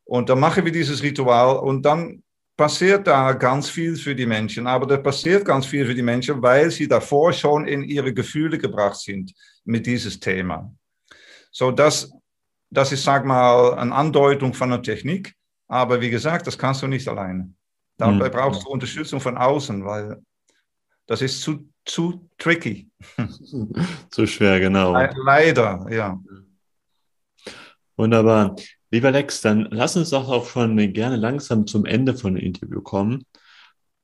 Und 0.05 0.29
dann 0.29 0.41
machen 0.41 0.65
wir 0.65 0.73
dieses 0.73 1.03
Ritual 1.03 1.59
und 1.59 1.83
dann 1.83 2.23
passiert 2.57 3.07
da 3.07 3.33
ganz 3.33 3.71
viel 3.71 3.97
für 3.97 4.15
die 4.15 4.27
Menschen. 4.27 4.67
Aber 4.67 4.87
da 4.87 4.99
passiert 4.99 5.45
ganz 5.45 5.65
viel 5.65 5.87
für 5.87 5.95
die 5.95 6.03
Menschen, 6.03 6.43
weil 6.43 6.71
sie 6.71 6.87
davor 6.87 7.33
schon 7.33 7.67
in 7.67 7.83
ihre 7.83 8.13
Gefühle 8.13 8.59
gebracht 8.59 9.01
sind 9.01 9.33
mit 9.65 9.87
dieses 9.87 10.21
Thema. 10.21 10.71
So, 11.51 11.71
das, 11.71 12.13
das 12.69 12.93
ist, 12.93 13.05
sag 13.05 13.25
mal, 13.25 13.75
eine 13.75 13.95
Andeutung 13.95 14.53
von 14.53 14.71
der 14.71 14.83
Technik. 14.83 15.35
Aber 15.69 16.01
wie 16.01 16.11
gesagt, 16.11 16.47
das 16.47 16.59
kannst 16.59 16.83
du 16.83 16.87
nicht 16.87 17.09
alleine. 17.09 17.55
Dabei 17.97 18.29
mhm. 18.29 18.33
brauchst 18.33 18.65
du 18.65 18.69
Unterstützung 18.69 19.21
von 19.21 19.39
außen, 19.39 19.85
weil 19.85 20.21
das 21.07 21.23
ist 21.23 21.41
zu, 21.41 21.70
zu 21.85 22.29
tricky. 22.39 22.91
zu 24.11 24.27
schwer, 24.27 24.61
genau. 24.61 24.93
Leider, 24.93 25.87
ja. 25.91 26.21
Wunderbar. 27.97 28.57
Lieber 28.91 29.11
Lex, 29.11 29.41
dann 29.41 29.69
lass 29.71 29.97
uns 29.97 30.11
doch 30.11 30.29
auch 30.29 30.47
schon 30.47 30.77
gerne 30.93 31.17
langsam 31.17 31.67
zum 31.67 31.85
Ende 31.85 32.15
von 32.15 32.35
dem 32.35 32.45
Interview 32.45 32.81
kommen. 32.81 33.25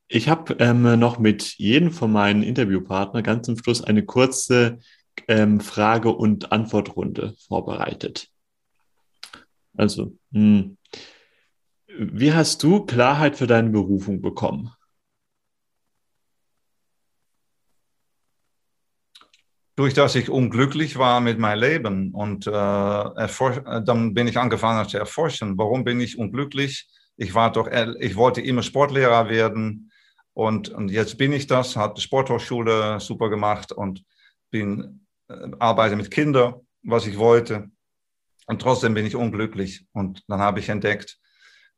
Ich 0.09 0.29
habe 0.29 0.55
ähm, 0.61 0.99
noch 0.99 1.19
mit 1.19 1.55
jedem 1.59 1.91
von 1.91 2.13
meinen 2.13 2.43
Interviewpartnern 2.43 3.25
ganz 3.25 3.47
zum 3.47 3.57
Schluss 3.57 3.83
eine 3.83 4.05
kurze 4.05 4.79
ähm, 5.27 5.61
Frage- 5.61 6.15
und 6.15 6.53
Antwortrunde 6.53 7.35
vorbereitet. 7.49 8.29
Also, 9.77 10.17
mh, 10.31 10.59
hm, 10.59 10.79
wie 11.99 12.33
hast 12.33 12.63
du 12.63 12.85
Klarheit 12.85 13.37
für 13.37 13.47
deine 13.47 13.71
Berufung 13.71 14.21
bekommen? 14.21 14.71
Durch 19.77 19.93
das 19.93 20.15
ich 20.15 20.31
unglücklich 20.31 20.97
war 20.97 21.21
mit 21.21 21.39
meinem 21.39 21.61
Leben 21.61 22.11
und 22.13 22.47
äh, 22.47 22.51
dann 22.51 24.15
bin 24.15 24.27
ich 24.27 24.39
angefangen 24.39 24.89
zu 24.89 24.97
erforschen, 24.99 25.59
warum 25.59 25.85
bin 25.85 26.01
ich 26.01 26.19
unglücklich? 26.19 26.89
Ich 27.19 27.35
war 27.35 27.53
doch, 27.53 27.69
ich 28.01 28.17
wollte 28.17 28.41
immer 28.41 28.63
Sportlehrer 28.63 29.29
werden 29.29 29.93
und, 30.33 30.71
und 30.71 30.91
jetzt 30.91 31.19
bin 31.19 31.33
ich 31.33 31.47
das, 31.47 31.77
habe 31.77 31.95
die 31.95 32.01
Sporthochschule 32.01 33.01
super 33.01 33.29
gemacht 33.29 33.71
und 33.73 34.03
bin 34.51 35.07
äh, 35.29 35.51
arbeite 35.59 35.97
mit 35.97 36.11
Kindern, 36.11 36.55
was 36.83 37.07
ich 37.07 37.19
wollte 37.19 37.71
und 38.47 38.63
trotzdem 38.63 38.95
bin 38.95 39.05
ich 39.05 39.15
unglücklich 39.15 39.85
und 39.93 40.25
dann 40.27 40.41
habe 40.41 40.61
ich 40.61 40.71
entdeckt, 40.71 41.19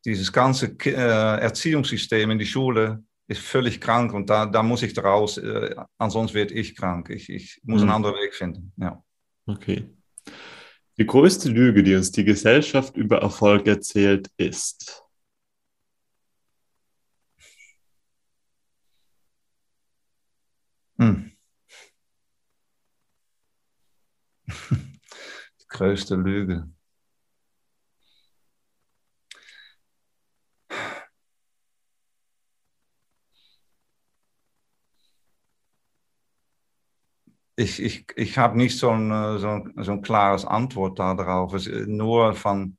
dieses 0.04 0.32
ganze 0.32 0.66
äh, 0.84 1.40
Erziehungssystem 1.40 2.30
in 2.30 2.38
die 2.38 2.46
Schule 2.46 3.02
ist 3.28 3.42
völlig 3.42 3.80
krank 3.80 4.14
und 4.14 4.30
da, 4.30 4.46
da 4.46 4.62
muss 4.62 4.82
ich 4.82 4.96
raus, 4.98 5.36
äh, 5.36 5.76
ansonsten 5.98 6.34
werde 6.34 6.54
ich 6.54 6.74
krank. 6.74 7.10
Ich, 7.10 7.28
ich 7.28 7.60
muss 7.62 7.82
mhm. 7.82 7.90
einen 7.90 7.96
anderen 7.96 8.16
Weg 8.16 8.34
finden. 8.34 8.72
Ja. 8.76 9.04
Okay. 9.46 9.94
Die 10.96 11.06
größte 11.06 11.50
Lüge, 11.50 11.82
die 11.82 11.94
uns 11.94 12.10
die 12.10 12.24
Gesellschaft 12.24 12.96
über 12.96 13.20
Erfolg 13.20 13.66
erzählt, 13.66 14.28
ist. 14.36 15.04
Hm. 20.98 21.32
die 24.70 25.68
größte 25.68 26.16
Lüge. 26.16 26.68
Ich, 37.58 37.82
ich, 37.82 38.06
ich 38.14 38.38
habe 38.38 38.56
nicht 38.56 38.78
so 38.78 38.90
ein, 38.90 39.10
äh, 39.10 39.38
so, 39.38 39.66
so 39.76 39.92
ein 39.92 40.02
klares 40.02 40.44
Antwort 40.44 40.98
darauf. 40.98 41.52
Es 41.54 41.66
ist 41.66 41.88
nur 41.88 42.32
von, 42.34 42.76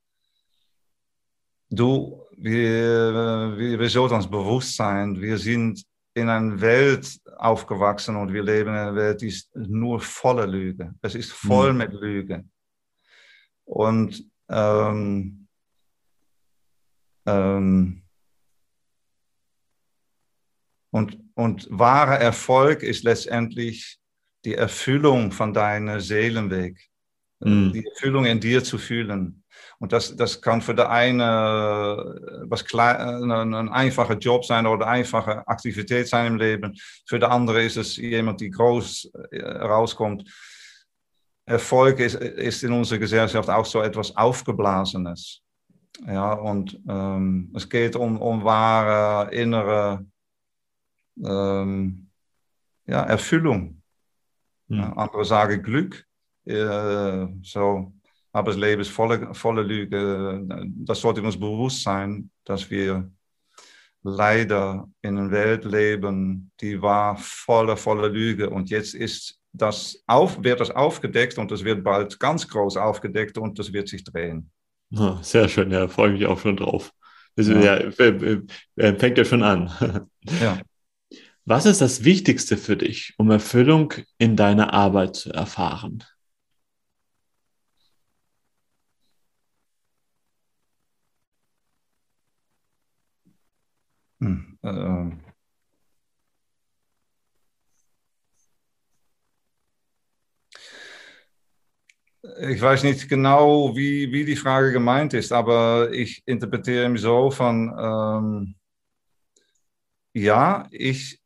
du, 1.70 2.26
wir, 2.38 3.58
wir, 3.58 3.80
wir 3.80 3.90
sollten 3.90 4.16
uns 4.16 4.30
bewusst 4.30 4.78
sein, 4.78 5.20
wir 5.20 5.38
sind 5.38 5.84
in 6.14 6.30
einer 6.30 6.62
Welt 6.62 7.20
aufgewachsen 7.38 8.16
und 8.16 8.32
wir 8.32 8.42
leben 8.42 8.70
in 8.70 8.76
einer 8.76 8.96
Welt, 8.96 9.22
die 9.22 9.28
ist 9.28 9.54
nur 9.54 10.00
voller 10.00 10.48
Lüge. 10.48 10.96
Es 11.02 11.14
ist 11.14 11.34
voll 11.34 11.74
mhm. 11.74 11.78
mit 11.80 11.94
Lüge. 11.94 12.46
Und 13.66 14.26
ähm, 14.50 15.48
ähm, 17.26 18.02
und, 20.92 21.20
und 21.36 21.68
wahrer 21.70 22.18
Erfolg 22.18 22.82
ist 22.82 23.04
letztendlich 23.04 23.99
die 24.46 24.56
Erfüllung 24.56 25.32
von 25.32 25.54
deinem 25.54 26.00
Seelenweg, 26.00 26.80
mhm. 27.40 27.74
die 27.74 27.86
Erfüllung 27.86 28.26
in 28.26 28.40
dir 28.40 28.64
zu 28.64 28.78
fühlen. 28.78 29.44
Und 29.80 29.94
das, 29.94 30.16
das 30.16 30.42
kann 30.42 30.62
für 30.62 30.76
der 30.76 30.90
eine 30.90 32.46
was 32.48 32.66
klein, 32.66 33.32
ein, 33.32 33.54
ein 33.54 33.70
einfacher 33.70 34.18
Job 34.18 34.46
sein 34.46 34.66
oder 34.66 34.88
eine 34.88 35.00
einfache 35.00 35.48
Aktivität 35.48 36.08
sein 36.08 36.28
im 36.28 36.38
Leben. 36.38 36.78
Für 37.06 37.20
der 37.20 37.32
andere 37.32 37.64
ist 37.64 37.78
es 37.78 37.96
jemand, 37.98 38.42
die 38.42 38.50
groß 38.50 39.12
äh, 39.32 39.42
rauskommt. 39.42 40.30
Erfolg 41.46 42.00
ist, 42.00 42.16
ist 42.16 42.64
in 42.64 42.74
unserer 42.74 43.00
Gesellschaft 43.00 43.50
auch 43.50 43.66
so 43.66 43.82
etwas 43.82 44.16
Aufgeblasenes. 44.16 45.42
Ja, 46.06 46.34
und 46.34 46.80
ähm, 46.88 47.52
es 47.56 47.68
geht 47.68 47.96
um, 47.96 48.22
um 48.22 48.44
wahre 48.44 49.34
innere 49.34 50.06
ähm, 51.24 52.10
ja, 52.86 53.04
Erfüllung. 53.04 53.79
Hm. 54.70 54.78
Ja, 54.78 54.94
andere 54.94 55.26
sagen 55.26 55.62
Glück. 55.62 56.06
Äh, 56.46 57.28
so, 57.44 57.94
aber 58.32 58.52
das 58.52 58.60
Leben 58.60 58.82
ist 58.82 58.92
voller, 58.92 59.34
voller 59.34 59.64
Lüge. 59.64 60.44
Das 60.78 61.02
sollte 61.02 61.22
uns 61.22 61.40
bewusst 61.40 61.84
sein, 61.84 62.30
dass 62.46 62.70
wir 62.70 63.12
leider 64.04 64.88
in 65.02 65.18
einer 65.18 65.32
Welt 65.32 65.66
leben, 65.66 66.52
die 66.62 66.82
war 66.82 67.18
voller, 67.18 67.76
voller 67.76 68.10
Lüge. 68.10 68.50
Und 68.50 68.70
jetzt 68.70 68.96
ist 68.96 69.40
das 69.52 70.02
auf, 70.08 70.44
wird 70.44 70.60
das 70.60 70.72
aufgedeckt 70.72 71.38
und 71.38 71.52
das 71.52 71.64
wird 71.64 71.84
bald 71.84 72.20
ganz 72.20 72.48
groß 72.48 72.78
aufgedeckt 72.78 73.38
und 73.38 73.58
das 73.58 73.74
wird 73.74 73.88
sich 73.88 74.04
drehen. 74.04 74.52
Oh, 74.96 75.18
sehr 75.22 75.48
schön, 75.50 75.72
ja, 75.72 75.88
freue 75.88 76.12
mich 76.12 76.26
auch 76.26 76.40
schon 76.40 76.58
drauf. 76.58 76.92
Das 77.36 77.48
ja. 77.48 77.80
Ja, 77.80 78.96
fängt 78.96 79.18
ja 79.18 79.26
schon 79.26 79.44
an. 79.44 79.72
Ja. 80.42 80.60
Was 81.50 81.66
ist 81.66 81.82
das 81.82 82.04
Wichtigste 82.04 82.58
für 82.58 82.78
dich, 82.78 83.16
um 83.18 83.32
Erfüllung 83.32 83.92
in 84.20 84.36
deiner 84.36 84.72
Arbeit 84.72 85.16
zu 85.16 85.34
erfahren? 85.34 86.04
Hm, 94.22 94.58
äh, 94.64 95.10
ich 102.52 102.62
weiß 102.62 102.84
nicht 102.84 103.10
genau, 103.10 103.76
wie, 103.76 104.12
wie 104.12 104.24
die 104.26 104.36
Frage 104.36 104.72
gemeint 104.72 105.14
ist, 105.16 105.32
aber 105.32 105.92
ich 105.94 106.22
interpretiere 106.26 106.86
ihn 106.86 106.98
so 106.98 107.32
von, 107.32 107.74
ähm, 107.80 108.56
ja, 110.14 110.68
ich, 110.72 111.19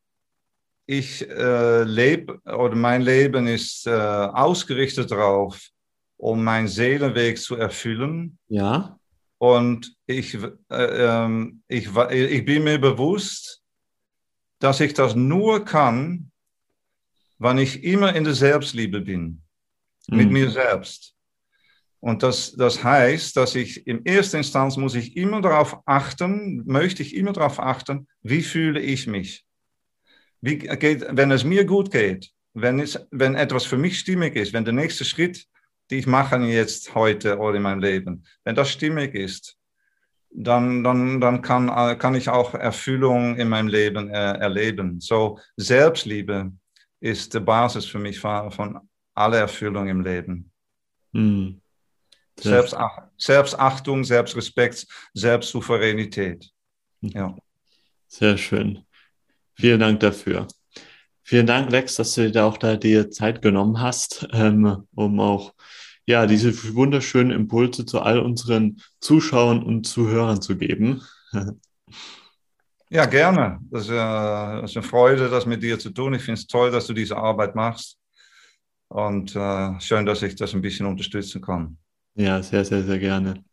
ich 0.86 1.28
äh, 1.30 1.84
lebe 1.84 2.40
oder 2.44 2.76
mein 2.76 3.02
Leben 3.02 3.48
ist 3.48 3.88
äh, 3.88 3.92
ausgerichtet 3.92 5.12
darauf, 5.12 5.60
um 6.18 6.44
meinen 6.44 6.68
Seelenweg 6.68 7.38
zu 7.38 7.56
erfüllen. 7.56 8.38
Ja. 8.48 8.98
Und 9.38 9.96
ich, 10.06 10.36
äh, 10.36 10.46
ähm, 10.70 11.64
ich, 11.68 11.90
ich 11.96 12.46
bin 12.46 12.64
mir 12.64 12.80
bewusst, 12.80 13.62
dass 14.60 14.80
ich 14.80 14.94
das 14.94 15.16
nur 15.16 15.66
kann, 15.66 16.32
wenn 17.40 17.58
ich 17.58 17.84
immer 17.84 18.16
in 18.16 18.24
der 18.24 18.36
Selbstliebe 18.36 19.02
bin, 19.02 19.42
mhm. 20.08 20.18
mit 20.18 20.32
mir 20.32 20.50
selbst. 20.50 21.14
Und 22.00 22.22
das, 22.22 22.52
das 22.54 22.84
heißt, 22.84 23.36
dass 23.38 23.56
ich 23.56 23.88
in 23.88 24.04
erster 24.04 24.38
Instanz 24.38 24.76
muss 24.76 24.96
ich 24.96 25.16
immer 25.16 25.42
darauf 25.42 25.78
achten, 25.86 26.64
möchte 26.66 27.02
ich 27.02 27.16
immer 27.16 27.32
darauf 27.32 27.60
achten, 27.60 28.08
wie 28.22 28.42
fühle 28.42 28.82
ich 28.82 29.08
mich. 29.08 29.46
Wie 30.44 30.58
geht, 30.58 31.06
wenn 31.10 31.32
es 31.32 31.46
mir 31.46 31.64
gut 31.64 31.90
geht, 31.90 32.30
wenn, 32.54 32.82
es, 32.82 33.00
wenn 33.12 33.34
etwas 33.36 33.64
für 33.64 33.78
mich 33.78 33.98
stimmig 33.98 34.36
ist, 34.36 34.52
wenn 34.52 34.66
der 34.66 34.74
nächste 34.74 35.06
Schritt, 35.06 35.48
den 35.90 36.00
ich 36.00 36.06
mache 36.06 36.36
jetzt 36.36 36.94
heute 36.96 37.38
oder 37.38 37.56
in 37.56 37.64
meinem 37.64 37.80
Leben, 37.80 38.26
wenn 38.44 38.54
das 38.54 38.70
stimmig 38.70 39.16
ist, 39.16 39.58
dann, 40.30 40.84
dann, 40.84 41.22
dann 41.22 41.42
kann, 41.42 41.98
kann 41.98 42.16
ich 42.16 42.28
auch 42.28 42.56
Erfüllung 42.56 43.38
in 43.38 43.48
meinem 43.48 43.70
Leben 43.70 44.10
äh, 44.10 44.34
erleben. 44.34 45.00
So 45.00 45.40
Selbstliebe 45.56 46.52
ist 47.00 47.34
die 47.34 47.40
Basis 47.40 47.86
für 47.86 48.00
mich 48.00 48.20
von, 48.20 48.52
von 48.52 48.80
aller 49.14 49.38
Erfüllung 49.38 49.88
im 49.88 50.02
Leben. 50.02 50.52
Hm. 51.14 51.62
Selbstach 52.38 53.04
Selbstachtung, 53.18 54.04
Selbstrespekt, 54.04 54.88
Selbstsouveränität. 55.14 56.52
Ja. 57.00 57.34
Sehr 58.08 58.38
schön. 58.38 58.86
Vielen 59.56 59.80
Dank 59.80 60.00
dafür. 60.00 60.48
Vielen 61.22 61.48
Dank, 61.48 61.72
Lex, 61.72 61.96
dass 61.96 62.14
du 62.16 62.30
dir 62.30 62.46
auch 62.46 62.58
da 62.58 62.76
dir 62.76 63.10
Zeit 63.10 63.42
genommen 63.42 63.80
hast, 63.80 64.28
ähm, 64.34 64.86
um 64.94 65.20
auch 65.20 65.54
ja 66.06 66.26
diese 66.26 66.54
wunderschönen 66.76 67.32
Impulse 67.32 67.86
zu 67.86 68.02
all 68.02 68.20
unseren 68.20 68.82
Zuschauern 69.00 69.64
und 69.64 69.86
Zuhörern 69.88 70.42
zu 70.42 70.58
geben. 70.58 71.02
ja, 72.90 73.06
gerne. 73.06 73.60
Das 73.72 73.84
ist, 73.84 73.90
äh, 73.90 73.94
das 73.96 74.72
ist, 74.72 74.78
eine 74.78 74.86
Freude, 74.86 75.30
das 75.30 75.46
mit 75.46 75.64
dir 75.64 75.80
zu 75.80 75.92
tun. 75.92 76.14
Ich 76.14 76.24
finde 76.24 76.42
es 76.42 76.48
toll, 76.48 76.72
dass 76.72 76.88
du 76.88 76.94
diese 76.94 77.16
Arbeit 77.16 77.56
machst. 77.56 77.98
Und 78.90 79.36
äh, 79.36 79.80
schön, 79.80 80.06
dass 80.06 80.22
ich 80.22 80.36
das 80.36 80.54
ein 80.54 80.62
bisschen 80.62 80.86
unterstützen 80.86 81.42
kann. 81.42 81.78
Ja, 82.16 82.44
sehr, 82.44 82.64
sehr, 82.66 82.84
sehr 82.84 83.00
gerne. 83.00 83.44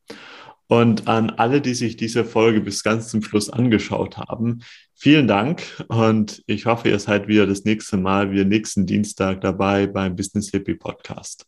Und 0.70 1.08
an 1.08 1.30
alle, 1.30 1.60
die 1.60 1.74
sich 1.74 1.96
diese 1.96 2.24
Folge 2.24 2.60
bis 2.60 2.84
ganz 2.84 3.08
zum 3.08 3.24
Schluss 3.24 3.50
angeschaut 3.50 4.18
haben, 4.18 4.62
vielen 4.94 5.26
Dank 5.26 5.64
und 5.88 6.44
ich 6.46 6.66
hoffe, 6.66 6.88
ihr 6.88 7.00
seid 7.00 7.26
wieder 7.26 7.48
das 7.48 7.64
nächste 7.64 7.96
Mal, 7.96 8.30
wie 8.30 8.44
nächsten 8.44 8.86
Dienstag 8.86 9.40
dabei 9.40 9.88
beim 9.88 10.14
Business 10.14 10.50
Hippie 10.50 10.76
Podcast. 10.76 11.44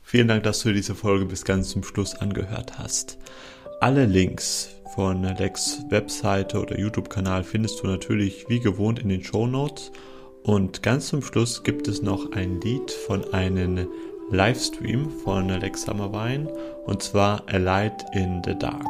Vielen 0.00 0.26
Dank, 0.26 0.42
dass 0.44 0.60
du 0.60 0.72
diese 0.72 0.94
Folge 0.94 1.26
bis 1.26 1.44
ganz 1.44 1.68
zum 1.68 1.84
Schluss 1.84 2.14
angehört 2.14 2.78
hast. 2.78 3.18
Alle 3.82 4.06
Links 4.06 4.70
von 4.94 5.22
Lex 5.22 5.84
Webseite 5.90 6.62
oder 6.62 6.78
YouTube-Kanal 6.78 7.44
findest 7.44 7.82
du 7.82 7.88
natürlich 7.88 8.46
wie 8.48 8.60
gewohnt 8.60 9.00
in 9.00 9.10
den 9.10 9.22
Show 9.22 9.46
Notes. 9.46 9.92
Und 10.44 10.82
ganz 10.82 11.08
zum 11.08 11.20
Schluss 11.20 11.62
gibt 11.62 11.88
es 11.88 12.00
noch 12.00 12.32
ein 12.32 12.58
Lied 12.62 12.90
von 12.90 13.34
einem 13.34 13.86
Livestream 14.30 15.10
von 15.24 15.50
Alexa 15.50 15.92
Hammerwein 15.92 16.48
und 16.84 17.02
zwar 17.02 17.42
A 17.46 17.56
Light 17.56 18.04
in 18.12 18.42
the 18.44 18.54
Dark. 18.58 18.86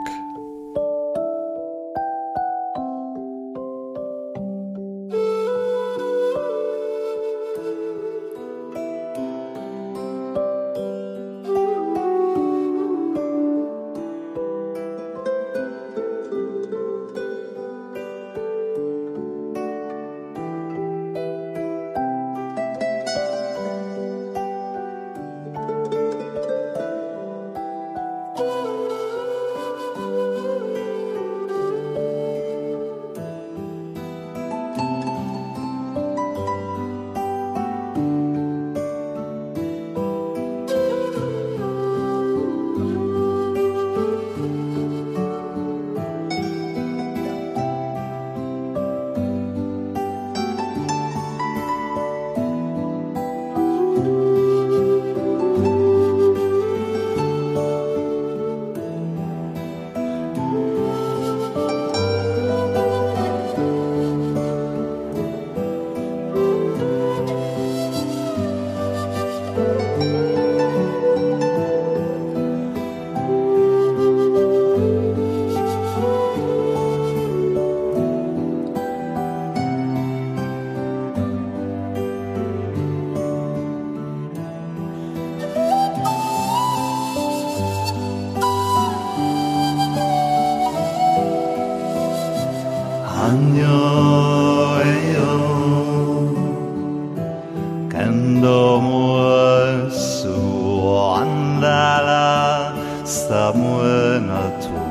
사무엘아 103.09 104.89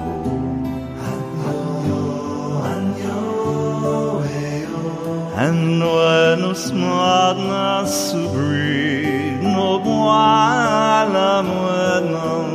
And 5.39 5.79
when 5.79 6.41
us 6.49 6.71
madna 6.71 7.85
subri 7.85 9.37
no 9.53 9.77
buala 9.85 11.43
muenam 11.45 12.49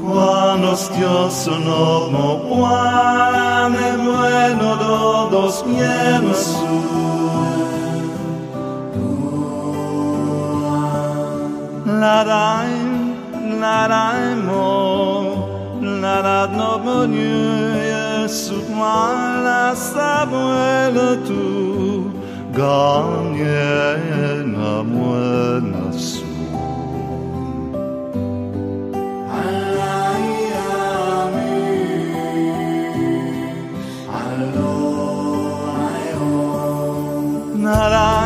Quando 0.00 0.72
Dios 0.96 1.46
no 1.66 2.10
mo 2.14 2.28
buane 2.46 3.88
bueno 4.06 4.68
do 4.82 5.28
dos 5.34 5.56
mienos 5.66 6.42
Nadaim, 12.00 12.92
nadaim 13.60 14.48
o, 14.50 15.78
nadad 16.02 16.50
no 16.58 16.72
bonye, 16.84 18.28
sukma 18.28 18.98
la 19.46 19.64
sabuela 19.74 21.10
tu, 21.26 22.12
gagne 22.52 23.64
na 24.54 24.72
muena 24.92 25.86
su. 25.92 26.24
Nadaim. 37.64 38.25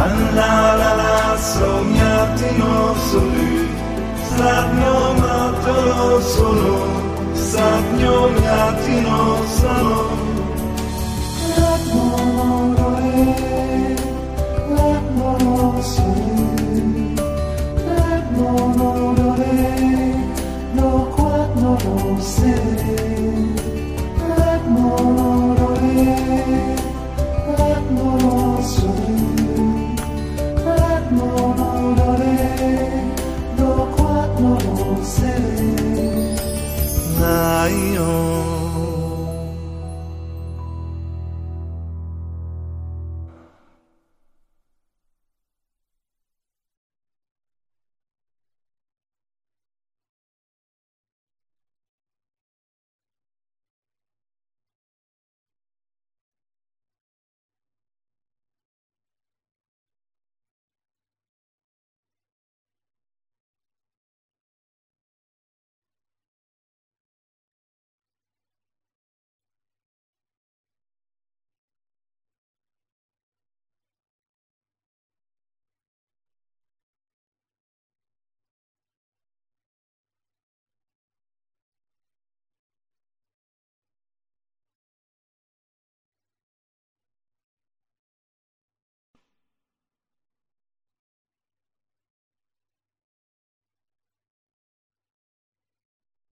Kan 0.00 0.16
la 0.34 0.52
la 0.80 0.90
la 1.00 1.36
sognatino 1.36 2.74
soli, 3.08 3.68
sadnio 4.34 4.96
matolo 5.20 6.20
solo, 6.34 6.76
sadnio 7.34 8.16
matino 8.40 9.18
solo. 9.58 9.98
L'amore, 11.60 13.18
l'amore 14.74 15.90
no 18.36 18.50
l'amore, 18.78 19.54
lo 20.76 20.90
quadro 21.14 21.76
soli. 22.20 23.09
I 37.60 37.99